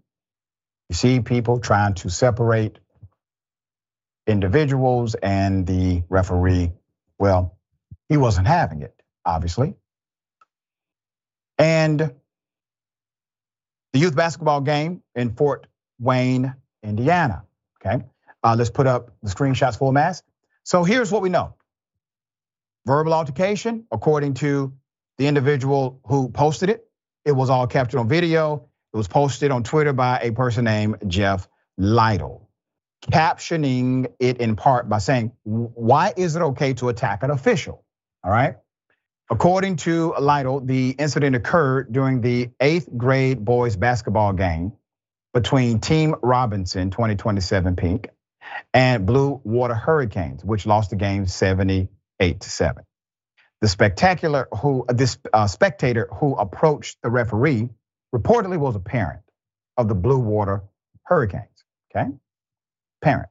You 0.89 0.95
see 0.95 1.21
people 1.21 1.59
trying 1.59 1.93
to 1.95 2.09
separate 2.09 2.79
individuals 4.27 5.15
and 5.15 5.65
the 5.65 6.03
referee. 6.09 6.73
Well, 7.17 7.57
he 8.09 8.17
wasn't 8.17 8.47
having 8.47 8.81
it, 8.81 8.93
obviously. 9.25 9.75
And 11.57 12.13
the 13.93 13.99
youth 13.99 14.15
basketball 14.15 14.61
game 14.61 15.01
in 15.15 15.35
Fort 15.35 15.67
Wayne, 15.99 16.53
Indiana. 16.83 17.43
Okay, 17.79 18.03
uh, 18.43 18.55
let's 18.57 18.69
put 18.69 18.87
up 18.87 19.11
the 19.23 19.29
screenshots 19.29 19.77
full 19.77 19.91
mass. 19.91 20.21
So 20.63 20.83
here's 20.83 21.11
what 21.11 21.21
we 21.21 21.29
know 21.29 21.55
verbal 22.85 23.13
altercation, 23.13 23.85
according 23.91 24.35
to 24.35 24.73
the 25.17 25.27
individual 25.27 25.99
who 26.05 26.29
posted 26.29 26.69
it. 26.69 26.87
It 27.23 27.31
was 27.31 27.49
all 27.49 27.67
captured 27.67 27.99
on 27.99 28.07
video. 28.07 28.67
It 28.93 28.97
was 28.97 29.07
posted 29.07 29.51
on 29.51 29.63
Twitter 29.63 29.93
by 29.93 30.19
a 30.21 30.31
person 30.31 30.65
named 30.65 30.97
Jeff 31.07 31.47
Lytle, 31.77 32.49
captioning 33.11 34.11
it 34.19 34.37
in 34.37 34.55
part 34.55 34.87
by 34.87 34.99
saying, 34.99 35.31
Why 35.43 36.13
is 36.15 36.35
it 36.35 36.41
okay 36.41 36.73
to 36.75 36.89
attack 36.89 37.23
an 37.23 37.31
official? 37.31 37.83
All 38.23 38.31
right. 38.31 38.55
According 39.29 39.77
to 39.77 40.13
Lytle, 40.19 40.59
the 40.59 40.91
incident 40.91 41.35
occurred 41.35 41.91
during 41.91 42.21
the 42.21 42.51
eighth 42.59 42.87
grade 42.95 43.43
boys 43.43 43.75
basketball 43.75 44.33
game 44.33 44.73
between 45.33 45.79
Team 45.79 46.15
Robinson 46.21 46.91
2027 46.91 47.75
Pink 47.75 48.09
and 48.73 49.05
Blue 49.05 49.41
Water 49.43 49.73
Hurricanes, 49.73 50.45
which 50.45 50.67
lost 50.67 50.91
the 50.91 50.95
game 50.95 51.25
78 51.25 52.39
to 52.39 52.49
7. 52.49 52.83
The 53.61 53.67
spectacular 53.67 54.47
who 54.61 54.85
this 54.89 55.17
uh, 55.33 55.47
spectator 55.47 56.07
who 56.13 56.35
approached 56.35 56.97
the 57.01 57.09
referee 57.09 57.69
reportedly 58.13 58.57
was 58.57 58.75
a 58.75 58.79
parent 58.79 59.21
of 59.75 59.87
the 59.87 59.95
Blue 59.95 60.19
Water 60.19 60.61
Hurricanes. 61.03 61.63
Okay, 61.89 62.11
parent. 63.01 63.29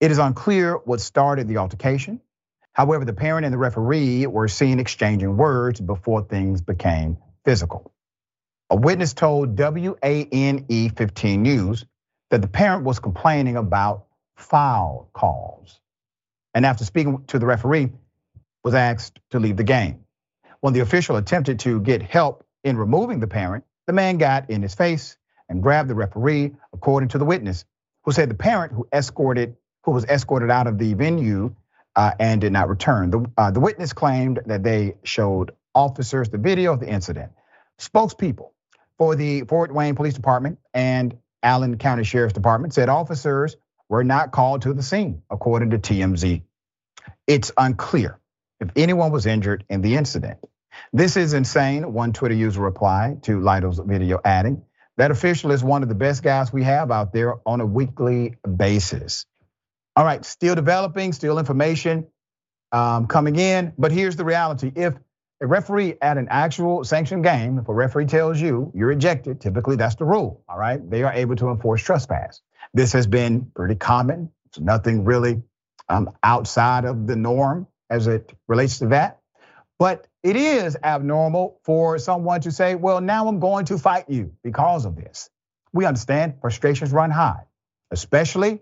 It 0.00 0.10
is 0.10 0.18
unclear 0.18 0.76
what 0.76 1.00
started 1.00 1.48
the 1.48 1.58
altercation. 1.58 2.20
However, 2.78 3.04
the 3.04 3.12
parent 3.12 3.44
and 3.44 3.52
the 3.52 3.58
referee 3.58 4.28
were 4.28 4.46
seen 4.46 4.78
exchanging 4.78 5.36
words 5.36 5.80
before 5.80 6.22
things 6.22 6.60
became 6.60 7.18
physical. 7.44 7.90
A 8.70 8.76
witness 8.76 9.14
told 9.14 9.58
WANE 9.58 10.90
15 10.96 11.42
News 11.42 11.84
that 12.30 12.40
the 12.40 12.46
parent 12.46 12.84
was 12.84 13.00
complaining 13.00 13.56
about 13.56 14.04
foul 14.36 15.10
calls. 15.12 15.80
And 16.54 16.64
after 16.64 16.84
speaking 16.84 17.24
to 17.26 17.40
the 17.40 17.46
referee, 17.46 17.90
was 18.62 18.74
asked 18.74 19.18
to 19.30 19.40
leave 19.40 19.56
the 19.56 19.64
game. 19.64 20.04
When 20.60 20.72
the 20.72 20.80
official 20.80 21.16
attempted 21.16 21.58
to 21.60 21.80
get 21.80 22.00
help 22.00 22.44
in 22.62 22.76
removing 22.76 23.18
the 23.18 23.26
parent, 23.26 23.64
the 23.88 23.92
man 23.92 24.18
got 24.18 24.50
in 24.50 24.62
his 24.62 24.76
face 24.76 25.16
and 25.48 25.64
grabbed 25.64 25.90
the 25.90 25.96
referee, 25.96 26.54
according 26.72 27.08
to 27.08 27.18
the 27.18 27.24
witness, 27.24 27.64
who 28.04 28.12
said 28.12 28.30
the 28.30 28.36
parent 28.36 28.72
who 28.72 28.86
escorted 28.92 29.56
who 29.82 29.90
was 29.90 30.04
escorted 30.04 30.50
out 30.50 30.68
of 30.68 30.78
the 30.78 30.94
venue 30.94 31.56
and 32.18 32.40
did 32.40 32.52
not 32.52 32.68
return. 32.68 33.10
The, 33.10 33.30
uh, 33.36 33.50
the 33.50 33.60
witness 33.60 33.92
claimed 33.92 34.40
that 34.46 34.62
they 34.62 34.94
showed 35.02 35.52
officers 35.74 36.28
the 36.28 36.38
video 36.38 36.72
of 36.72 36.80
the 36.80 36.88
incident. 36.88 37.32
Spokespeople 37.78 38.50
for 38.96 39.14
the 39.16 39.42
Fort 39.42 39.72
Wayne 39.72 39.94
Police 39.94 40.14
Department 40.14 40.58
and 40.74 41.16
Allen 41.42 41.78
County 41.78 42.04
Sheriff's 42.04 42.34
Department 42.34 42.74
said 42.74 42.88
officers 42.88 43.56
were 43.88 44.04
not 44.04 44.32
called 44.32 44.62
to 44.62 44.72
the 44.74 44.82
scene, 44.82 45.22
according 45.30 45.70
to 45.70 45.78
TMZ. 45.78 46.42
It's 47.26 47.52
unclear 47.56 48.18
if 48.60 48.70
anyone 48.76 49.12
was 49.12 49.26
injured 49.26 49.64
in 49.68 49.82
the 49.82 49.96
incident. 49.96 50.38
This 50.92 51.16
is 51.16 51.32
insane, 51.32 51.92
one 51.92 52.12
Twitter 52.12 52.34
user 52.34 52.60
replied 52.60 53.22
to 53.24 53.40
Lytle's 53.40 53.78
video, 53.78 54.20
adding, 54.24 54.62
that 54.96 55.10
official 55.10 55.52
is 55.52 55.62
one 55.62 55.82
of 55.82 55.88
the 55.88 55.94
best 55.94 56.22
guys 56.22 56.52
we 56.52 56.64
have 56.64 56.90
out 56.90 57.12
there 57.12 57.36
on 57.46 57.60
a 57.60 57.66
weekly 57.66 58.36
basis. 58.56 59.26
All 59.98 60.04
right, 60.04 60.24
still 60.24 60.54
developing, 60.54 61.12
still 61.12 61.40
information 61.40 62.06
um, 62.70 63.08
coming 63.08 63.34
in. 63.34 63.72
But 63.76 63.90
here's 63.90 64.14
the 64.14 64.24
reality: 64.24 64.70
if 64.76 64.94
a 65.40 65.46
referee 65.48 65.96
at 66.00 66.16
an 66.18 66.28
actual 66.30 66.84
sanctioned 66.84 67.24
game, 67.24 67.58
if 67.58 67.66
a 67.66 67.74
referee 67.74 68.06
tells 68.06 68.40
you 68.40 68.70
you're 68.76 68.92
ejected, 68.92 69.40
typically 69.40 69.74
that's 69.74 69.96
the 69.96 70.04
rule. 70.04 70.44
All 70.48 70.56
right, 70.56 70.88
they 70.88 71.02
are 71.02 71.12
able 71.12 71.34
to 71.34 71.48
enforce 71.48 71.82
trespass. 71.82 72.42
This 72.72 72.92
has 72.92 73.08
been 73.08 73.50
pretty 73.56 73.74
common. 73.74 74.30
It's 74.46 74.60
nothing 74.60 75.04
really 75.04 75.42
um, 75.88 76.12
outside 76.22 76.84
of 76.84 77.08
the 77.08 77.16
norm 77.16 77.66
as 77.90 78.06
it 78.06 78.32
relates 78.46 78.78
to 78.78 78.86
that. 78.90 79.18
But 79.80 80.06
it 80.22 80.36
is 80.36 80.76
abnormal 80.80 81.58
for 81.64 81.98
someone 81.98 82.42
to 82.42 82.52
say, 82.52 82.76
well, 82.76 83.00
now 83.00 83.26
I'm 83.26 83.40
going 83.40 83.64
to 83.64 83.78
fight 83.78 84.08
you 84.08 84.32
because 84.44 84.84
of 84.84 84.94
this. 84.94 85.28
We 85.72 85.86
understand 85.86 86.34
frustrations 86.40 86.92
run 86.92 87.10
high, 87.10 87.42
especially 87.90 88.60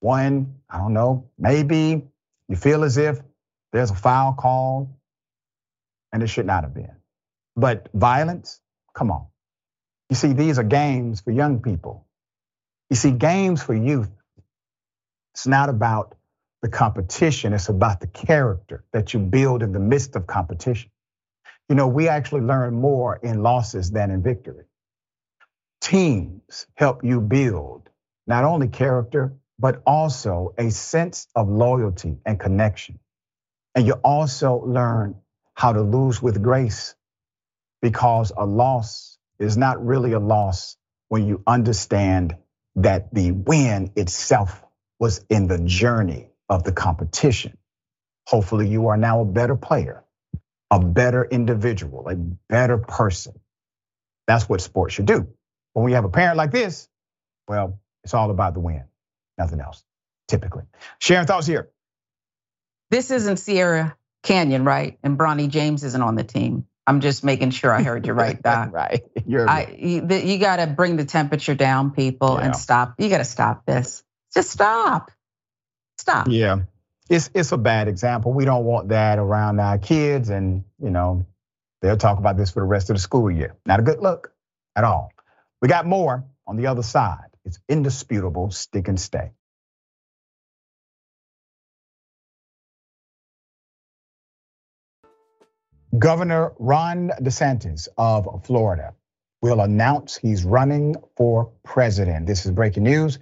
one, 0.00 0.56
I 0.70 0.78
don't 0.78 0.94
know, 0.94 1.30
maybe 1.38 2.06
you 2.48 2.56
feel 2.56 2.84
as 2.84 2.96
if 2.96 3.20
there's 3.72 3.90
a 3.90 3.94
foul 3.94 4.34
call 4.34 4.98
and 6.12 6.22
it 6.22 6.28
should 6.28 6.46
not 6.46 6.64
have 6.64 6.74
been. 6.74 6.96
But 7.56 7.88
violence, 7.94 8.60
come 8.94 9.10
on. 9.10 9.26
You 10.10 10.16
see, 10.16 10.32
these 10.32 10.58
are 10.58 10.64
games 10.64 11.20
for 11.20 11.32
young 11.32 11.60
people. 11.60 12.06
You 12.90 12.96
see, 12.96 13.10
games 13.10 13.62
for 13.62 13.74
youth, 13.74 14.10
it's 15.34 15.46
not 15.46 15.68
about 15.68 16.16
the 16.62 16.68
competition, 16.68 17.52
it's 17.52 17.68
about 17.68 18.00
the 18.00 18.06
character 18.06 18.84
that 18.92 19.14
you 19.14 19.20
build 19.20 19.62
in 19.62 19.72
the 19.72 19.80
midst 19.80 20.16
of 20.16 20.26
competition. 20.26 20.90
You 21.68 21.74
know, 21.74 21.88
we 21.88 22.08
actually 22.08 22.42
learn 22.42 22.74
more 22.74 23.16
in 23.16 23.42
losses 23.42 23.90
than 23.90 24.10
in 24.10 24.22
victory. 24.22 24.64
Teams 25.80 26.66
help 26.74 27.04
you 27.04 27.20
build 27.20 27.90
not 28.26 28.44
only 28.44 28.68
character, 28.68 29.34
but 29.58 29.82
also 29.86 30.54
a 30.58 30.70
sense 30.70 31.28
of 31.34 31.48
loyalty 31.48 32.18
and 32.26 32.38
connection. 32.40 32.98
And 33.74 33.86
you 33.86 33.94
also 33.94 34.62
learn 34.66 35.16
how 35.54 35.72
to 35.72 35.82
lose 35.82 36.22
with 36.22 36.42
grace 36.42 36.94
because 37.82 38.32
a 38.36 38.46
loss 38.46 39.18
is 39.38 39.56
not 39.56 39.84
really 39.84 40.12
a 40.12 40.20
loss 40.20 40.76
when 41.08 41.26
you 41.26 41.42
understand 41.46 42.36
that 42.76 43.12
the 43.14 43.32
win 43.32 43.92
itself 43.96 44.64
was 45.00 45.24
in 45.30 45.48
the 45.48 45.58
journey 45.58 46.28
of 46.48 46.64
the 46.64 46.72
competition. 46.72 47.56
Hopefully, 48.26 48.68
you 48.68 48.88
are 48.88 48.96
now 48.96 49.20
a 49.20 49.24
better 49.24 49.56
player, 49.56 50.04
a 50.70 50.80
better 50.80 51.24
individual, 51.24 52.08
a 52.08 52.16
better 52.16 52.78
person. 52.78 53.38
That's 54.26 54.48
what 54.48 54.60
sports 54.60 54.94
should 54.94 55.06
do. 55.06 55.28
When 55.74 55.84
we 55.84 55.92
have 55.92 56.04
a 56.04 56.08
parent 56.10 56.36
like 56.36 56.52
this, 56.52 56.88
well, 57.48 57.80
it's 58.04 58.14
all 58.14 58.30
about 58.30 58.54
the 58.54 58.60
win 58.60 58.84
nothing 59.38 59.60
else, 59.60 59.84
typically. 60.28 60.64
Sharon, 60.98 61.26
thoughts 61.26 61.46
here. 61.46 61.70
This 62.90 63.10
isn't 63.10 63.38
Sierra 63.38 63.96
Canyon, 64.22 64.64
right? 64.64 64.98
And 65.02 65.18
Bronny 65.18 65.48
James 65.48 65.84
isn't 65.84 66.02
on 66.02 66.14
the 66.14 66.24
team. 66.24 66.66
I'm 66.86 67.00
just 67.00 67.24
making 67.24 67.50
sure 67.50 67.72
I 67.72 67.82
heard 67.82 68.06
you 68.06 68.12
right, 68.12 68.40
Doc. 68.40 68.68
right. 68.72 69.02
You're 69.26 69.48
I, 69.48 69.74
you, 69.76 70.06
you 70.08 70.38
got 70.38 70.56
to 70.56 70.68
bring 70.68 70.96
the 70.96 71.04
temperature 71.04 71.54
down, 71.54 71.90
people, 71.90 72.36
yeah. 72.38 72.46
and 72.46 72.56
stop. 72.56 72.94
You 72.98 73.08
got 73.08 73.18
to 73.18 73.24
stop 73.24 73.66
this. 73.66 74.04
Just 74.32 74.50
stop. 74.50 75.10
Stop. 75.98 76.28
Yeah. 76.28 76.60
It's 77.08 77.30
it's 77.34 77.52
a 77.52 77.56
bad 77.56 77.88
example. 77.88 78.32
We 78.32 78.44
don't 78.44 78.64
want 78.64 78.88
that 78.88 79.18
around 79.18 79.60
our 79.60 79.78
kids, 79.78 80.28
and 80.28 80.64
you 80.80 80.90
know, 80.90 81.26
they'll 81.80 81.96
talk 81.96 82.18
about 82.18 82.36
this 82.36 82.50
for 82.50 82.60
the 82.60 82.66
rest 82.66 82.90
of 82.90 82.96
the 82.96 83.00
school 83.00 83.30
year. 83.30 83.56
Not 83.64 83.80
a 83.80 83.82
good 83.82 84.00
look 84.00 84.32
at 84.74 84.84
all. 84.84 85.12
We 85.62 85.68
got 85.68 85.86
more 85.86 86.24
on 86.46 86.56
the 86.56 86.66
other 86.66 86.82
side. 86.82 87.35
It's 87.46 87.60
indisputable, 87.68 88.50
stick 88.50 88.88
and 88.88 89.00
stay. 89.00 89.30
Governor 95.96 96.52
Ron 96.58 97.12
DeSantis 97.22 97.88
of 97.96 98.44
Florida 98.44 98.94
will 99.40 99.60
announce 99.60 100.16
he's 100.16 100.44
running 100.44 100.96
for 101.16 101.52
president. 101.62 102.26
This 102.26 102.44
is 102.44 102.52
breaking 102.52 102.82
news. 102.82 103.20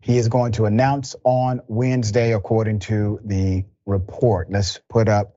He 0.00 0.18
is 0.18 0.28
going 0.28 0.52
to 0.52 0.66
announce 0.66 1.16
on 1.24 1.62
Wednesday, 1.66 2.34
according 2.34 2.80
to 2.80 3.20
the 3.24 3.64
report. 3.86 4.50
Let's 4.50 4.80
put 4.90 5.08
up 5.08 5.36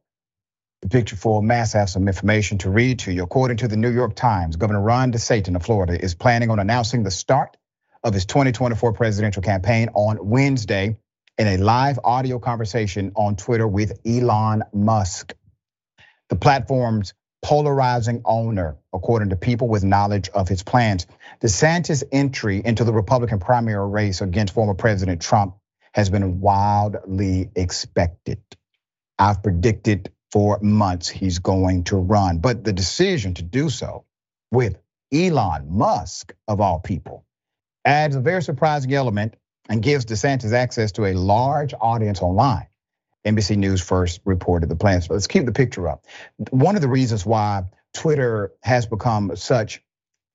the 0.82 0.90
picture 0.90 1.16
for 1.16 1.42
mass. 1.42 1.74
Have 1.74 1.90
some 1.90 2.08
information 2.08 2.58
to 2.60 2.70
read 2.70 3.00
to 3.00 3.14
you. 3.14 3.24
According 3.24 3.58
to 3.58 3.70
the 3.70 3.78
New 3.78 3.92
York 3.92 4.16
Times, 4.16 4.58
Governor 4.58 4.82
Ron 4.82 5.14
DeSantis 5.14 5.56
of 5.56 5.64
Florida 5.64 5.98
is 6.00 6.14
planning 6.14 6.50
on 6.50 6.60
announcing 6.60 7.04
the 7.04 7.12
start 7.12 7.56
of 8.06 8.14
his 8.14 8.26
2024 8.28 8.93
presidential 8.93 9.41
campaign 9.41 9.89
on 9.95 10.20
Wednesday 10.22 10.95
in 11.39 11.47
a 11.47 11.58
live 11.58 11.99
audio 12.03 12.38
conversation 12.38 13.12
on 13.16 13.36
Twitter 13.36 13.68
with 13.68 13.99
Elon 14.06 14.64
Musk. 14.72 15.34
The 16.30 16.36
platform's 16.36 17.16
polarizing 17.41 18.22
owner, 18.24 18.78
according 18.93 19.30
to 19.30 19.36
people 19.36 19.68
with 19.68 19.84
knowledge 19.84 20.30
of 20.30 20.47
his 20.47 20.64
plans. 20.64 21.08
DeSantis' 21.41 22.03
entry 22.12 22.62
into 22.64 22.84
the 22.84 22.93
Republican 22.93 23.39
primary 23.39 23.88
race 23.89 24.22
against 24.22 24.53
former 24.53 24.76
President 24.76 25.22
Trump 25.22 25.56
has 25.93 26.10
been 26.10 26.41
wildly 26.41 27.49
expected. 27.56 28.39
I've 29.18 29.41
predicted 29.41 30.12
for 30.32 30.60
months 30.62 31.10
he's 31.10 31.39
going 31.39 31.86
to 31.86 31.97
run, 31.97 32.38
but 32.38 32.64
the 32.64 32.74
decision 32.74 33.34
to 33.36 33.41
do 33.41 33.70
so 33.70 34.06
with 34.51 34.78
Elon 35.12 35.68
Musk, 35.70 36.34
of 36.47 36.62
all 36.62 36.80
people, 36.80 37.24
adds 37.86 38.16
a 38.16 38.20
very 38.20 38.42
surprising 38.42 38.94
element 38.94 39.36
and 39.70 39.82
gives 39.82 40.06
DeSantis 40.06 40.54
access 40.54 40.92
to 40.94 41.06
a 41.06 41.14
large 41.14 41.74
audience 41.80 42.22
online. 42.22 42.68
NBC 43.26 43.58
News 43.58 43.82
first 43.82 44.22
reported 44.26 44.70
the 44.70 44.76
plans. 44.76 45.08
So 45.08 45.14
let's 45.14 45.28
keep 45.28 45.46
the 45.46 45.52
picture 45.52 45.88
up. 45.88 46.06
One 46.52 46.76
of 46.76 46.82
the 46.82 46.88
reasons 46.88 47.26
why 47.26 47.64
Twitter 47.94 48.54
has 48.62 48.86
become 48.86 49.36
such 49.36 49.82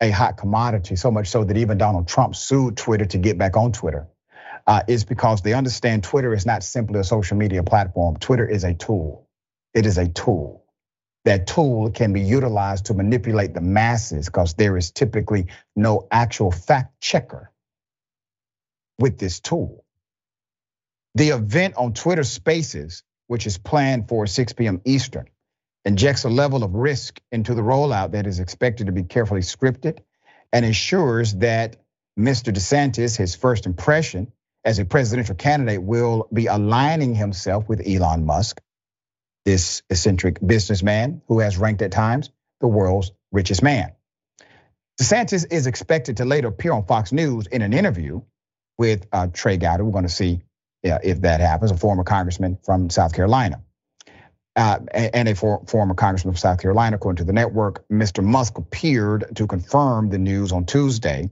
a 0.01 0.11
hot 0.11 0.37
commodity, 0.37 0.97
so 0.97 1.11
much 1.11 1.29
so 1.29 1.45
that 1.45 1.57
even 1.57 1.79
Donald 1.79 2.09
Trump 2.09 2.35
sued 2.35 2.77
Twitter 2.77 3.05
to 3.07 3.19
get 3.19 3.39
back 3.39 3.57
on 3.57 3.73
Twitter, 3.73 4.09
uh, 4.67 4.83
is 4.89 5.05
because 5.05 5.43
they 5.43 5.53
understand 5.53 6.03
Twitter 6.05 6.33
is 6.33 6.47
not 6.47 6.63
simply 6.63 7.01
a 7.01 7.05
social 7.05 7.37
media 7.37 7.63
platform. 7.63 8.17
Twitter 8.17 8.49
is 8.49 8.65
a 8.65 8.75
tool. 8.75 9.29
It 9.75 9.87
is 9.87 9.99
a 9.99 10.09
tool. 10.09 10.65
That 11.25 11.47
tool 11.47 11.91
can 11.91 12.12
be 12.12 12.23
utilized 12.23 12.87
to 12.87 12.95
manipulate 12.95 13.55
the 13.55 13.61
masses 13.61 14.27
because 14.27 14.55
there 14.55 14.77
is 14.77 14.91
typically 14.91 15.47
no 15.77 16.09
actual 16.11 16.51
fact 16.51 17.01
checker 17.01 17.51
with 18.99 19.18
this 19.18 19.41
tool. 19.41 19.85
The 21.16 21.31
event 21.31 21.75
on 21.77 21.93
Twitter 21.93 22.25
Spaces, 22.25 23.03
which 23.27 23.47
is 23.47 23.59
planned 23.59 24.09
for 24.09 24.27
6 24.27 24.53
p.m. 24.55 24.81
Eastern, 24.85 25.29
injects 25.85 26.25
a 26.25 26.31
level 26.31 26.64
of 26.64 26.75
risk 26.75 27.21
into 27.33 27.55
the 27.55 27.62
rollout 27.62 28.12
that 28.12 28.27
is 28.27 28.41
expected 28.41 28.87
to 28.87 28.93
be 28.93 29.03
carefully 29.03 29.41
scripted 29.41 30.01
and 30.53 30.64
ensures 30.64 31.35
that 31.37 31.77
Mr. 32.18 32.53
DeSantis, 32.53 33.16
his 33.16 33.35
first 33.35 33.66
impression 33.66 34.33
as 34.64 34.79
a 34.79 34.85
presidential 34.85 35.35
candidate, 35.35 35.83
will 35.83 36.29
be 36.33 36.47
aligning 36.47 37.14
himself 37.14 37.68
with 37.68 37.87
Elon 37.87 38.27
Musk, 38.27 38.61
this 39.45 39.82
eccentric 39.91 40.38
businessman 40.45 41.22
who 41.28 41.41
has 41.41 41.57
ranked 41.59 41.82
at 41.82 41.93
times 41.93 42.30
the 42.61 42.68
world's 42.68 43.12
richest 43.32 43.62
man. 43.62 43.93
DeSantis 45.01 45.51
is 45.51 45.66
expected 45.66 46.18
to 46.18 46.24
later 46.24 46.49
appear 46.49 46.72
on 46.72 46.84
Fox 46.84 47.11
News 47.11 47.47
in 47.47 47.62
an 47.62 47.72
interview 47.72 48.20
with 48.76 49.07
uh, 49.12 49.28
Trey 49.32 49.57
Gowdy. 49.57 49.82
We're 49.82 49.93
going 49.93 50.05
to 50.05 50.11
see 50.11 50.43
if 50.82 51.22
that 51.22 51.41
happens, 51.41 51.70
a 51.70 51.76
former 51.76 52.05
congressman 52.05 52.59
from 52.64 52.91
South 52.91 53.14
Carolina. 53.14 53.62
Uh, 54.57 54.80
and 54.93 55.28
a 55.28 55.34
former 55.34 55.95
congressman 55.95 56.34
from 56.34 56.38
South 56.38 56.61
Carolina, 56.61 56.97
according 56.97 57.18
to 57.18 57.24
the 57.24 57.32
network, 57.32 57.86
Mr. 57.88 58.22
Musk 58.22 58.59
appeared 58.59 59.36
to 59.36 59.47
confirm 59.47 60.11
the 60.11 60.18
news 60.18 60.53
on 60.53 60.66
Tuesday 60.66 61.30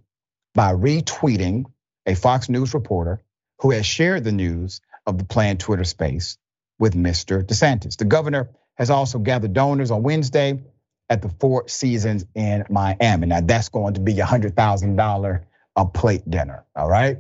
by 0.55 0.73
retweeting 0.73 1.65
a 2.07 2.15
Fox 2.15 2.49
News 2.49 2.75
reporter 2.75 3.21
who 3.61 3.73
has 3.73 3.85
shared 3.85 4.25
the 4.25 4.33
news 4.33 4.81
of 5.05 5.19
the 5.19 5.25
planned 5.25 5.61
Twitter 5.61 5.85
space 5.85 6.39
with 6.79 6.95
Mr. 6.95 7.45
DeSantis. 7.45 7.97
The 7.97 8.05
governor 8.05 8.51
has 8.77 8.91
also 8.91 9.19
gathered 9.19 9.53
donors 9.53 9.91
on 9.91 10.03
Wednesday 10.03 10.63
at 11.11 11.23
the 11.23 11.29
Four 11.29 11.69
Seasons 11.69 12.25
in 12.35 12.65
Miami. 12.71 13.27
Now 13.27 13.41
that's 13.41 13.69
going 13.69 13.95
to 13.95 14.01
be 14.01 14.19
a 14.21 14.27
hundred 14.27 14.55
thousand 14.57 14.97
dollar 14.97 15.47
a 15.77 15.87
plate 15.87 16.29
dinner. 16.29 16.65
All 16.75 16.89
right. 16.89 17.19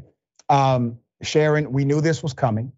Um, 0.48 0.98
Sharon, 1.22 1.72
we 1.72 1.84
knew 1.84 2.00
this 2.00 2.22
was 2.22 2.32
coming. 2.32 2.72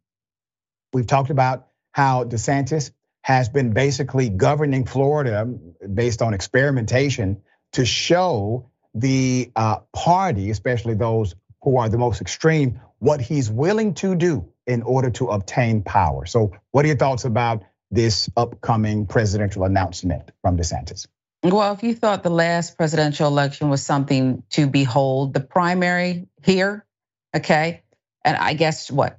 We've 0.93 1.07
talked 1.07 1.31
about 1.31 1.69
how 1.93 2.25
DeSantis 2.25 2.91
has 3.23 3.49
been 3.49 3.73
basically 3.73 4.29
governing 4.29 4.87
Florida 4.87 5.47
based 5.93 6.23
on 6.23 6.35
experimentation 6.35 7.43
to 7.73 7.85
show 7.85 8.71
the 8.95 9.51
uh, 9.57 9.81
party, 9.95 10.51
especially 10.51 10.95
those 10.95 11.35
who 11.63 11.77
are 11.77 11.89
the 11.89 11.99
most 11.99 12.21
extreme, 12.21 12.81
what 13.01 13.21
he's 13.21 13.51
willing 13.51 13.95
to 13.95 14.15
do 14.15 14.49
in 14.67 14.83
order 14.83 15.11
to 15.11 15.29
obtain 15.29 15.83
power. 15.83 16.27
So, 16.27 16.53
what 16.71 16.85
are 16.85 16.89
your 16.89 16.97
thoughts 16.97 17.25
about 17.25 17.65
this 17.91 18.31
upcoming 18.37 19.07
presidential 19.07 19.65
announcement 19.65 20.31
from 20.43 20.57
DeSantis? 20.57 21.09
Well, 21.43 21.73
if 21.73 21.83
you 21.83 21.95
thought 21.95 22.23
the 22.23 22.31
last 22.31 22.77
presidential 22.77 23.27
election 23.27 23.71
was 23.71 23.83
something 23.83 24.43
to 24.51 24.67
behold, 24.67 25.35
the 25.35 25.41
primary 25.41 26.29
here, 26.45 26.87
okay, 27.35 27.83
and 28.25 28.37
I 28.37 28.53
guess 28.53 28.91
what 28.91 29.19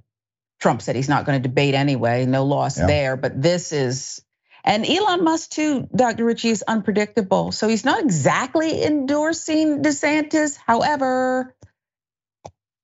Trump 0.60 0.84
said 0.84 0.96
he's 0.96 1.10
not 1.10 1.26
going 1.26 1.42
to 1.42 1.48
debate 1.48 1.74
anyway, 1.74 2.26
no 2.28 2.46
loss 2.46 2.78
yeah. 2.78 2.86
there. 2.86 3.18
But 3.18 3.42
this 3.42 3.72
is, 3.72 4.22
and 4.64 4.88
Elon 4.88 5.24
Musk 5.24 5.50
too, 5.50 5.90
Dr. 5.94 6.24
Richey, 6.24 6.50
is 6.50 6.64
unpredictable. 6.66 7.52
So 7.52 7.68
he's 7.68 7.84
not 7.84 8.04
exactly 8.04 8.84
endorsing 8.84 9.82
DeSantis. 9.82 10.58
However, 10.64 11.56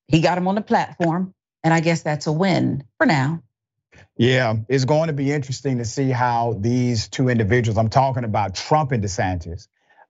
he 0.08 0.22
got 0.22 0.38
him 0.38 0.48
on 0.48 0.56
the 0.56 0.62
platform, 0.62 1.34
and 1.64 1.74
I 1.74 1.80
guess 1.80 2.04
that's 2.04 2.28
a 2.28 2.32
win 2.32 2.84
for 2.98 3.06
now. 3.06 3.44
Yeah, 4.18 4.56
it's 4.68 4.86
going 4.86 5.08
to 5.08 5.14
be 5.14 5.32
interesting 5.32 5.78
to 5.78 5.86
see 5.86 6.10
how 6.10 6.58
these 6.60 7.08
two 7.08 7.30
individuals, 7.30 7.78
I'm 7.78 7.90
talking 7.90 8.24
about 8.24 8.56
Trump 8.56 8.92
and 8.92 9.04
DeSantis, 9.04 9.68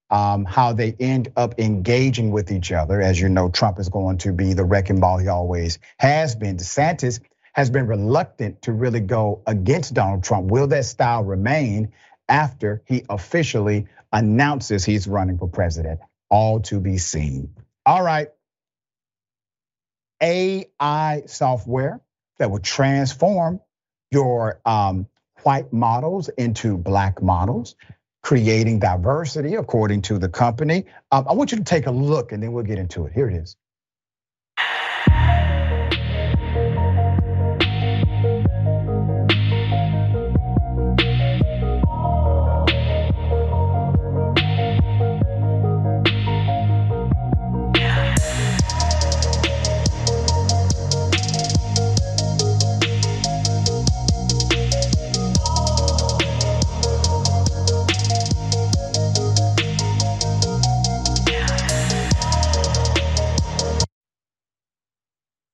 um, 0.10 0.46
how 0.46 0.74
they 0.74 0.96
end 1.00 1.34
up 1.36 1.60
engaging 1.60 2.32
with 2.32 2.52
each 2.52 2.72
other. 2.72 3.02
As 3.02 3.20
you 3.20 3.28
know, 3.28 3.50
Trump 3.50 3.80
is 3.80 3.90
going 3.90 4.20
to 4.20 4.32
be 4.32 4.54
the 4.54 4.64
wrecking 4.64 5.02
ball 5.02 5.18
he 5.18 5.28
always 5.28 5.80
has 5.98 6.36
been. 6.36 6.58
DeSantis 6.58 7.20
has 7.54 7.70
been 7.70 7.88
reluctant 7.88 8.62
to 8.62 8.72
really 8.72 9.02
go 9.02 9.42
against 9.46 9.94
Donald 9.94 10.24
Trump. 10.24 10.52
Will 10.52 10.68
that 10.68 10.86
style 10.86 11.24
remain 11.24 11.92
after 12.30 12.82
he 12.86 13.04
officially 13.10 13.88
announces 14.14 14.86
he's 14.86 15.08
running 15.08 15.38
for 15.38 15.50
president? 15.50 16.00
All 16.30 16.62
to 16.62 16.80
be 16.80 16.98
seen. 16.98 17.56
All 17.86 18.04
right. 18.04 18.30
AI 20.22 21.24
software 21.28 22.02
that 22.40 22.52
will 22.52 22.60
transform 22.60 23.60
your 24.12 24.62
um, 24.66 25.08
white 25.44 25.72
models 25.74 26.30
into 26.30 26.78
black 26.78 27.22
models 27.22 27.76
creating 28.24 28.80
diversity 28.80 29.56
according 29.56 30.02
to 30.02 30.18
the 30.18 30.28
company. 30.28 30.86
Um, 31.12 31.26
I 31.30 31.34
want 31.34 31.52
you 31.54 31.58
to 31.60 31.64
take 31.64 31.88
a 31.88 31.92
look 31.92 32.34
and 32.34 32.44
then 32.44 32.52
we'll 32.52 32.66
get 32.66 32.78
into 32.78 33.06
it. 33.06 33.14
Here 33.14 33.30
it 33.30 33.36
is. 33.36 33.56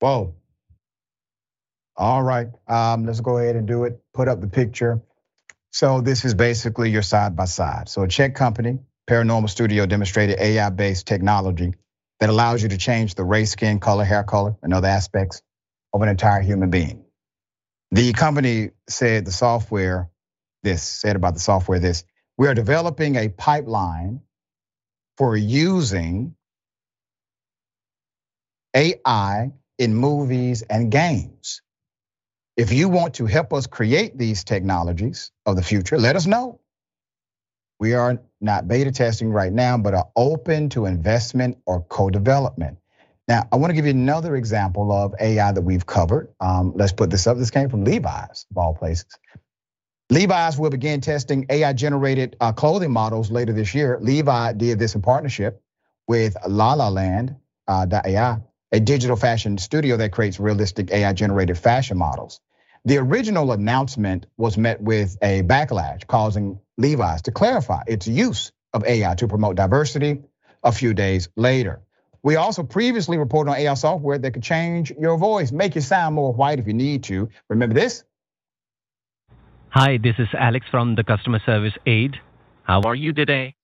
Whoa. 0.03 0.35
All 1.95 2.21
right, 2.21 2.47
um, 2.67 3.05
let's 3.05 3.21
go 3.21 3.37
ahead 3.37 3.55
and 3.55 3.65
do 3.65 3.85
it. 3.85 4.01
Put 4.13 4.27
up 4.27 4.41
the 4.41 4.47
picture. 4.49 5.01
So 5.71 6.01
this 6.01 6.25
is 6.25 6.33
basically 6.33 6.89
your 6.91 7.03
side 7.03 7.37
by 7.37 7.45
side. 7.45 7.87
So 7.87 8.01
a 8.01 8.09
Czech 8.09 8.35
company, 8.35 8.79
Paranormal 9.09 9.49
Studio, 9.49 9.85
demonstrated 9.85 10.41
AI-based 10.41 11.07
technology 11.07 11.73
that 12.19 12.29
allows 12.29 12.61
you 12.61 12.67
to 12.67 12.77
change 12.77 13.15
the 13.15 13.23
race, 13.23 13.51
skin 13.51 13.79
color, 13.79 14.03
hair 14.03 14.25
color, 14.25 14.57
and 14.61 14.73
other 14.73 14.89
aspects 14.89 15.41
of 15.93 16.01
an 16.01 16.09
entire 16.09 16.41
human 16.41 16.69
being. 16.69 17.05
The 17.91 18.11
company 18.11 18.71
said 18.89 19.23
the 19.23 19.31
software, 19.31 20.09
this 20.63 20.83
said 20.83 21.15
about 21.15 21.33
the 21.35 21.39
software, 21.39 21.79
this 21.79 22.03
we 22.37 22.49
are 22.49 22.53
developing 22.53 23.15
a 23.15 23.29
pipeline 23.29 24.19
for 25.17 25.37
using 25.37 26.35
AI 28.75 29.53
in 29.79 29.95
movies 29.95 30.63
and 30.63 30.91
games. 30.91 31.61
If 32.57 32.71
you 32.71 32.89
want 32.89 33.15
to 33.15 33.25
help 33.25 33.53
us 33.53 33.67
create 33.67 34.17
these 34.17 34.43
technologies 34.43 35.31
of 35.45 35.55
the 35.55 35.63
future, 35.63 35.97
let 35.97 36.15
us 36.15 36.27
know. 36.27 36.59
We 37.79 37.93
are 37.93 38.21
not 38.41 38.67
beta 38.67 38.91
testing 38.91 39.31
right 39.31 39.51
now, 39.51 39.77
but 39.77 39.93
are 39.93 40.09
open 40.15 40.69
to 40.69 40.85
investment 40.85 41.57
or 41.65 41.81
co 41.81 42.09
development. 42.09 42.77
Now, 43.27 43.47
I 43.51 43.57
want 43.57 43.71
to 43.71 43.75
give 43.75 43.85
you 43.85 43.91
another 43.91 44.35
example 44.35 44.91
of 44.91 45.15
AI 45.19 45.51
that 45.51 45.61
we've 45.61 45.85
covered. 45.85 46.33
Um, 46.39 46.73
let's 46.75 46.93
put 46.93 47.09
this 47.09 47.27
up. 47.27 47.37
This 47.37 47.51
came 47.51 47.69
from 47.69 47.83
Levi's, 47.85 48.45
of 48.51 48.57
all 48.57 48.75
places. 48.75 49.07
Levi's 50.09 50.57
will 50.59 50.71
begin 50.71 51.01
testing 51.01 51.45
AI 51.49 51.73
generated 51.73 52.37
uh, 52.41 52.53
clothing 52.53 52.91
models 52.91 53.31
later 53.31 53.53
this 53.53 53.75
year. 53.75 53.99
Levi 54.01 54.53
did 54.53 54.79
this 54.79 54.95
in 54.95 55.01
partnership 55.01 55.61
with 56.07 56.37
La 56.47 56.73
La 56.73 56.89
Land, 56.89 57.35
uh, 57.67 57.87
AI 58.05 58.39
a 58.73 58.79
digital 58.79 59.15
fashion 59.15 59.57
studio 59.59 59.95
that 59.97 60.11
creates 60.11 60.39
realistic 60.39 60.91
AI 60.91 61.13
generated 61.13 61.57
fashion 61.57 61.95
models. 61.95 62.41
The 62.85 62.97
original 62.97 63.51
announcement 63.51 64.25
was 64.35 64.57
met 64.57 64.81
with 64.81 65.15
a 65.21 65.43
backlash, 65.43 66.05
causing 66.07 66.59
Levi's 66.77 67.21
to 67.21 67.31
clarify 67.31 67.83
its 67.87 68.07
use 68.07 68.51
of 68.73 68.83
AI 68.83 69.13
to 69.15 69.27
promote 69.27 69.55
diversity 69.55 70.21
a 70.63 70.71
few 70.71 70.93
days 70.95 71.29
later. 71.37 71.81
We 72.23 72.35
also 72.35 72.63
previously 72.63 73.17
reported 73.17 73.51
on 73.51 73.57
AI 73.57 73.73
software 73.75 74.17
that 74.17 74.31
could 74.31 74.43
change 74.43 74.91
your 74.99 75.17
voice, 75.17 75.51
make 75.51 75.75
you 75.75 75.81
sound 75.81 76.15
more 76.15 76.33
white 76.33 76.57
if 76.57 76.65
you 76.65 76.73
need 76.73 77.03
to. 77.03 77.29
Remember 77.49 77.75
this? 77.75 78.03
Hi, 79.69 79.97
this 80.01 80.15
is 80.17 80.27
Alex 80.37 80.65
from 80.71 80.95
the 80.95 81.03
customer 81.03 81.39
service 81.45 81.73
aid. 81.85 82.15
How 82.63 82.81
are 82.81 82.95
you 82.95 83.13
today? 83.13 83.55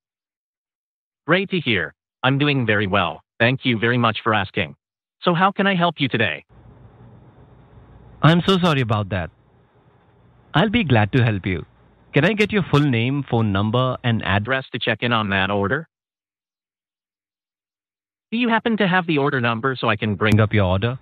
Great 1.26 1.49
to 1.49 1.60
hear. 1.60 1.95
I'm 2.22 2.38
doing 2.38 2.66
very 2.66 2.88
well. 2.88 3.22
Thank 3.39 3.62
you 3.64 3.80
very 3.80 3.97
much 3.97 4.20
for 4.24 4.34
asking. 4.34 4.76
So, 5.22 5.34
how 5.34 5.51
can 5.51 5.67
I 5.67 5.76
help 5.76 5.95
you 5.99 6.07
today? 6.07 6.45
I'm 8.22 8.41
so 8.45 8.57
sorry 8.57 8.82
about 8.82 9.09
that. 9.09 9.30
I'll 10.53 10.70
be 10.70 10.84
glad 10.84 11.11
to 11.13 11.24
help 11.24 11.45
you. 11.45 11.65
Can 12.13 12.26
I 12.26 12.34
get 12.34 12.51
your 12.51 12.63
full 12.72 12.80
name, 12.80 13.24
phone 13.30 13.51
number, 13.51 13.97
and 14.03 14.24
address 14.26 14.65
to 14.72 14.80
check 14.80 15.03
in 15.03 15.13
on 15.13 15.30
that 15.30 15.51
order? 15.51 15.88
Do 18.32 18.38
you 18.38 18.49
happen 18.49 18.78
to 18.78 18.88
have 18.88 19.07
the 19.07 19.17
order 19.17 19.41
number 19.41 19.76
so 19.76 19.89
I 19.89 19.95
can 19.95 20.15
bring 20.15 20.39
up 20.39 20.53
your 20.53 20.65
order? 20.65 20.99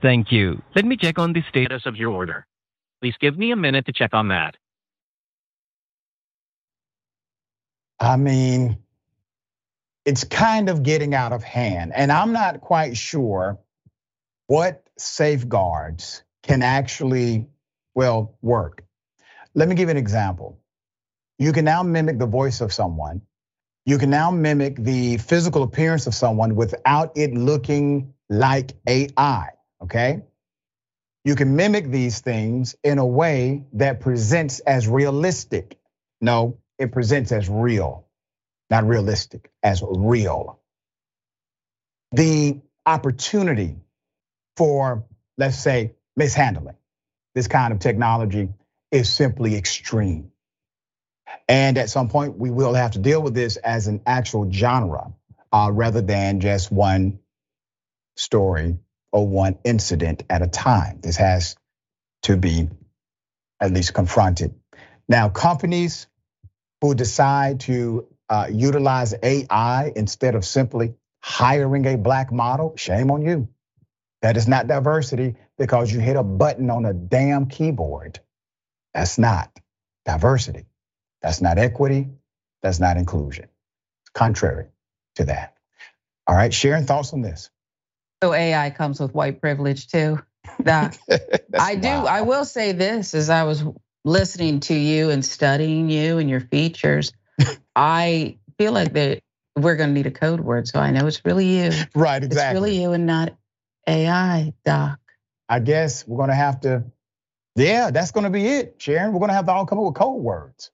Thank 0.00 0.32
you. 0.32 0.62
Let 0.74 0.84
me 0.84 0.96
check 0.96 1.18
on 1.18 1.32
the 1.32 1.42
status 1.48 1.82
of 1.86 1.96
your 1.96 2.10
order. 2.10 2.46
Please 3.00 3.14
give 3.20 3.38
me 3.38 3.52
a 3.52 3.56
minute 3.56 3.86
to 3.86 3.92
check 3.92 4.14
on 4.14 4.28
that. 4.28 4.56
I 8.00 8.16
mean, 8.16 8.81
it's 10.04 10.24
kind 10.24 10.68
of 10.68 10.82
getting 10.82 11.14
out 11.14 11.32
of 11.32 11.42
hand. 11.42 11.92
And 11.94 12.10
I'm 12.10 12.32
not 12.32 12.60
quite 12.60 12.96
sure 12.96 13.58
what 14.46 14.84
safeguards 14.98 16.22
can 16.42 16.62
actually, 16.62 17.46
well, 17.94 18.36
work. 18.42 18.84
Let 19.54 19.68
me 19.68 19.74
give 19.74 19.88
you 19.88 19.92
an 19.92 19.96
example. 19.96 20.58
You 21.38 21.52
can 21.52 21.64
now 21.64 21.82
mimic 21.82 22.18
the 22.18 22.26
voice 22.26 22.60
of 22.60 22.72
someone. 22.72 23.22
You 23.84 23.98
can 23.98 24.10
now 24.10 24.30
mimic 24.30 24.76
the 24.76 25.18
physical 25.18 25.62
appearance 25.62 26.06
of 26.06 26.14
someone 26.14 26.54
without 26.54 27.16
it 27.16 27.34
looking 27.34 28.14
like 28.28 28.72
AI, 28.88 29.50
okay? 29.82 30.22
You 31.24 31.34
can 31.34 31.56
mimic 31.56 31.90
these 31.90 32.20
things 32.20 32.76
in 32.82 32.98
a 32.98 33.06
way 33.06 33.64
that 33.74 34.00
presents 34.00 34.60
as 34.60 34.88
realistic. 34.88 35.78
No, 36.20 36.58
it 36.78 36.92
presents 36.92 37.32
as 37.32 37.48
real, 37.48 38.06
not 38.72 38.88
realistic, 38.88 39.52
as 39.62 39.84
real. 39.86 40.60
The 42.12 42.60
opportunity 42.86 43.76
for, 44.56 45.04
let's 45.38 45.58
say, 45.58 45.94
mishandling 46.16 46.76
this 47.34 47.48
kind 47.48 47.72
of 47.72 47.78
technology 47.78 48.48
is 48.90 49.08
simply 49.08 49.56
extreme. 49.56 50.32
And 51.48 51.78
at 51.78 51.90
some 51.90 52.08
point, 52.08 52.38
we 52.38 52.50
will 52.50 52.74
have 52.74 52.92
to 52.92 52.98
deal 52.98 53.22
with 53.22 53.34
this 53.34 53.56
as 53.56 53.86
an 53.88 54.02
actual 54.06 54.50
genre 54.50 55.12
uh, 55.52 55.70
rather 55.72 56.02
than 56.02 56.40
just 56.40 56.72
one 56.72 57.20
story 58.16 58.78
or 59.12 59.26
one 59.26 59.58
incident 59.64 60.24
at 60.30 60.42
a 60.42 60.48
time. 60.48 61.00
This 61.02 61.16
has 61.16 61.56
to 62.24 62.36
be 62.36 62.68
at 63.60 63.72
least 63.72 63.94
confronted. 63.94 64.54
Now, 65.08 65.28
companies 65.28 66.06
who 66.80 66.94
decide 66.94 67.60
to 67.60 68.08
Uh, 68.28 68.48
utilize 68.50 69.14
AI 69.22 69.92
instead 69.96 70.34
of 70.34 70.44
simply 70.44 70.94
hiring 71.22 71.86
a 71.86 71.96
black 71.96 72.32
model, 72.32 72.74
shame 72.76 73.10
on 73.10 73.22
you. 73.22 73.48
That 74.22 74.36
is 74.36 74.48
not 74.48 74.66
diversity 74.68 75.36
because 75.58 75.92
you 75.92 76.00
hit 76.00 76.16
a 76.16 76.22
button 76.24 76.70
on 76.70 76.84
a 76.86 76.94
damn 76.94 77.46
keyboard. 77.46 78.20
That's 78.94 79.18
not 79.18 79.50
diversity. 80.06 80.66
That's 81.22 81.40
not 81.40 81.58
equity. 81.58 82.08
That's 82.62 82.80
not 82.80 82.96
inclusion. 82.96 83.48
Contrary 84.14 84.66
to 85.16 85.24
that. 85.26 85.56
All 86.26 86.36
right, 86.36 86.52
Sharon 86.54 86.86
thoughts 86.86 87.12
on 87.12 87.22
this. 87.22 87.50
So 88.22 88.32
AI 88.34 88.70
comes 88.70 89.00
with 89.00 89.14
white 89.14 89.40
privilege 89.40 89.88
too. 89.88 90.20
That 90.64 90.98
I 91.58 91.76
do. 91.76 91.88
wild. 91.88 92.06
I 92.08 92.22
will 92.22 92.44
say 92.44 92.72
this: 92.72 93.14
as 93.14 93.30
I 93.30 93.44
was 93.44 93.64
listening 94.04 94.60
to 94.60 94.74
you 94.74 95.10
and 95.10 95.24
studying 95.24 95.90
you 95.90 96.18
and 96.18 96.30
your 96.30 96.40
features, 96.40 97.12
I 97.76 98.38
feel 98.58 98.72
like 98.72 98.92
that 98.94 99.20
we're 99.56 99.76
going 99.76 99.90
to 99.90 99.94
need 99.94 100.06
a 100.06 100.10
code 100.10 100.40
word. 100.40 100.68
So 100.68 100.78
I 100.78 100.90
know 100.90 101.06
it's 101.06 101.24
really 101.24 101.46
you. 101.46 101.70
Right, 101.94 102.22
exactly. 102.22 102.28
It's 102.30 102.52
really 102.52 102.82
you 102.82 102.92
and 102.92 103.06
not 103.06 103.34
AI, 103.86 104.52
Doc. 104.64 104.98
I 105.48 105.58
guess 105.58 106.06
we're 106.06 106.18
gonna 106.18 106.34
have 106.34 106.60
to, 106.60 106.84
yeah, 107.56 107.90
that's 107.90 108.10
gonna 108.10 108.30
be 108.30 108.46
it, 108.46 108.76
Sharon. 108.78 109.12
We're 109.12 109.20
gonna 109.20 109.34
have 109.34 109.46
to 109.46 109.52
all 109.52 109.66
come 109.66 109.78
up 109.78 109.84
with 109.84 109.94
code 109.94 110.22
words. 110.22 110.70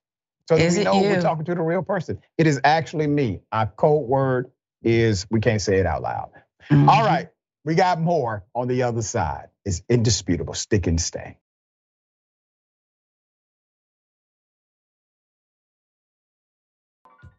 So 0.49 0.57
that 0.57 0.65
Is 0.65 0.79
we 0.79 0.85
know 0.85 1.01
we're 1.01 1.21
talking 1.21 1.45
to 1.47 1.55
the 1.55 1.63
real 1.63 1.83
person. 1.83 2.21
It 2.39 2.47
is 2.47 2.61
actually 2.65 3.07
me. 3.07 3.41
Our 3.51 3.67
code 3.67 4.07
word 4.07 4.51
is 4.83 5.27
we 5.31 5.41
can't 5.41 5.61
say 5.61 5.79
it 5.79 5.87
out 5.87 6.03
loud. 6.03 6.31
Mm-hmm. 6.71 6.89
All 6.89 7.05
right, 7.05 7.29
we 7.65 7.75
got 7.75 8.01
more 8.01 8.45
on 8.55 8.69
the 8.69 8.85
other 8.85 9.03
side. 9.03 9.49
It's 9.65 9.83
indisputable, 9.89 10.55
stick 10.55 10.87
and 10.87 11.01
stay. 11.01 11.39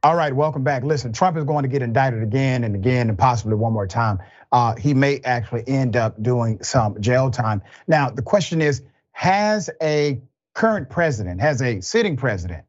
All 0.02 0.16
right, 0.16 0.34
welcome 0.34 0.64
back. 0.64 0.84
Listen, 0.84 1.12
Trump 1.12 1.36
is 1.36 1.43
going 1.43 1.64
to 1.64 1.68
get 1.68 1.82
indicted 1.82 2.24
again 2.24 2.64
and 2.64 2.74
again 2.74 3.10
and 3.10 3.18
possibly 3.18 3.56
one 3.56 3.74
more 3.74 3.86
time. 3.86 4.20
Uh, 4.50 4.74
he 4.78 4.93
may 4.93 5.20
actually 5.26 5.66
end 5.68 5.97
up 5.97 6.24
doing 6.24 6.64
some 6.64 7.02
jail 7.02 7.30
time. 7.30 7.62
Now, 7.86 8.10
the 8.10 8.22
question 8.22 8.62
is, 8.62 8.82
has 9.12 9.70
a 9.82 10.22
current 10.54 10.89
president, 10.89 11.41
has 11.41 11.62
a 11.62 11.82
sitting 11.82 12.16
president 12.16 12.64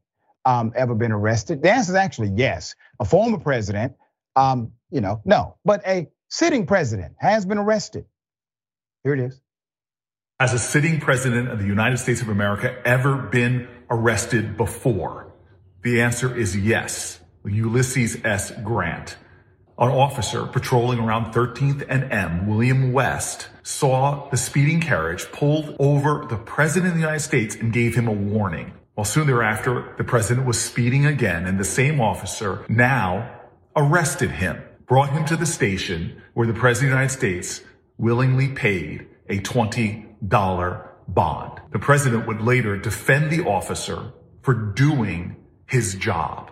um, 0.45 0.73
ever 0.75 0.97
been 0.97 1.13
arrested? 1.13 1.63
The 1.63 1.71
answer 1.71 1.93
is 1.93 1.97
actually 1.97 2.33
yes. 2.35 2.75
A 2.99 3.05
former 3.05 3.39
president, 3.39 3.95
um, 4.35 4.73
you 4.91 5.01
know, 5.01 5.23
no, 5.25 5.57
but 5.65 5.87
a 5.87 6.09
sitting 6.27 6.67
president 6.67 7.15
has 7.21 7.47
been 7.47 7.59
arrested. 7.59 8.07
Here 9.05 9.15
it 9.15 9.21
is. 9.21 9.41
Has 10.41 10.53
a 10.53 10.59
sitting 10.59 10.99
president 10.99 11.49
of 11.49 11.61
the 11.61 11.67
United 11.67 11.99
States 11.99 12.23
of 12.23 12.29
America 12.29 12.75
ever 12.85 13.17
been 13.17 13.69
arrested 13.89 14.57
before? 14.57 15.33
The 15.83 16.03
answer 16.03 16.37
is 16.37 16.57
yes. 16.57 17.20
Ulysses 17.45 18.19
S. 18.25 18.53
Grant, 18.63 19.17
an 19.79 19.89
officer 19.89 20.47
patrolling 20.47 20.99
around 20.99 21.33
13th 21.33 21.85
and 21.89 22.05
M, 22.13 22.47
William 22.47 22.93
West, 22.93 23.49
saw 23.63 24.29
the 24.31 24.37
speeding 24.37 24.81
carriage 24.81 25.25
pulled 25.33 25.75
over 25.79 26.27
the 26.27 26.37
president 26.37 26.89
of 26.89 26.95
the 26.95 27.01
United 27.01 27.21
States 27.21 27.57
and 27.57 27.73
gave 27.73 27.95
him 27.95 28.07
a 28.07 28.13
warning. 28.13 28.75
Well, 28.95 29.05
soon 29.05 29.27
thereafter, 29.27 29.95
the 29.97 30.05
president 30.05 30.47
was 30.47 30.61
speeding 30.61 31.07
again, 31.07 31.47
and 31.47 31.59
the 31.59 31.65
same 31.65 32.01
officer 32.01 32.67
now 32.69 33.41
arrested 33.75 34.33
him, 34.33 34.63
brought 34.87 35.11
him 35.11 35.25
to 35.27 35.37
the 35.37 35.47
station 35.47 36.21
where 36.35 36.47
the 36.47 36.53
president 36.53 36.93
of 36.93 36.99
the 36.99 37.03
United 37.03 37.17
States 37.17 37.63
willingly 37.97 38.49
paid 38.49 39.07
a 39.31 39.39
$20 39.39 40.89
bond. 41.09 41.61
The 41.73 41.79
president 41.79 42.27
would 42.27 42.43
later 42.43 42.77
defend 42.77 43.31
the 43.31 43.45
officer 43.45 44.13
for 44.43 44.53
doing 44.53 45.37
his 45.67 45.95
job. 45.95 46.50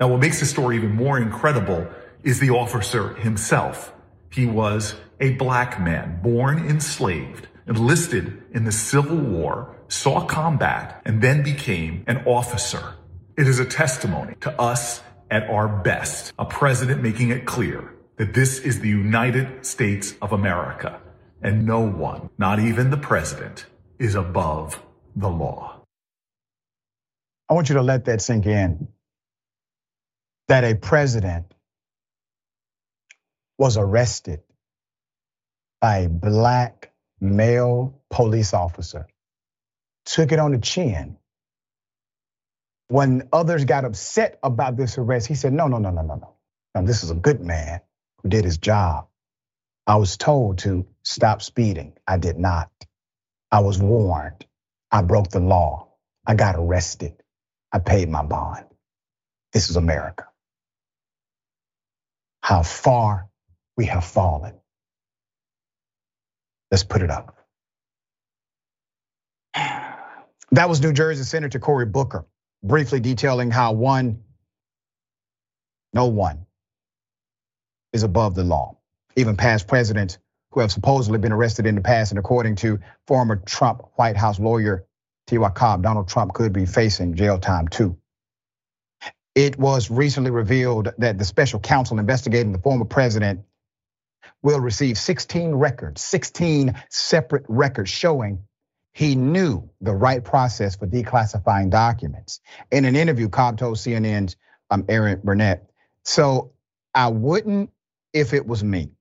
Now, 0.00 0.08
what 0.08 0.20
makes 0.20 0.40
this 0.40 0.50
story 0.50 0.76
even 0.76 0.94
more 0.94 1.18
incredible 1.18 1.86
is 2.22 2.40
the 2.40 2.50
officer 2.50 3.14
himself. 3.14 3.92
He 4.30 4.46
was 4.46 4.96
a 5.20 5.30
black 5.34 5.80
man, 5.80 6.20
born 6.22 6.58
enslaved, 6.68 7.46
enlisted 7.68 8.42
in 8.52 8.64
the 8.64 8.72
Civil 8.72 9.16
War, 9.16 9.76
saw 9.88 10.26
combat, 10.26 11.00
and 11.04 11.22
then 11.22 11.42
became 11.42 12.04
an 12.06 12.24
officer. 12.26 12.94
It 13.36 13.46
is 13.46 13.60
a 13.60 13.64
testimony 13.64 14.34
to 14.40 14.50
us 14.60 15.00
at 15.30 15.48
our 15.48 15.68
best, 15.68 16.32
a 16.38 16.44
president 16.44 17.02
making 17.02 17.30
it 17.30 17.44
clear 17.44 17.94
that 18.16 18.34
this 18.34 18.58
is 18.58 18.80
the 18.80 18.88
United 18.88 19.64
States 19.64 20.14
of 20.20 20.32
America, 20.32 21.00
and 21.42 21.66
no 21.66 21.80
one, 21.80 22.30
not 22.38 22.58
even 22.58 22.90
the 22.90 22.96
president, 22.96 23.66
is 23.98 24.14
above 24.14 24.82
the 25.14 25.28
law. 25.28 25.80
I 27.48 27.54
want 27.54 27.68
you 27.68 27.74
to 27.76 27.82
let 27.82 28.06
that 28.06 28.22
sink 28.22 28.46
in. 28.46 28.88
That 30.48 30.64
a 30.64 30.74
president 30.76 31.46
was 33.58 33.76
arrested 33.78 34.42
by 35.80 35.98
a 35.98 36.08
black 36.08 36.92
male 37.20 38.00
police 38.10 38.54
officer, 38.54 39.06
took 40.06 40.32
it 40.32 40.40
on 40.40 40.52
the 40.52 40.58
chin. 40.58 41.16
When 42.88 43.28
others 43.32 43.64
got 43.66 43.84
upset 43.84 44.38
about 44.42 44.76
this 44.76 44.98
arrest, 44.98 45.28
he 45.28 45.34
said, 45.36 45.52
No, 45.54 45.68
no, 45.68 45.78
no, 45.78 45.90
no, 45.90 46.02
no, 46.02 46.16
no. 46.76 46.86
This 46.86 47.04
is 47.04 47.10
a 47.10 47.14
good 47.16 47.40
man 47.40 47.80
who 48.22 48.30
did 48.30 48.44
his 48.44 48.58
job. 48.58 49.08
I 49.86 49.96
was 49.96 50.16
told 50.18 50.58
to 50.60 50.86
stop 51.04 51.42
speeding. 51.42 51.94
I 52.06 52.18
did 52.18 52.38
not. 52.38 52.70
I 53.50 53.60
was 53.60 53.78
warned. 53.80 54.46
I 54.90 55.02
broke 55.02 55.30
the 55.30 55.40
law. 55.40 55.88
I 56.26 56.34
got 56.34 56.56
arrested. 56.56 57.14
I 57.72 57.78
paid 57.80 58.08
my 58.10 58.22
bond. 58.24 58.66
This 59.52 59.70
is 59.70 59.76
America. 59.76 60.26
How 62.44 62.62
far 62.62 63.30
we 63.74 63.86
have 63.86 64.04
fallen. 64.04 64.52
Let's 66.70 66.84
put 66.84 67.00
it 67.00 67.10
up. 67.10 67.38
That 70.50 70.68
was 70.68 70.82
New 70.82 70.92
Jersey 70.92 71.24
Senator 71.24 71.58
Cory 71.58 71.86
Booker 71.86 72.26
briefly 72.62 73.00
detailing 73.00 73.50
how 73.50 73.72
one, 73.72 74.24
no 75.94 76.08
one 76.08 76.44
is 77.94 78.02
above 78.02 78.34
the 78.34 78.44
law. 78.44 78.76
Even 79.16 79.38
past 79.38 79.66
presidents 79.66 80.18
who 80.50 80.60
have 80.60 80.70
supposedly 80.70 81.18
been 81.18 81.32
arrested 81.32 81.64
in 81.64 81.76
the 81.76 81.80
past, 81.80 82.12
and 82.12 82.18
according 82.18 82.56
to 82.56 82.78
former 83.06 83.36
Trump 83.36 83.80
White 83.94 84.18
House 84.18 84.38
lawyer 84.38 84.84
Ty 85.28 85.48
Cobb, 85.54 85.82
Donald 85.82 86.08
Trump 86.08 86.34
could 86.34 86.52
be 86.52 86.66
facing 86.66 87.14
jail 87.14 87.38
time 87.38 87.68
too. 87.68 87.96
It 89.34 89.58
was 89.58 89.90
recently 89.90 90.30
revealed 90.30 90.92
that 90.98 91.18
the 91.18 91.24
special 91.24 91.58
counsel 91.58 91.98
investigating 91.98 92.52
the 92.52 92.58
former 92.58 92.84
president 92.84 93.40
will 94.42 94.60
receive 94.60 94.96
16 94.96 95.54
records, 95.54 96.02
16 96.02 96.74
separate 96.88 97.44
records 97.48 97.90
showing 97.90 98.44
he 98.92 99.16
knew 99.16 99.68
the 99.80 99.92
right 99.92 100.22
process 100.22 100.76
for 100.76 100.86
declassifying 100.86 101.70
documents. 101.70 102.40
In 102.70 102.84
an 102.84 102.94
interview, 102.94 103.28
Cobb 103.28 103.58
told 103.58 103.76
CNN's 103.76 104.36
um, 104.70 104.84
Erin 104.88 105.20
Burnett, 105.24 105.68
so 106.04 106.52
I 106.94 107.08
wouldn't, 107.08 107.70
if 108.12 108.34
it 108.34 108.46
was 108.46 108.62
me, 108.62 108.92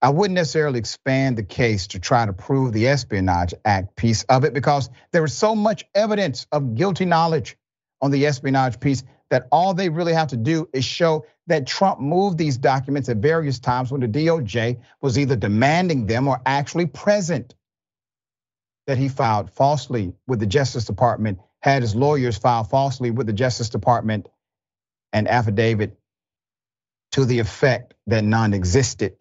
I 0.00 0.08
wouldn't 0.08 0.36
necessarily 0.36 0.78
expand 0.78 1.36
the 1.36 1.42
case 1.42 1.88
to 1.88 1.98
try 1.98 2.24
to 2.24 2.32
prove 2.32 2.72
the 2.72 2.88
Espionage 2.88 3.52
Act 3.64 3.94
piece 3.94 4.22
of 4.24 4.44
it 4.44 4.54
because 4.54 4.88
there 5.12 5.24
is 5.24 5.36
so 5.36 5.54
much 5.54 5.84
evidence 5.94 6.46
of 6.50 6.76
guilty 6.76 7.04
knowledge 7.04 7.58
on 8.00 8.10
the 8.10 8.26
espionage 8.26 8.80
piece 8.80 9.02
that 9.30 9.46
all 9.52 9.74
they 9.74 9.88
really 9.88 10.12
have 10.12 10.28
to 10.28 10.36
do 10.36 10.68
is 10.72 10.84
show 10.84 11.26
that 11.46 11.66
Trump 11.66 12.00
moved 12.00 12.38
these 12.38 12.56
documents 12.56 13.08
at 13.08 13.18
various 13.18 13.58
times 13.58 13.90
when 13.90 14.00
the 14.00 14.08
DOJ 14.08 14.80
was 15.00 15.18
either 15.18 15.36
demanding 15.36 16.06
them 16.06 16.28
or 16.28 16.40
actually 16.46 16.86
present 16.86 17.54
that 18.86 18.98
he 18.98 19.08
filed 19.08 19.50
falsely 19.50 20.14
with 20.26 20.40
the 20.40 20.46
Justice 20.46 20.86
Department, 20.86 21.38
had 21.60 21.82
his 21.82 21.94
lawyers 21.94 22.38
file 22.38 22.64
falsely 22.64 23.10
with 23.10 23.26
the 23.26 23.32
Justice 23.32 23.68
Department 23.68 24.28
an 25.12 25.26
affidavit 25.26 25.98
to 27.12 27.24
the 27.24 27.38
effect 27.38 27.94
that 28.06 28.24
none 28.24 28.54
existed, 28.54 29.14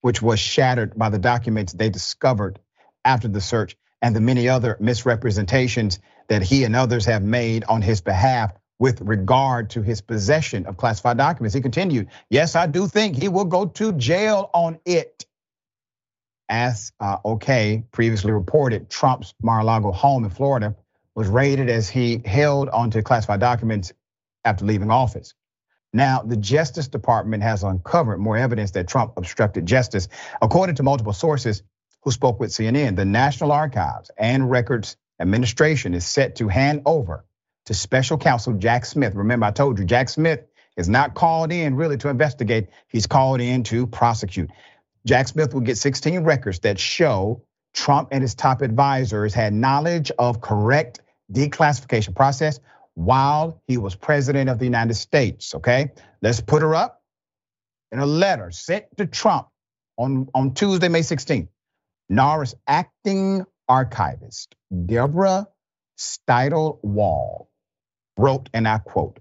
which 0.00 0.22
was 0.22 0.38
shattered 0.40 0.98
by 0.98 1.10
the 1.10 1.18
documents 1.18 1.72
they 1.72 1.90
discovered 1.90 2.58
after 3.04 3.28
the 3.28 3.40
search 3.40 3.76
and 4.02 4.16
the 4.16 4.20
many 4.20 4.48
other 4.48 4.76
misrepresentations 4.80 5.98
that 6.28 6.42
he 6.42 6.64
and 6.64 6.74
others 6.74 7.04
have 7.06 7.22
made 7.22 7.64
on 7.64 7.82
his 7.82 8.00
behalf 8.00 8.52
with 8.80 9.00
regard 9.02 9.70
to 9.70 9.82
his 9.82 10.00
possession 10.00 10.66
of 10.66 10.76
classified 10.76 11.18
documents. 11.18 11.54
He 11.54 11.60
continued, 11.60 12.08
Yes, 12.30 12.56
I 12.56 12.66
do 12.66 12.88
think 12.88 13.14
he 13.14 13.28
will 13.28 13.44
go 13.44 13.66
to 13.66 13.92
jail 13.92 14.50
on 14.52 14.80
it 14.84 15.26
as 16.48 16.90
uh, 16.98 17.18
OK 17.24 17.84
previously 17.92 18.32
reported, 18.32 18.90
Trump's 18.90 19.34
Mar-a-Lago 19.40 19.92
home 19.92 20.24
in 20.24 20.30
Florida 20.30 20.74
was 21.14 21.28
raided 21.28 21.70
as 21.70 21.88
he 21.88 22.20
held 22.24 22.68
onto 22.70 23.02
classified 23.02 23.38
documents 23.38 23.92
after 24.44 24.64
leaving 24.64 24.90
office. 24.90 25.34
Now, 25.92 26.22
the 26.22 26.36
Justice 26.36 26.88
Department 26.88 27.42
has 27.42 27.62
uncovered 27.62 28.18
more 28.18 28.36
evidence 28.36 28.72
that 28.72 28.88
Trump 28.88 29.12
obstructed 29.16 29.66
justice. 29.66 30.08
According 30.42 30.76
to 30.76 30.82
multiple 30.82 31.12
sources 31.12 31.62
who 32.02 32.10
spoke 32.10 32.40
with 32.40 32.50
CNN, 32.50 32.96
the 32.96 33.04
National 33.04 33.52
Archives 33.52 34.10
and 34.16 34.50
Records 34.50 34.96
Administration 35.20 35.94
is 35.94 36.06
set 36.06 36.36
to 36.36 36.48
hand 36.48 36.82
over 36.86 37.24
to 37.66 37.74
special 37.74 38.18
counsel 38.18 38.54
Jack 38.54 38.84
Smith. 38.84 39.14
Remember, 39.14 39.46
I 39.46 39.50
told 39.50 39.78
you, 39.78 39.84
Jack 39.84 40.08
Smith 40.08 40.40
is 40.76 40.88
not 40.88 41.14
called 41.14 41.52
in 41.52 41.76
really 41.76 41.96
to 41.98 42.08
investigate, 42.08 42.68
he's 42.88 43.06
called 43.06 43.40
in 43.40 43.62
to 43.64 43.86
prosecute. 43.86 44.50
Jack 45.06 45.28
Smith 45.28 45.54
will 45.54 45.60
get 45.60 45.78
16 45.78 46.24
records 46.24 46.60
that 46.60 46.78
show 46.78 47.42
Trump 47.72 48.08
and 48.12 48.22
his 48.22 48.34
top 48.34 48.62
advisors 48.62 49.34
had 49.34 49.52
knowledge 49.52 50.10
of 50.18 50.40
correct 50.40 51.00
declassification 51.32 52.14
process 52.14 52.60
while 52.94 53.62
he 53.66 53.78
was 53.78 53.94
president 53.94 54.50
of 54.50 54.58
the 54.58 54.64
United 54.64 54.94
States. 54.94 55.54
Okay, 55.54 55.90
let's 56.22 56.40
put 56.40 56.62
her 56.62 56.74
up 56.74 57.02
in 57.92 57.98
a 57.98 58.06
letter 58.06 58.50
sent 58.50 58.84
to 58.96 59.06
Trump 59.06 59.48
on, 59.96 60.28
on 60.34 60.54
Tuesday, 60.54 60.88
May 60.88 61.00
16th. 61.00 61.48
NARA's 62.10 62.56
acting 62.66 63.46
archivist, 63.68 64.56
Deborah 64.86 65.46
Steidel 65.96 66.82
Wall, 66.82 67.49
wrote, 68.20 68.48
and 68.52 68.68
I 68.68 68.78
quote, 68.78 69.18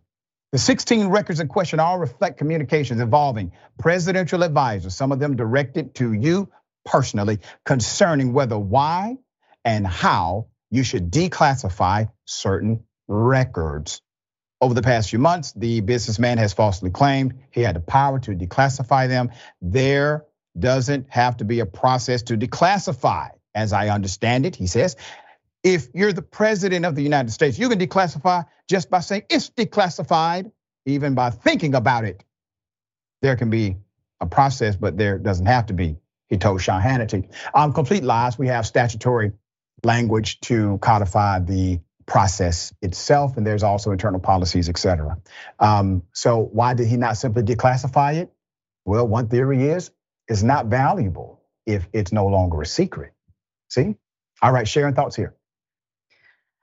the 0.51 0.57
16 0.57 1.07
records 1.07 1.39
in 1.39 1.47
question 1.47 1.79
all 1.79 1.99
reflect 1.99 2.37
communications 2.37 2.99
involving 2.99 3.51
presidential 3.77 4.43
advisors, 4.43 4.95
some 4.95 5.11
of 5.11 5.19
them 5.19 5.35
directed 5.35 5.95
to 5.95 6.11
you 6.11 6.49
personally, 6.85 7.39
concerning 7.65 8.33
whether, 8.33 8.57
why, 8.57 9.17
and 9.63 9.85
how 9.85 10.47
you 10.71 10.83
should 10.83 11.11
declassify 11.11 12.11
certain 12.25 12.83
records. 13.07 14.01
Over 14.61 14.73
the 14.73 14.81
past 14.81 15.09
few 15.09 15.19
months, 15.19 15.53
the 15.53 15.81
businessman 15.81 16.37
has 16.37 16.53
falsely 16.53 16.89
claimed 16.89 17.35
he 17.51 17.61
had 17.61 17.75
the 17.75 17.79
power 17.79 18.19
to 18.19 18.31
declassify 18.31 19.07
them. 19.07 19.31
There 19.61 20.25
doesn't 20.57 21.07
have 21.09 21.37
to 21.37 21.45
be 21.45 21.59
a 21.59 21.65
process 21.65 22.23
to 22.23 22.37
declassify, 22.37 23.29
as 23.55 23.71
I 23.71 23.89
understand 23.89 24.45
it, 24.45 24.55
he 24.55 24.67
says. 24.67 24.95
If 25.63 25.89
you're 25.93 26.13
the 26.13 26.21
president 26.21 26.85
of 26.85 26.95
the 26.95 27.03
United 27.03 27.31
States, 27.31 27.59
you 27.59 27.69
can 27.69 27.79
declassify 27.79 28.45
just 28.69 28.89
by 28.89 29.01
saying 29.01 29.23
it's 29.29 29.49
declassified, 29.49 30.51
even 30.85 31.15
by 31.15 31.31
thinking 31.31 31.75
about 31.75 32.05
it. 32.05 32.23
There 33.21 33.35
can 33.35 33.49
be 33.49 33.77
a 34.21 34.25
process, 34.25 34.75
but 34.75 34.97
there 34.97 35.17
doesn't 35.17 35.45
have 35.45 35.67
to 35.67 35.73
be, 35.73 35.97
he 36.29 36.37
told 36.37 36.61
Sean 36.61 36.81
Hannity. 36.81 37.29
Um, 37.53 37.73
complete 37.73 38.03
lies, 38.03 38.39
we 38.39 38.47
have 38.47 38.65
statutory 38.65 39.33
language 39.83 40.39
to 40.41 40.77
codify 40.81 41.39
the 41.39 41.81
process 42.05 42.73
itself, 42.81 43.37
and 43.37 43.45
there's 43.45 43.63
also 43.63 43.91
internal 43.91 44.19
policies, 44.19 44.69
et 44.69 44.77
cetera. 44.77 45.17
Um, 45.59 46.03
so 46.13 46.39
why 46.39 46.73
did 46.73 46.87
he 46.87 46.97
not 46.97 47.17
simply 47.17 47.43
declassify 47.43 48.15
it? 48.15 48.31
Well, 48.85 49.07
one 49.07 49.27
theory 49.27 49.63
is 49.63 49.91
it's 50.27 50.43
not 50.43 50.67
valuable 50.67 51.41
if 51.65 51.87
it's 51.93 52.11
no 52.11 52.27
longer 52.27 52.61
a 52.61 52.65
secret. 52.65 53.13
See? 53.69 53.95
All 54.41 54.51
right, 54.51 54.67
sharing 54.67 54.95
thoughts 54.95 55.15
here. 55.15 55.35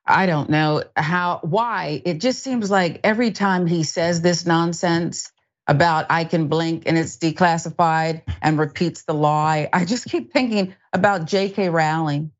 I 0.07 0.27
don't 0.27 0.51
know 0.51 0.85
how, 0.97 1.41
why. 1.43 2.03
It 2.05 2.21
just 2.21 2.43
seems 2.43 2.71
like 2.71 3.01
every 3.03 3.33
time 3.33 3.67
he 3.67 3.83
says 3.83 4.21
this 4.21 4.47
nonsense 4.47 5.33
about 5.67 6.07
I 6.11 6.25
can 6.25 6.49
blink 6.49 6.85
and 6.87 6.97
it's 6.97 7.19
declassified 7.19 8.23
and 8.41 8.59
repeats 8.59 9.03
the 9.03 9.15
lie, 9.15 9.69
I 9.73 9.85
just 9.85 10.05
keep 10.05 10.33
thinking 10.33 10.75
about 10.93 11.27
J.K. 11.27 11.71
Rowling 11.71 12.31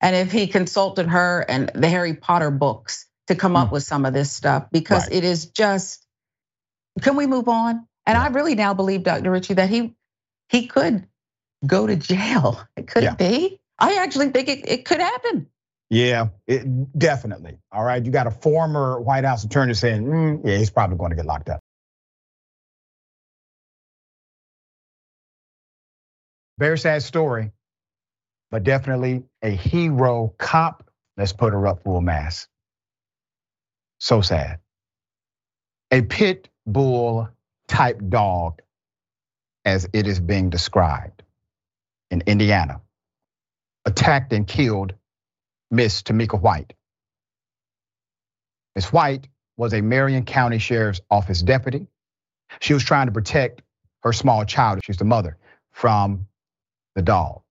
and 0.00 0.14
if 0.14 0.30
he 0.30 0.46
consulted 0.46 1.08
her 1.08 1.44
and 1.48 1.70
the 1.74 1.88
Harry 1.88 2.14
Potter 2.14 2.50
books 2.50 3.06
to 3.28 3.34
come 3.34 3.56
up 3.56 3.68
hmm. 3.68 3.74
with 3.74 3.82
some 3.82 4.04
of 4.04 4.12
this 4.12 4.30
stuff 4.30 4.66
because 4.70 5.04
right. 5.04 5.16
it 5.16 5.24
is 5.24 5.46
just. 5.46 6.04
Can 7.02 7.16
we 7.16 7.26
move 7.26 7.48
on? 7.48 7.86
And 8.06 8.16
I 8.16 8.28
really 8.28 8.54
now 8.54 8.72
believe, 8.72 9.02
Dr. 9.02 9.30
Richey 9.30 9.54
that 9.54 9.68
he 9.68 9.94
he 10.48 10.66
could 10.66 11.06
go 11.66 11.86
to 11.86 11.96
jail. 11.96 12.60
It 12.76 12.86
could 12.86 13.02
yeah. 13.02 13.14
be. 13.14 13.60
I 13.78 13.96
actually 13.96 14.30
think 14.30 14.48
it, 14.48 14.68
it 14.68 14.84
could 14.84 15.00
happen. 15.00 15.48
Yeah, 15.90 16.28
it, 16.48 16.98
definitely. 16.98 17.58
All 17.72 17.84
right, 17.84 18.04
you 18.04 18.10
got 18.10 18.26
a 18.26 18.30
former 18.30 19.00
White 19.00 19.24
House 19.24 19.44
attorney 19.44 19.74
saying, 19.74 20.04
mm, 20.04 20.40
yeah, 20.44 20.56
he's 20.58 20.70
probably 20.70 20.96
going 20.96 21.10
to 21.10 21.16
get 21.16 21.26
locked 21.26 21.48
up. 21.48 21.60
Very 26.58 26.78
sad 26.78 27.02
story, 27.02 27.52
but 28.50 28.64
definitely 28.64 29.24
a 29.42 29.50
hero 29.50 30.34
cop. 30.38 30.90
Let's 31.16 31.32
put 31.32 31.52
her 31.52 31.66
up 31.66 31.84
full 31.84 32.00
mass. 32.00 32.48
So 34.00 34.20
sad. 34.22 34.58
A 35.92 36.02
pit 36.02 36.48
bull 36.66 37.28
type 37.68 38.00
dog, 38.08 38.60
as 39.64 39.88
it 39.92 40.06
is 40.06 40.18
being 40.20 40.50
described 40.50 41.22
in 42.10 42.22
Indiana, 42.26 42.80
attacked 43.84 44.32
and 44.32 44.46
killed 44.46 44.94
Miss 45.70 46.02
Tamika 46.02 46.40
White. 46.40 46.74
Miss 48.74 48.92
White 48.92 49.28
was 49.56 49.72
a 49.72 49.80
Marion 49.80 50.24
County 50.24 50.58
Sheriff's 50.58 51.00
Office 51.10 51.42
deputy. 51.42 51.86
She 52.60 52.74
was 52.74 52.84
trying 52.84 53.06
to 53.06 53.12
protect 53.12 53.62
her 54.02 54.12
small 54.12 54.44
child, 54.44 54.80
she's 54.84 54.98
the 54.98 55.04
mother, 55.04 55.38
from 55.72 56.26
the 56.94 57.02
dog. 57.02 57.42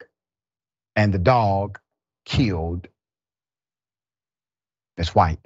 And 0.95 1.13
the 1.13 1.19
dog 1.19 1.79
killed 2.25 2.87
Miss 4.97 5.13
White. 5.13 5.45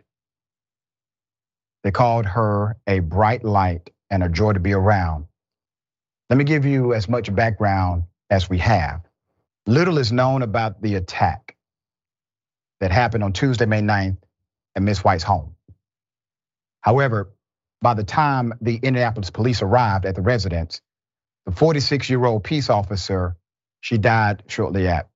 They 1.83 1.91
called 1.91 2.25
her 2.25 2.77
a 2.85 2.99
bright 2.99 3.43
light 3.43 3.89
and 4.09 4.21
a 4.21 4.29
joy 4.29 4.53
to 4.53 4.59
be 4.59 4.73
around. 4.73 5.25
Let 6.29 6.37
me 6.37 6.43
give 6.43 6.65
you 6.65 6.93
as 6.93 7.09
much 7.09 7.33
background 7.33 8.03
as 8.29 8.49
we 8.49 8.59
have. 8.59 9.01
Little 9.65 9.97
is 9.97 10.11
known 10.11 10.41
about 10.41 10.81
the 10.81 10.95
attack 10.95 11.55
that 12.81 12.91
happened 12.91 13.23
on 13.23 13.33
Tuesday, 13.33 13.65
May 13.65 13.81
9th 13.81 14.17
at 14.75 14.83
Miss 14.83 15.03
White's 15.03 15.23
home. 15.23 15.55
However, 16.81 17.31
by 17.81 17.93
the 17.95 18.03
time 18.05 18.53
the 18.61 18.75
Indianapolis 18.75 19.31
police 19.31 19.61
arrived 19.61 20.05
at 20.05 20.15
the 20.15 20.21
residence, 20.21 20.81
The 21.45 21.51
46 21.53 22.09
year 22.09 22.25
old 22.25 22.43
peace 22.45 22.69
officer, 22.69 23.37
she 23.81 23.97
died 23.99 24.43
shortly 24.47 24.87
at, 24.87 25.09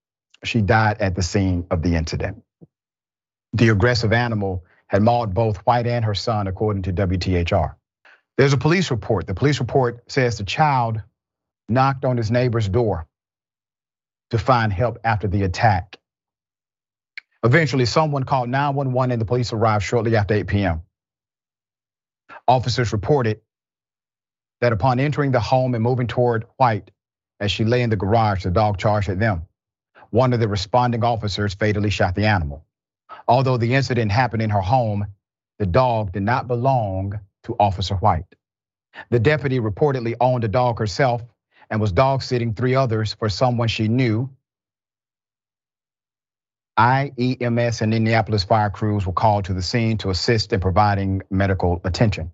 she 0.44 0.62
died 0.62 1.02
at 1.02 1.16
the 1.16 1.24
scene 1.24 1.68
of 1.72 1.84
the 1.84 1.96
incident. 1.96 2.44
The 3.54 3.70
aggressive 3.70 4.14
animal 4.14 4.66
had 4.88 5.02
mauled 5.04 5.34
both 5.34 5.58
White 5.60 5.88
and 5.88 6.06
her 6.06 6.16
son, 6.16 6.48
according 6.48 6.84
to 6.84 6.94
WTHR. 6.94 7.76
There's 8.38 8.54
a 8.54 8.58
police 8.58 8.92
report. 8.92 9.28
The 9.28 9.36
police 9.36 9.60
report 9.60 10.04
says 10.12 10.38
the 10.38 10.46
child 10.46 11.02
knocked 11.70 12.06
on 12.06 12.18
his 12.18 12.32
neighbor's 12.32 12.70
door 12.70 13.08
to 14.32 14.38
find 14.40 14.74
help 14.74 15.00
after 15.04 15.28
the 15.28 15.44
attack. 15.44 15.98
Eventually, 17.44 17.86
someone 17.86 18.24
called 18.24 18.50
911 18.50 19.12
and 19.12 19.22
the 19.22 19.26
police 19.26 19.52
arrived 19.52 19.84
shortly 19.84 20.16
after 20.16 20.34
8 20.34 20.48
p.m. 20.48 20.82
Officers 22.48 22.94
reported 22.94 23.42
that 24.62 24.72
upon 24.72 25.00
entering 25.00 25.32
the 25.32 25.40
home 25.40 25.76
and 25.76 25.84
moving 25.84 26.08
toward 26.08 26.46
White 26.58 26.92
as 27.40 27.52
she 27.52 27.66
lay 27.66 27.82
in 27.82 27.90
the 27.90 27.98
garage, 27.98 28.44
the 28.44 28.52
dog 28.52 28.78
charged 28.78 29.10
at 29.10 29.20
them. 29.20 29.44
One 30.12 30.32
of 30.32 30.40
the 30.40 30.48
responding 30.48 31.04
officers 31.04 31.54
fatally 31.54 31.90
shot 31.90 32.16
the 32.16 32.26
animal. 32.26 32.66
Although 33.28 33.58
the 33.58 33.74
incident 33.76 34.12
happened 34.12 34.42
in 34.42 34.50
her 34.50 34.62
home, 34.62 35.08
the 35.60 35.66
dog 35.66 36.14
did 36.14 36.24
not 36.24 36.48
belong 36.48 37.20
to 37.44 37.56
Officer 37.60 37.96
White. 37.96 38.26
The 39.10 39.20
deputy 39.20 39.60
reportedly 39.60 40.16
owned 40.22 40.44
the 40.44 40.48
dog 40.48 40.80
herself 40.80 41.24
and 41.70 41.82
was 41.82 41.92
dog 41.92 42.22
sitting 42.22 42.54
three 42.54 42.76
others 42.76 43.14
for 43.14 43.28
someone 43.28 43.68
she 43.68 43.88
knew. 43.88 44.30
IEMS 46.78 47.82
and 47.82 47.94
Indianapolis 47.94 48.44
fire 48.44 48.70
crews 48.70 49.06
were 49.06 49.14
called 49.14 49.46
to 49.46 49.54
the 49.54 49.62
scene 49.62 49.98
to 50.00 50.10
assist 50.10 50.54
in 50.54 50.60
providing 50.60 51.22
medical 51.30 51.80
attention. 51.84 52.32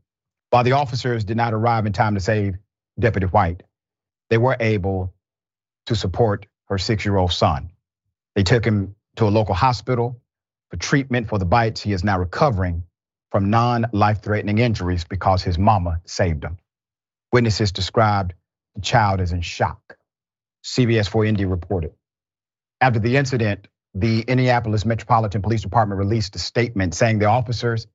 While 0.50 0.64
the 0.64 0.72
officers 0.74 1.26
did 1.26 1.38
not 1.38 1.54
arrive 1.54 1.86
in 1.86 1.94
time 1.94 2.16
to 2.16 2.22
save 2.22 2.56
Deputy 2.98 3.28
White, 3.28 3.64
they 4.30 4.38
were 4.38 4.56
able 4.60 5.14
to 5.88 5.96
support 5.96 6.46
her 6.70 6.78
six 6.78 7.04
year 7.04 7.18
old 7.18 7.34
son. 7.34 7.72
They 8.36 8.44
took 8.44 8.64
him 8.64 8.96
to 9.18 9.26
a 9.26 9.30
local 9.30 9.56
hospital 9.56 10.22
for 10.72 10.78
treatment 10.78 11.28
for 11.28 11.38
the 11.38 11.46
bites. 11.46 11.82
He 11.82 11.92
is 11.92 12.04
now 12.04 12.18
recovering 12.18 12.84
from 13.32 13.50
non 13.50 13.88
life 13.92 14.22
threatening 14.22 14.58
injuries 14.58 15.04
because 15.04 15.44
his 15.44 15.58
mama 15.58 16.02
saved 16.06 16.44
him. 16.44 16.58
Witnesses 17.34 17.72
described 17.72 18.34
the 18.76 18.82
child 18.82 19.20
as 19.20 19.34
in 19.34 19.42
shock. 19.42 19.98
CBS 20.64 21.10
4 21.10 21.26
Indy 21.26 21.46
reported. 21.46 21.92
After 22.82 23.00
the 23.00 23.18
incident, 23.18 23.68
the 23.94 24.22
Indianapolis 24.22 24.86
Metropolitan 24.86 25.42
Police 25.42 25.62
Department 25.62 25.98
released 25.98 26.36
a 26.36 26.40
statement 26.40 26.94
saying 26.94 27.20
the 27.20 27.26
officers 27.26 27.88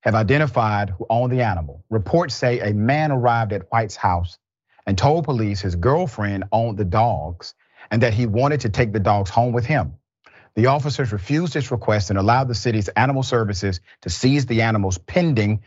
have 0.00 0.14
identified 0.14 0.90
who 0.90 1.06
owned 1.10 1.32
the 1.32 1.42
animal. 1.42 1.84
Reports 1.90 2.34
say 2.34 2.60
a 2.60 2.72
man 2.72 3.12
arrived 3.12 3.52
at 3.52 3.70
White's 3.70 3.96
house 3.96 4.38
and 4.86 4.96
told 4.96 5.24
police 5.24 5.60
his 5.60 5.76
girlfriend 5.76 6.44
owned 6.52 6.78
the 6.78 6.84
dogs 6.84 7.54
and 7.90 8.02
that 8.02 8.14
he 8.14 8.26
wanted 8.26 8.60
to 8.60 8.70
take 8.70 8.92
the 8.92 9.00
dogs 9.00 9.30
home 9.30 9.52
with 9.52 9.66
him. 9.66 9.94
The 10.54 10.66
officers 10.66 11.12
refused 11.12 11.54
this 11.54 11.70
request 11.70 12.10
and 12.10 12.18
allowed 12.18 12.48
the 12.48 12.54
city's 12.54 12.88
animal 12.88 13.22
services 13.22 13.80
to 14.02 14.10
seize 14.10 14.46
the 14.46 14.62
animals 14.62 14.98
pending 14.98 15.62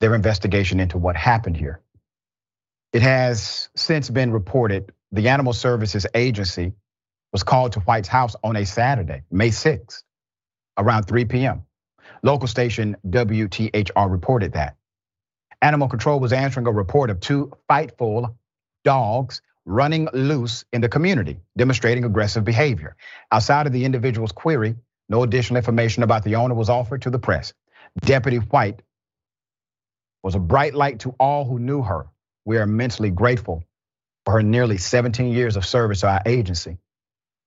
their 0.00 0.14
investigation 0.14 0.80
into 0.80 0.98
what 0.98 1.14
happened 1.14 1.56
here. 1.56 1.80
It 2.92 3.02
has 3.02 3.68
since 3.76 4.08
been 4.10 4.32
reported 4.32 4.92
the 5.12 5.28
Animal 5.28 5.52
Services 5.52 6.06
Agency 6.14 6.74
was 7.34 7.42
called 7.42 7.72
to 7.72 7.80
White's 7.80 8.06
house 8.06 8.36
on 8.44 8.54
a 8.54 8.64
Saturday, 8.64 9.24
May 9.28 9.48
6th, 9.48 10.04
around 10.78 11.02
3 11.02 11.24
p.m. 11.24 11.64
Local 12.22 12.46
station 12.46 12.96
WTHR 13.08 14.08
reported 14.08 14.52
that. 14.52 14.76
Animal 15.60 15.88
Control 15.88 16.20
was 16.20 16.32
answering 16.32 16.68
a 16.68 16.70
report 16.70 17.10
of 17.10 17.18
two 17.18 17.52
fightful 17.68 18.36
dogs 18.84 19.42
running 19.64 20.08
loose 20.12 20.64
in 20.72 20.80
the 20.80 20.88
community, 20.88 21.40
demonstrating 21.58 22.04
aggressive 22.04 22.44
behavior. 22.44 22.94
Outside 23.32 23.66
of 23.66 23.72
the 23.72 23.84
individual's 23.84 24.30
query, 24.30 24.76
no 25.08 25.24
additional 25.24 25.56
information 25.56 26.04
about 26.04 26.22
the 26.22 26.36
owner 26.36 26.54
was 26.54 26.70
offered 26.70 27.02
to 27.02 27.10
the 27.10 27.18
press. 27.18 27.52
Deputy 28.00 28.36
White 28.36 28.80
was 30.22 30.36
a 30.36 30.40
bright 30.40 30.74
light 30.74 31.00
to 31.00 31.16
all 31.18 31.44
who 31.44 31.58
knew 31.58 31.82
her. 31.82 32.06
We 32.44 32.58
are 32.58 32.62
immensely 32.62 33.10
grateful 33.10 33.64
for 34.24 34.34
her 34.34 34.42
nearly 34.44 34.78
17 34.78 35.32
years 35.32 35.56
of 35.56 35.66
service 35.66 36.02
to 36.02 36.08
our 36.08 36.22
agency. 36.26 36.78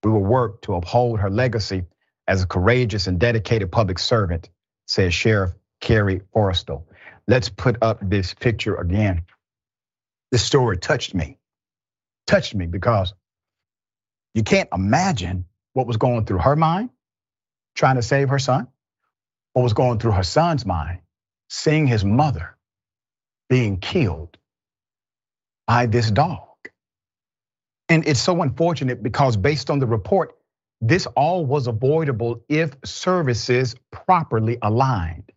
We 0.04 0.12
will 0.12 0.24
work 0.24 0.62
to 0.64 0.76
uphold 0.76 1.20
her 1.20 1.30
legacy 1.30 1.86
as 2.28 2.44
a 2.44 2.48
courageous 2.48 3.08
and 3.08 3.20
dedicated 3.20 3.72
public 3.72 4.00
servant, 4.00 4.50
says 4.88 5.14
Sheriff 5.14 5.54
Kerry 5.82 6.22
Forestal. 6.34 6.86
Let's 7.28 7.50
put 7.50 7.78
up 7.82 8.00
this 8.02 8.34
picture 8.34 8.76
again. 8.76 9.24
This 10.32 10.44
story 10.44 10.78
touched 10.78 11.14
me 11.14 11.38
touched 12.28 12.54
me 12.54 12.68
because 12.68 13.14
you 14.34 14.44
can't 14.44 14.70
imagine 14.74 15.46
what 15.74 15.88
was 15.88 15.98
going 15.98 16.26
through 16.26 16.40
her 16.40 16.56
mind 16.56 16.90
trying 17.76 17.96
to 17.96 18.02
save 18.02 18.30
her 18.30 18.40
son, 18.40 18.68
what 19.54 19.64
was 19.64 19.74
going 19.74 20.00
through 20.00 20.12
her 20.12 20.24
son's 20.24 20.66
mind 20.66 21.00
seeing 21.50 21.88
his 21.88 22.04
mother 22.04 22.58
being 23.50 23.80
killed 23.80 24.38
by 25.66 25.86
this 25.86 26.12
dog. 26.12 26.47
And 27.90 28.08
it's 28.08 28.20
so 28.22 28.42
unfortunate 28.42 29.04
because 29.04 29.38
based 29.38 29.70
on 29.70 29.80
the 29.80 29.88
report, 29.88 30.36
this 30.82 31.06
all 31.08 31.46
was 31.46 31.68
avoidable 31.68 32.44
if 32.50 32.76
services 32.86 33.76
properly 33.92 34.58
aligned. 34.62 35.32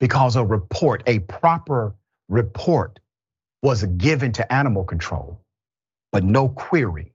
Because 0.00 0.36
a 0.36 0.44
report, 0.44 1.02
a 1.06 1.20
proper 1.20 1.94
report 2.28 3.00
was 3.62 3.84
given 3.84 4.32
to 4.32 4.52
animal 4.52 4.84
control 4.84 5.40
but 6.12 6.24
no 6.24 6.48
query 6.48 7.12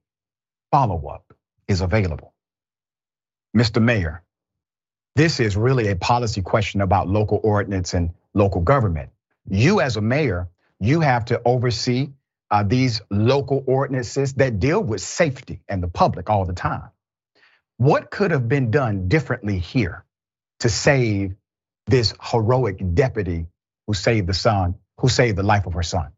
follow 0.72 1.08
up 1.08 1.34
is 1.68 1.82
available. 1.82 2.34
Mr. 3.58 3.82
Mayor, 3.82 4.24
this 5.16 5.40
is 5.40 5.58
really 5.58 5.90
a 5.90 5.96
policy 5.96 6.42
question 6.42 6.82
about 6.82 7.08
local 7.08 7.40
ordinance 7.44 7.96
and 7.96 8.12
local 8.36 8.62
government. 8.62 9.10
You, 9.50 9.82
as 9.82 9.98
a 9.98 10.02
mayor, 10.02 10.50
you 10.80 11.02
have 11.02 11.26
to 11.26 11.42
oversee 11.46 12.12
these 12.64 13.02
local 13.10 13.64
ordinances 13.66 14.34
that 14.34 14.60
deal 14.60 14.84
with 14.84 15.02
safety 15.02 15.62
and 15.70 15.82
the 15.82 15.88
public 15.88 16.30
all 16.30 16.46
the 16.46 16.54
time. 16.54 16.90
What 17.78 18.12
could 18.12 18.32
have 18.32 18.48
been 18.48 18.70
done 18.70 19.08
differently 19.08 19.58
here 19.58 20.06
to 20.60 20.70
save 20.70 21.36
this 21.88 22.14
heroic 22.22 22.80
deputy 22.94 23.48
who 23.88 23.94
saved 23.94 24.28
the 24.28 24.34
son, 24.34 24.76
who 25.00 25.10
saved 25.10 25.38
the 25.38 25.44
life 25.44 25.66
of 25.66 25.74
her 25.74 25.84
son? 25.84 26.12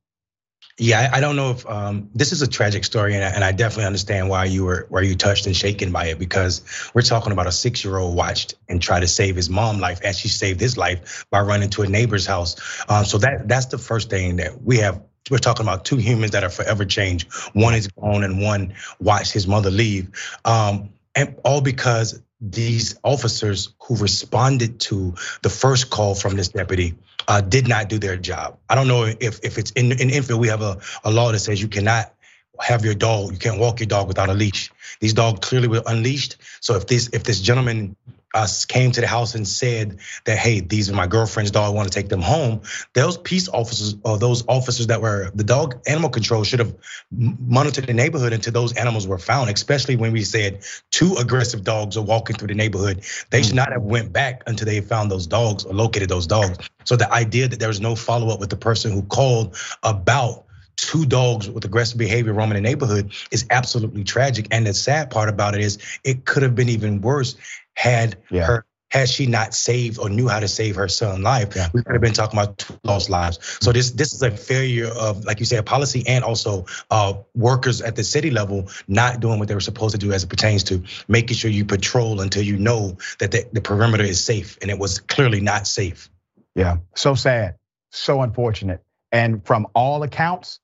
Yeah, 0.80 1.08
I 1.14 1.20
don't 1.20 1.36
know 1.36 1.52
if 1.52 1.70
um, 1.70 2.10
this 2.16 2.32
is 2.32 2.42
a 2.42 2.48
tragic 2.48 2.84
story, 2.84 3.14
and 3.14 3.24
I, 3.24 3.30
and 3.30 3.44
I 3.44 3.52
definitely 3.52 3.86
understand 3.86 4.28
why 4.28 4.46
you 4.46 4.66
were 4.66 4.88
why 4.90 5.02
you 5.02 5.16
touched 5.16 5.46
and 5.46 5.56
shaken 5.56 5.92
by 5.92 6.06
it 6.08 6.18
because 6.18 6.92
we're 6.96 7.04
talking 7.04 7.32
about 7.32 7.46
a 7.46 7.52
six 7.52 7.86
year 7.86 7.98
old 7.98 8.16
watched 8.16 8.56
and 8.68 8.82
tried 8.82 9.02
to 9.02 9.08
save 9.08 9.36
his 9.36 9.52
mom 9.52 9.80
life 9.80 10.02
as 10.04 10.18
she 10.18 10.30
saved 10.30 10.60
his 10.60 10.76
life 10.76 11.28
by 11.30 11.42
running 11.42 11.70
to 11.72 11.84
a 11.84 11.88
neighbor's 11.88 12.26
house. 12.26 12.56
Um, 12.90 13.06
so 13.06 13.20
that 13.20 13.48
that's 13.48 13.68
the 13.68 13.78
first 13.78 14.10
thing 14.10 14.38
that 14.38 14.64
we 14.64 14.80
have. 14.80 15.04
We're 15.30 15.38
talking 15.38 15.66
about 15.66 15.86
two 15.86 15.98
humans 15.98 16.32
that 16.32 16.44
are 16.44 16.50
forever 16.50 16.86
changed. 16.86 17.32
One 17.54 17.74
is 17.74 17.88
gone, 17.88 18.24
and 18.24 18.42
one 18.42 18.74
watched 19.00 19.32
his 19.32 19.48
mother 19.48 19.72
leave, 19.72 20.10
um, 20.44 20.90
and 21.16 21.36
all 21.46 21.62
because 21.62 22.22
these 22.42 23.00
officers 23.04 23.74
who 23.80 23.96
responded 23.96 24.82
to 24.82 25.16
the 25.42 25.50
first 25.50 25.90
call 25.90 26.14
from 26.14 26.36
this 26.36 26.50
deputy 26.50 26.96
uh, 27.28 27.40
did 27.40 27.70
not 27.70 27.88
do 27.88 27.98
their 27.98 28.18
job. 28.18 28.58
I 28.70 28.76
don't 28.76 28.90
know 28.90 29.06
if 29.06 29.40
if 29.44 29.58
it's 29.58 29.72
in 29.72 29.94
in 29.94 30.10
Enfield 30.10 30.42
we 30.42 30.50
have 30.50 30.62
a, 30.62 30.80
a 31.06 31.12
law 31.12 31.32
that 31.32 31.40
says 31.40 31.62
you 31.62 31.70
cannot 31.70 32.14
have 32.60 32.84
your 32.84 32.94
dog, 32.94 33.32
you 33.32 33.38
can't 33.38 33.60
walk 33.60 33.80
your 33.80 33.88
dog 33.88 34.08
without 34.08 34.30
a 34.30 34.34
leash. 34.34 34.72
These 35.00 35.14
dogs 35.14 35.40
clearly 35.48 35.68
were 35.68 35.84
unleashed. 35.86 36.38
So 36.60 36.76
if 36.76 36.88
this 36.88 37.10
if 37.14 37.24
this 37.24 37.40
gentleman 37.40 37.96
uh, 38.34 38.48
came 38.68 38.92
to 38.92 39.02
the 39.02 39.08
house 39.08 39.36
and 39.36 39.48
said 39.48 40.00
that, 40.26 40.38
hey, 40.38 40.60
these 40.60 40.90
are 40.90 40.94
my 40.94 41.08
girlfriend's 41.08 41.52
dog, 41.52 41.66
I 41.66 41.76
want 41.76 41.92
to 41.92 41.94
take 41.94 42.10
them 42.10 42.22
home. 42.22 42.62
Those 42.94 43.18
peace 43.18 43.48
officers 43.50 43.96
or 44.04 44.18
those 44.18 44.44
officers 44.48 44.88
that 44.88 45.02
were 45.02 45.32
the 45.36 45.44
dog 45.44 45.82
animal 45.88 46.10
control 46.10 46.44
should 46.44 46.60
have 46.60 46.76
monitored 47.12 47.88
the 47.88 47.94
neighborhood 47.94 48.34
until 48.34 48.54
those 48.54 48.74
animals 48.74 49.08
were 49.08 49.20
found, 49.20 49.50
especially 49.50 49.96
when 49.96 50.12
we 50.12 50.24
said 50.24 50.64
two 50.92 51.16
aggressive 51.16 51.64
dogs 51.64 51.98
are 51.98 52.04
walking 52.04 52.36
through 52.36 52.48
the 52.48 52.56
neighborhood. 52.56 53.04
They 53.30 53.44
should 53.44 53.56
not 53.56 53.72
have 53.72 53.84
went 53.84 54.12
back 54.12 54.44
until 54.48 54.66
they 54.66 54.82
found 54.82 55.12
those 55.12 55.28
dogs 55.28 55.64
or 55.66 55.74
located 55.74 56.10
those 56.10 56.28
dogs. 56.28 56.70
So 56.86 56.96
the 56.96 57.12
idea 57.12 57.48
that 57.48 57.60
there 57.60 57.70
was 57.70 57.82
no 57.82 57.96
follow 57.96 58.34
up 58.34 58.40
with 58.40 58.50
the 58.50 58.58
person 58.58 58.92
who 58.92 59.04
called 59.04 59.56
about 59.84 60.46
two 60.76 61.06
dogs 61.06 61.50
with 61.50 61.64
aggressive 61.66 61.98
behavior 61.98 62.34
roaming 62.34 62.56
the 62.56 62.62
neighborhood 62.62 63.14
is 63.32 63.46
absolutely 63.50 64.04
tragic. 64.04 64.48
And 64.52 64.66
the 64.66 64.74
sad 64.74 65.12
part 65.12 65.30
about 65.30 65.56
it 65.56 65.62
is 65.62 65.78
it 66.04 66.26
could 66.26 66.44
have 66.44 66.56
been 66.56 66.70
even 66.70 67.02
worse 67.02 67.36
had 67.76 68.18
yeah. 68.30 68.46
her 68.46 68.66
had 68.94 69.10
she 69.10 69.26
not 69.26 69.56
saved 69.56 69.98
or 69.98 70.08
knew 70.08 70.28
how 70.28 70.40
to 70.40 70.48
save 70.48 70.76
her 70.76 70.88
son's 70.88 71.20
life, 71.22 71.56
yeah. 71.56 71.68
we 71.74 71.82
could 71.82 71.94
have 71.94 72.02
been 72.02 72.14
talking 72.14 72.40
about 72.40 72.60
two 72.60 72.80
lost 72.84 73.10
lives. 73.10 73.40
So 73.60 73.72
this 73.72 73.90
this 73.90 74.14
is 74.14 74.22
a 74.22 74.30
failure 74.30 74.86
of, 74.86 75.26
like 75.26 75.40
you 75.40 75.48
said, 75.48 75.58
a 75.58 75.64
policy 75.64 76.04
and 76.08 76.24
also 76.24 76.68
uh, 76.92 77.16
workers 77.34 77.82
at 77.82 77.96
the 77.96 78.04
city 78.04 78.30
level 78.30 78.70
not 78.88 79.20
doing 79.20 79.40
what 79.40 79.48
they 79.48 79.56
were 79.56 79.62
supposed 79.62 79.94
to 79.94 79.98
do 79.98 80.14
as 80.14 80.24
it 80.24 80.30
pertains 80.30 80.64
to 80.66 80.84
making 81.08 81.36
sure 81.36 81.50
you 81.50 81.66
patrol 81.66 82.22
until 82.22 82.44
you 82.44 82.56
know 82.56 82.96
that 83.18 83.32
the, 83.32 83.48
the 83.52 83.62
perimeter 83.62 84.04
is 84.04 84.24
safe, 84.24 84.60
and 84.62 84.70
it 84.70 84.78
was 84.78 85.00
clearly 85.00 85.42
not 85.42 85.66
safe. 85.66 86.12
Yeah, 86.54 86.78
so 86.94 87.16
sad, 87.16 87.56
so 87.90 88.22
unfortunate, 88.22 88.84
and 89.12 89.44
from 89.44 89.66
all 89.74 90.04
accounts, 90.04 90.60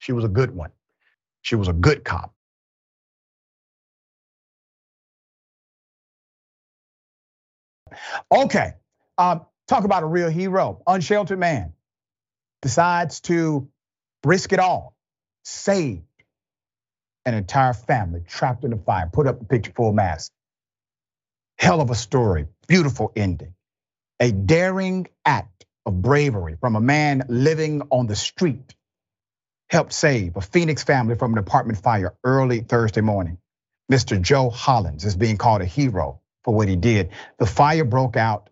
she 0.00 0.12
was 0.12 0.24
a 0.24 0.28
good 0.28 0.54
one. 0.54 0.70
She 1.40 1.54
was 1.54 1.68
a 1.68 1.72
good 1.72 2.04
cop. 2.04 2.34
Okay, 8.30 8.74
um, 9.18 9.46
talk 9.68 9.84
about 9.84 10.02
a 10.02 10.06
real 10.06 10.28
hero. 10.30 10.82
Unsheltered 10.86 11.38
man 11.38 11.72
decides 12.62 13.20
to 13.22 13.68
risk 14.24 14.52
it 14.52 14.58
all, 14.58 14.96
save 15.44 16.02
an 17.24 17.34
entire 17.34 17.72
family 17.74 18.22
trapped 18.26 18.64
in 18.64 18.72
a 18.72 18.78
fire. 18.78 19.08
Put 19.12 19.26
up 19.26 19.40
a 19.40 19.44
picture 19.44 19.72
full 19.72 19.92
mask. 19.92 20.32
Hell 21.58 21.80
of 21.80 21.90
a 21.90 21.94
story, 21.94 22.46
beautiful 22.68 23.12
ending. 23.16 23.54
A 24.20 24.32
daring 24.32 25.08
act 25.24 25.66
of 25.86 26.00
bravery 26.02 26.56
from 26.60 26.76
a 26.76 26.80
man 26.80 27.22
living 27.28 27.82
on 27.90 28.06
the 28.06 28.16
street 28.16 28.74
helped 29.70 29.92
save 29.92 30.36
a 30.36 30.40
Phoenix 30.40 30.82
family 30.82 31.14
from 31.14 31.32
an 31.32 31.38
apartment 31.38 31.82
fire 31.82 32.14
early 32.24 32.60
Thursday 32.60 33.00
morning. 33.00 33.38
Mr. 33.90 34.20
Joe 34.20 34.50
Hollins 34.50 35.04
is 35.04 35.16
being 35.16 35.36
called 35.36 35.62
a 35.62 35.66
hero 35.66 36.20
for 36.44 36.54
what 36.54 36.68
he 36.68 36.76
did. 36.76 37.10
The 37.38 37.46
fire 37.46 37.84
broke 37.84 38.16
out 38.16 38.50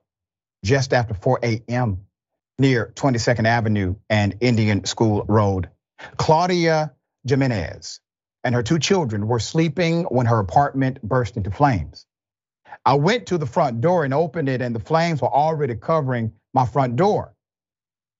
just 0.65 0.93
after 0.93 1.15
4 1.15 1.41
a.m. 1.43 2.07
near 2.59 2.93
22nd 2.95 3.47
Avenue 3.47 3.97
and 4.11 4.37
Indian 4.41 4.85
School 4.85 5.25
Road. 5.29 5.69
Claudia 6.17 6.93
Jimenez 7.27 8.01
and 8.45 8.55
her 8.55 8.63
two 8.63 8.79
children 8.79 9.27
were 9.27 9.41
sleeping 9.41 10.05
when 10.05 10.27
her 10.27 10.39
apartment 10.39 11.03
burst 11.03 11.37
into 11.37 11.51
flames. 11.51 12.07
I 12.85 12.95
went 12.95 13.27
to 13.27 13.39
the 13.39 13.47
front 13.47 13.81
door 13.81 14.05
and 14.05 14.15
opened 14.15 14.49
it, 14.49 14.63
and 14.63 14.75
the 14.75 14.81
flames 14.81 15.21
were 15.21 15.33
already 15.33 15.75
covering 15.75 16.33
my 16.55 16.67
front 16.67 16.97
door. 16.97 17.35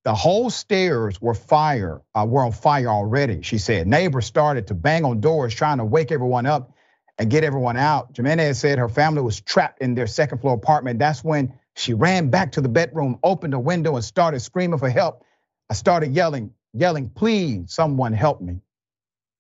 The 0.05 0.15
whole 0.15 0.51
stairs 0.51 1.21
were 1.21 1.35
fire, 1.35 2.03
uh, 2.15 2.27
were 2.29 2.45
on 2.45 2.53
fire 2.53 2.89
already, 2.89 3.43
she 3.43 3.59
said. 3.59 3.87
Neighbors 3.87 4.27
started 4.27 4.69
to 4.69 4.75
bang 4.75 5.05
on 5.05 5.21
doors 5.21 5.55
trying 5.55 5.79
to 5.79 5.85
wake 5.85 6.13
everyone 6.13 6.47
up 6.47 6.73
and 7.19 7.31
get 7.31 7.45
everyone 7.45 7.77
out. 7.77 8.11
Jimenez 8.17 8.59
said 8.59 8.79
her 8.79 8.89
family 8.89 9.23
was 9.23 9.41
trapped 9.41 9.83
in 9.83 9.95
their 9.95 10.07
second 10.07 10.39
floor 10.39 10.55
apartment. 10.55 10.99
That's 10.99 11.25
when 11.25 11.55
she 11.77 11.95
ran 11.95 12.31
back 12.31 12.53
to 12.53 12.61
the 12.61 12.69
bedroom, 12.69 13.19
opened 13.23 13.53
the 13.55 13.59
window, 13.59 13.97
and 13.97 14.05
started 14.05 14.41
screaming 14.41 14.79
for 14.79 14.91
help. 14.91 15.25
I 15.71 15.75
started 15.75 16.15
yelling, 16.15 16.55
yelling, 16.75 17.11
please, 17.11 17.73
someone 17.73 18.13
help 18.13 18.41
me. 18.41 18.61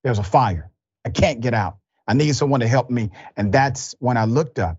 There's 0.04 0.18
a 0.18 0.24
fire. 0.24 0.70
I 1.04 1.10
can't 1.10 1.40
get 1.40 1.54
out. 1.54 1.78
I 2.06 2.14
need 2.14 2.34
someone 2.36 2.60
to 2.60 2.68
help 2.68 2.90
me. 2.90 3.10
And 3.36 3.52
that's 3.52 3.94
when 3.98 4.16
I 4.16 4.24
looked 4.24 4.58
up 4.58 4.78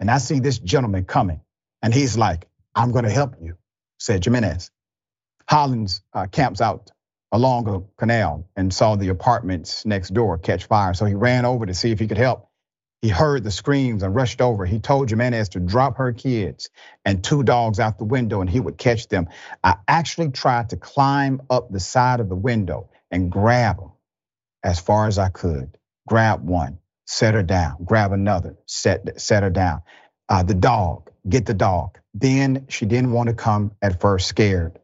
and 0.00 0.10
I 0.10 0.18
see 0.18 0.40
this 0.40 0.58
gentleman 0.58 1.04
coming. 1.04 1.40
And 1.82 1.94
he's 1.94 2.16
like, 2.18 2.46
I'm 2.74 2.92
gonna 2.92 3.10
help 3.10 3.34
you, 3.40 3.56
said 3.98 4.24
Jimenez. 4.24 4.70
Hollins 5.48 6.02
uh, 6.12 6.26
camps 6.26 6.60
out 6.60 6.90
along 7.32 7.68
a 7.68 7.80
canal 8.00 8.48
and 8.56 8.72
saw 8.72 8.96
the 8.96 9.08
apartments 9.08 9.86
next 9.86 10.14
door 10.14 10.38
catch 10.38 10.66
fire. 10.66 10.94
So 10.94 11.04
he 11.04 11.14
ran 11.14 11.44
over 11.44 11.66
to 11.66 11.74
see 11.74 11.90
if 11.92 11.98
he 12.00 12.08
could 12.08 12.18
help. 12.18 12.48
He 13.02 13.08
heard 13.08 13.44
the 13.44 13.50
screams 13.50 14.02
and 14.02 14.14
rushed 14.14 14.42
over. 14.42 14.66
He 14.66 14.78
told 14.78 15.08
Jimenez 15.08 15.50
to 15.50 15.60
drop 15.60 15.96
her 15.96 16.12
kids 16.12 16.68
and 17.04 17.24
two 17.24 17.42
dogs 17.42 17.80
out 17.80 17.98
the 17.98 18.04
window 18.04 18.40
and 18.42 18.50
he 18.50 18.60
would 18.60 18.76
catch 18.76 19.08
them. 19.08 19.28
I 19.64 19.76
actually 19.88 20.30
tried 20.30 20.70
to 20.70 20.76
climb 20.76 21.40
up 21.48 21.70
the 21.70 21.80
side 21.80 22.20
of 22.20 22.28
the 22.28 22.36
window 22.36 22.90
and 23.10 23.30
grab 23.30 23.78
them 23.78 23.92
as 24.62 24.80
far 24.80 25.06
as 25.06 25.18
I 25.18 25.30
could. 25.30 25.78
Grab 26.08 26.44
one, 26.46 26.78
set 27.06 27.34
her 27.34 27.42
down, 27.42 27.76
grab 27.84 28.12
another, 28.12 28.56
set, 28.66 29.20
set 29.20 29.42
her 29.42 29.50
down. 29.50 29.82
Uh, 30.28 30.42
the 30.42 30.54
dog, 30.54 31.10
get 31.28 31.46
the 31.46 31.54
dog. 31.54 31.98
Then 32.14 32.66
she 32.68 32.86
didn't 32.86 33.12
want 33.12 33.28
to 33.28 33.34
come 33.34 33.72
at 33.80 34.00
first, 34.00 34.28
scared 34.28 34.78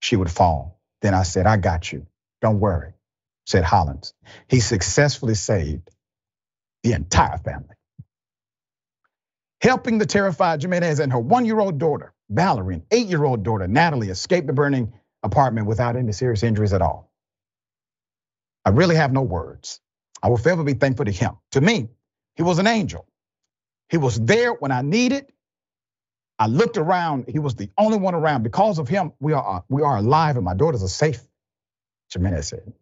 she 0.00 0.16
would 0.16 0.30
fall. 0.30 0.80
Then 1.02 1.14
I 1.14 1.24
said, 1.24 1.46
I 1.46 1.58
got 1.58 1.92
you. 1.92 2.06
Don't 2.42 2.60
worry, 2.60 2.94
said 3.46 3.64
Hollins. 3.64 4.14
He 4.48 4.60
successfully 4.60 5.34
saved 5.36 5.90
the 6.84 6.94
entire 6.94 7.38
family. 7.38 7.76
Helping 9.62 9.98
the 9.98 10.06
terrified 10.06 10.62
Jimenez 10.62 11.00
and 11.00 11.12
her 11.12 11.20
one 11.20 11.46
year 11.46 11.60
old 11.60 11.78
daughter, 11.78 12.14
Valerie, 12.30 12.76
and 12.76 12.84
eight 12.92 13.08
year 13.08 13.24
old 13.24 13.44
daughter, 13.44 13.68
Natalie, 13.68 14.10
escape 14.10 14.46
the 14.46 14.54
burning 14.54 14.92
apartment 15.22 15.68
without 15.68 15.96
any 15.96 16.12
serious 16.12 16.42
injuries 16.44 16.72
at 16.74 16.82
all. 16.82 17.12
I 18.64 18.70
really 18.70 18.96
have 18.96 19.12
no 19.12 19.22
words. 19.22 19.80
I 20.22 20.28
will 20.28 20.38
forever 20.38 20.64
be 20.64 20.74
thankful 20.74 21.06
to 21.06 21.12
him. 21.12 21.32
To 21.52 21.60
me, 21.60 21.88
he 22.36 22.44
was 22.44 22.58
an 22.58 22.68
angel. 22.68 23.06
He 23.90 23.98
was 23.98 24.20
there 24.20 24.52
when 24.52 24.72
I 24.72 24.82
needed 24.82 25.26
I 26.42 26.48
looked 26.48 26.76
around, 26.76 27.26
he 27.28 27.38
was 27.38 27.54
the 27.54 27.70
only 27.78 27.98
one 27.98 28.16
around. 28.16 28.42
Because 28.42 28.80
of 28.80 28.88
him, 28.88 29.12
we 29.20 29.32
are, 29.32 29.64
we 29.68 29.82
are 29.82 29.98
alive 29.98 30.36
and 30.36 30.44
my 30.44 30.54
daughters 30.54 30.82
are 30.82 30.88
safe, 30.88 31.20
Jimenez 32.12 32.48
said. 32.48 32.72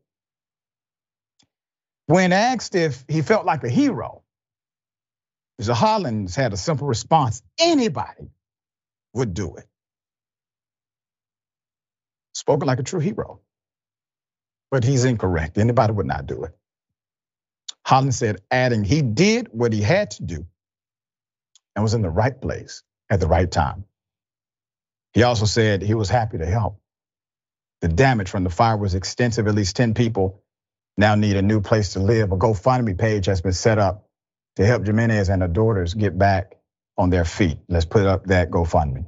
When 2.06 2.32
asked 2.32 2.74
if 2.74 3.04
he 3.08 3.22
felt 3.22 3.46
like 3.46 3.64
a 3.64 3.70
hero, 3.70 4.22
Mr. 5.60 5.74
Hollins 5.74 6.36
had 6.36 6.52
a 6.52 6.58
simple 6.58 6.86
response 6.88 7.42
anybody 7.58 8.30
would 9.14 9.34
do 9.34 9.56
it. 9.56 9.66
Spoken 12.34 12.66
like 12.68 12.80
a 12.80 12.84
true 12.84 13.00
hero. 13.00 13.40
But 14.70 14.84
he's 14.84 15.04
incorrect. 15.04 15.58
Anybody 15.58 15.92
would 15.94 16.06
not 16.06 16.26
do 16.26 16.44
it. 16.44 16.56
Hollins 17.86 18.16
said, 18.18 18.42
adding, 18.50 18.84
he 18.84 19.02
did 19.02 19.48
what 19.52 19.72
he 19.72 19.82
had 19.82 20.12
to 20.12 20.24
do 20.24 20.46
and 21.76 21.82
was 21.82 21.94
in 21.94 22.02
the 22.02 22.10
right 22.10 22.40
place 22.40 22.82
at 23.10 23.20
the 23.20 23.26
right 23.26 23.50
time. 23.50 23.84
He 25.12 25.24
also 25.24 25.44
said 25.44 25.82
he 25.82 25.94
was 25.94 26.08
happy 26.08 26.38
to 26.38 26.46
help. 26.46 26.80
The 27.80 27.88
damage 27.88 28.30
from 28.30 28.44
the 28.44 28.50
fire 28.50 28.76
was 28.76 28.94
extensive. 28.94 29.48
At 29.48 29.54
least 29.54 29.76
10 29.76 29.94
people 29.94 30.42
now 30.96 31.14
need 31.16 31.36
a 31.36 31.42
new 31.42 31.60
place 31.60 31.94
to 31.94 32.00
live. 32.00 32.32
A 32.32 32.36
GoFundMe 32.36 32.96
page 32.96 33.26
has 33.26 33.40
been 33.40 33.52
set 33.52 33.78
up 33.78 34.08
to 34.56 34.64
help 34.64 34.84
Jimenez 34.86 35.28
and 35.28 35.42
her 35.42 35.48
daughters 35.48 35.94
get 35.94 36.16
back 36.16 36.56
on 36.96 37.10
their 37.10 37.24
feet. 37.24 37.58
Let's 37.68 37.86
put 37.86 38.06
up 38.06 38.26
that 38.26 38.50
GoFundMe. 38.50 39.06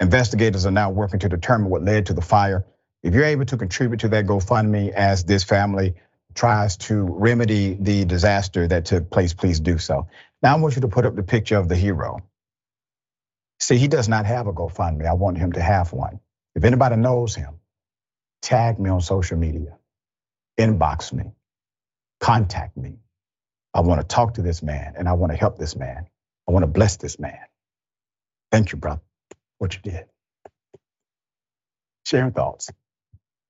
Investigators 0.00 0.66
are 0.66 0.70
now 0.70 0.90
working 0.90 1.20
to 1.20 1.28
determine 1.28 1.70
what 1.70 1.82
led 1.82 2.06
to 2.06 2.14
the 2.14 2.22
fire. 2.22 2.64
If 3.02 3.14
you're 3.14 3.24
able 3.24 3.44
to 3.46 3.56
contribute 3.56 4.00
to 4.00 4.08
that 4.10 4.26
GoFundMe 4.26 4.90
as 4.90 5.24
this 5.24 5.44
family 5.44 5.94
tries 6.34 6.76
to 6.76 7.02
remedy 7.02 7.76
the 7.78 8.04
disaster 8.04 8.66
that 8.68 8.86
took 8.86 9.10
place, 9.10 9.34
please 9.34 9.60
do 9.60 9.78
so. 9.78 10.08
Now 10.42 10.56
I 10.56 10.60
want 10.60 10.76
you 10.76 10.82
to 10.82 10.88
put 10.88 11.06
up 11.06 11.14
the 11.16 11.22
picture 11.22 11.56
of 11.56 11.68
the 11.68 11.76
hero. 11.76 12.22
See, 13.60 13.78
he 13.78 13.88
does 13.88 14.08
not 14.08 14.26
have 14.26 14.46
a 14.46 14.52
GoFundMe. 14.52 15.06
I 15.06 15.14
want 15.14 15.38
him 15.38 15.52
to 15.52 15.62
have 15.62 15.92
one. 15.92 16.20
If 16.54 16.64
anybody 16.64 16.96
knows 16.96 17.34
him, 17.34 17.60
tag 18.42 18.78
me 18.78 18.90
on 18.90 19.00
social 19.00 19.38
media, 19.38 19.78
inbox 20.58 21.12
me, 21.12 21.32
contact 22.20 22.76
me. 22.76 22.98
I 23.74 23.80
want 23.80 24.00
to 24.00 24.06
talk 24.06 24.34
to 24.34 24.42
this 24.42 24.62
man 24.62 24.94
and 24.98 25.08
I 25.08 25.14
want 25.14 25.32
to 25.32 25.38
help 25.38 25.58
this 25.58 25.76
man. 25.76 26.06
I 26.48 26.52
want 26.52 26.64
to 26.64 26.68
bless 26.68 26.96
this 26.96 27.18
man. 27.18 27.40
Thank 28.52 28.72
you, 28.72 28.78
brother, 28.78 29.02
what 29.58 29.74
you 29.74 29.80
did. 29.82 30.06
Your 32.12 32.30
thoughts. 32.30 32.70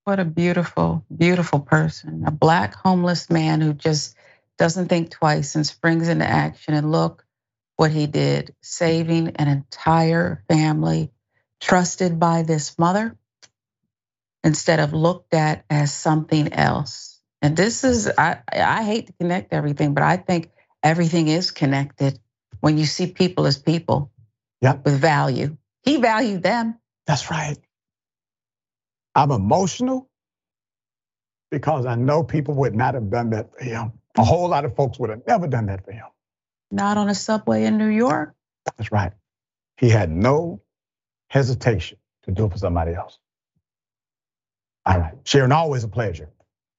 What 0.04 0.20
a 0.20 0.24
beautiful, 0.26 1.04
beautiful 1.16 1.60
person. 1.60 2.24
A 2.26 2.32
black 2.32 2.74
homeless 2.74 3.30
man 3.30 3.60
who 3.60 3.74
just 3.74 4.16
doesn't 4.58 4.88
think 4.88 5.10
twice 5.10 5.54
and 5.56 5.66
springs 5.66 6.08
into 6.08 6.26
action. 6.26 6.74
And 6.74 6.92
look, 6.92 7.23
what 7.76 7.90
he 7.90 8.06
did, 8.06 8.54
saving 8.62 9.36
an 9.36 9.48
entire 9.48 10.44
family 10.48 11.10
trusted 11.60 12.20
by 12.20 12.42
this 12.42 12.78
mother 12.78 13.16
instead 14.42 14.80
of 14.80 14.92
looked 14.92 15.34
at 15.34 15.64
as 15.70 15.92
something 15.92 16.52
else. 16.52 17.20
And 17.42 17.56
this 17.56 17.84
is, 17.84 18.10
I, 18.16 18.40
I 18.52 18.84
hate 18.84 19.08
to 19.08 19.12
connect 19.14 19.52
everything, 19.52 19.94
but 19.94 20.02
I 20.02 20.16
think 20.16 20.50
everything 20.82 21.28
is 21.28 21.50
connected 21.50 22.18
when 22.60 22.78
you 22.78 22.86
see 22.86 23.06
people 23.06 23.46
as 23.46 23.58
people 23.58 24.10
yep. 24.60 24.84
with 24.84 24.98
value. 24.98 25.56
He 25.82 25.98
valued 25.98 26.42
them. 26.42 26.78
That's 27.06 27.30
right. 27.30 27.58
I'm 29.14 29.30
emotional 29.30 30.08
because 31.50 31.86
I 31.86 31.94
know 31.94 32.22
people 32.24 32.54
would 32.54 32.74
not 32.74 32.94
have 32.94 33.10
done 33.10 33.30
that 33.30 33.50
for 33.56 33.64
him. 33.64 33.92
A 34.16 34.24
whole 34.24 34.48
lot 34.48 34.64
of 34.64 34.74
folks 34.76 34.98
would 34.98 35.10
have 35.10 35.22
never 35.26 35.46
done 35.46 35.66
that 35.66 35.84
for 35.84 35.92
him 35.92 36.06
not 36.74 36.98
on 36.98 37.08
a 37.08 37.14
subway 37.14 37.64
in 37.64 37.78
New 37.78 37.88
York. 37.88 38.34
That's 38.76 38.90
right. 38.90 39.12
He 39.76 39.88
had 39.88 40.10
no 40.10 40.60
hesitation 41.28 41.98
to 42.24 42.32
do 42.32 42.46
it 42.46 42.52
for 42.52 42.58
somebody 42.58 42.94
else. 42.94 43.18
All 44.86 44.98
right, 44.98 45.14
Sharon, 45.24 45.52
always 45.52 45.84
a 45.84 45.88
pleasure. 45.88 46.30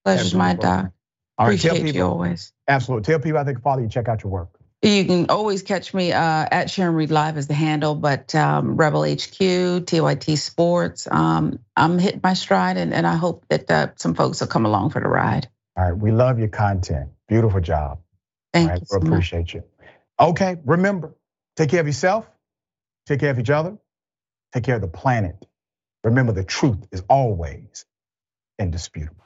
Pleasure's 0.04 0.36
my 0.36 0.54
doc. 0.54 0.92
All 1.38 1.48
right, 1.48 1.54
Appreciate 1.54 1.72
tell 1.72 1.84
people, 1.84 1.96
you 1.96 2.06
always. 2.06 2.54
Absolutely. 2.68 3.04
Tell 3.06 3.20
people 3.20 3.40
I 3.40 3.44
think 3.44 3.62
follow 3.62 3.82
you, 3.82 3.90
check 3.90 4.08
out 4.08 4.24
your 4.24 4.32
work. 4.32 4.50
You 4.82 5.04
can 5.06 5.30
always 5.30 5.64
catch 5.64 5.94
me 5.96 6.12
uh, 6.14 6.46
at 6.52 6.70
Sharon 6.70 6.94
Reed 6.94 7.10
Live 7.10 7.38
as 7.38 7.48
the 7.48 7.56
handle, 7.56 7.96
but 7.96 8.36
um, 8.36 8.78
Rebel 8.78 9.02
HQ, 9.04 9.40
TYT 9.86 10.38
Sports. 10.38 11.08
Um, 11.10 11.60
I'm 11.76 11.98
hitting 11.98 12.22
my 12.24 12.36
stride, 12.36 12.78
and, 12.78 12.94
and 12.94 13.08
I 13.08 13.16
hope 13.16 13.46
that 13.50 13.72
uh, 13.72 13.88
some 13.96 14.14
folks 14.14 14.42
will 14.42 14.48
come 14.48 14.66
along 14.66 14.92
for 14.92 15.02
the 15.02 15.08
ride. 15.08 15.48
All 15.76 15.86
right, 15.86 15.98
we 15.98 16.12
love 16.12 16.38
your 16.38 16.50
content. 16.50 17.10
Beautiful 17.28 17.62
job. 17.62 18.00
Thank 18.54 18.70
right, 18.70 18.80
you. 18.80 18.86
So 18.86 19.00
we 19.00 19.08
appreciate 19.08 19.40
much. 19.40 19.54
you. 19.56 19.64
Okay, 20.20 20.58
remember, 20.66 21.14
take 21.58 21.70
care 21.72 21.82
of 21.82 21.88
yourself, 21.88 22.30
take 23.06 23.20
care 23.20 23.32
of 23.32 23.40
each 23.40 23.50
other, 23.50 23.78
take 24.54 24.64
care 24.64 24.76
of 24.76 24.82
the 24.82 24.88
planet. 24.88 25.36
Remember, 26.06 26.32
the 26.32 26.44
truth 26.44 26.88
is 26.92 27.04
always 27.10 27.86
indisputable. 28.58 29.26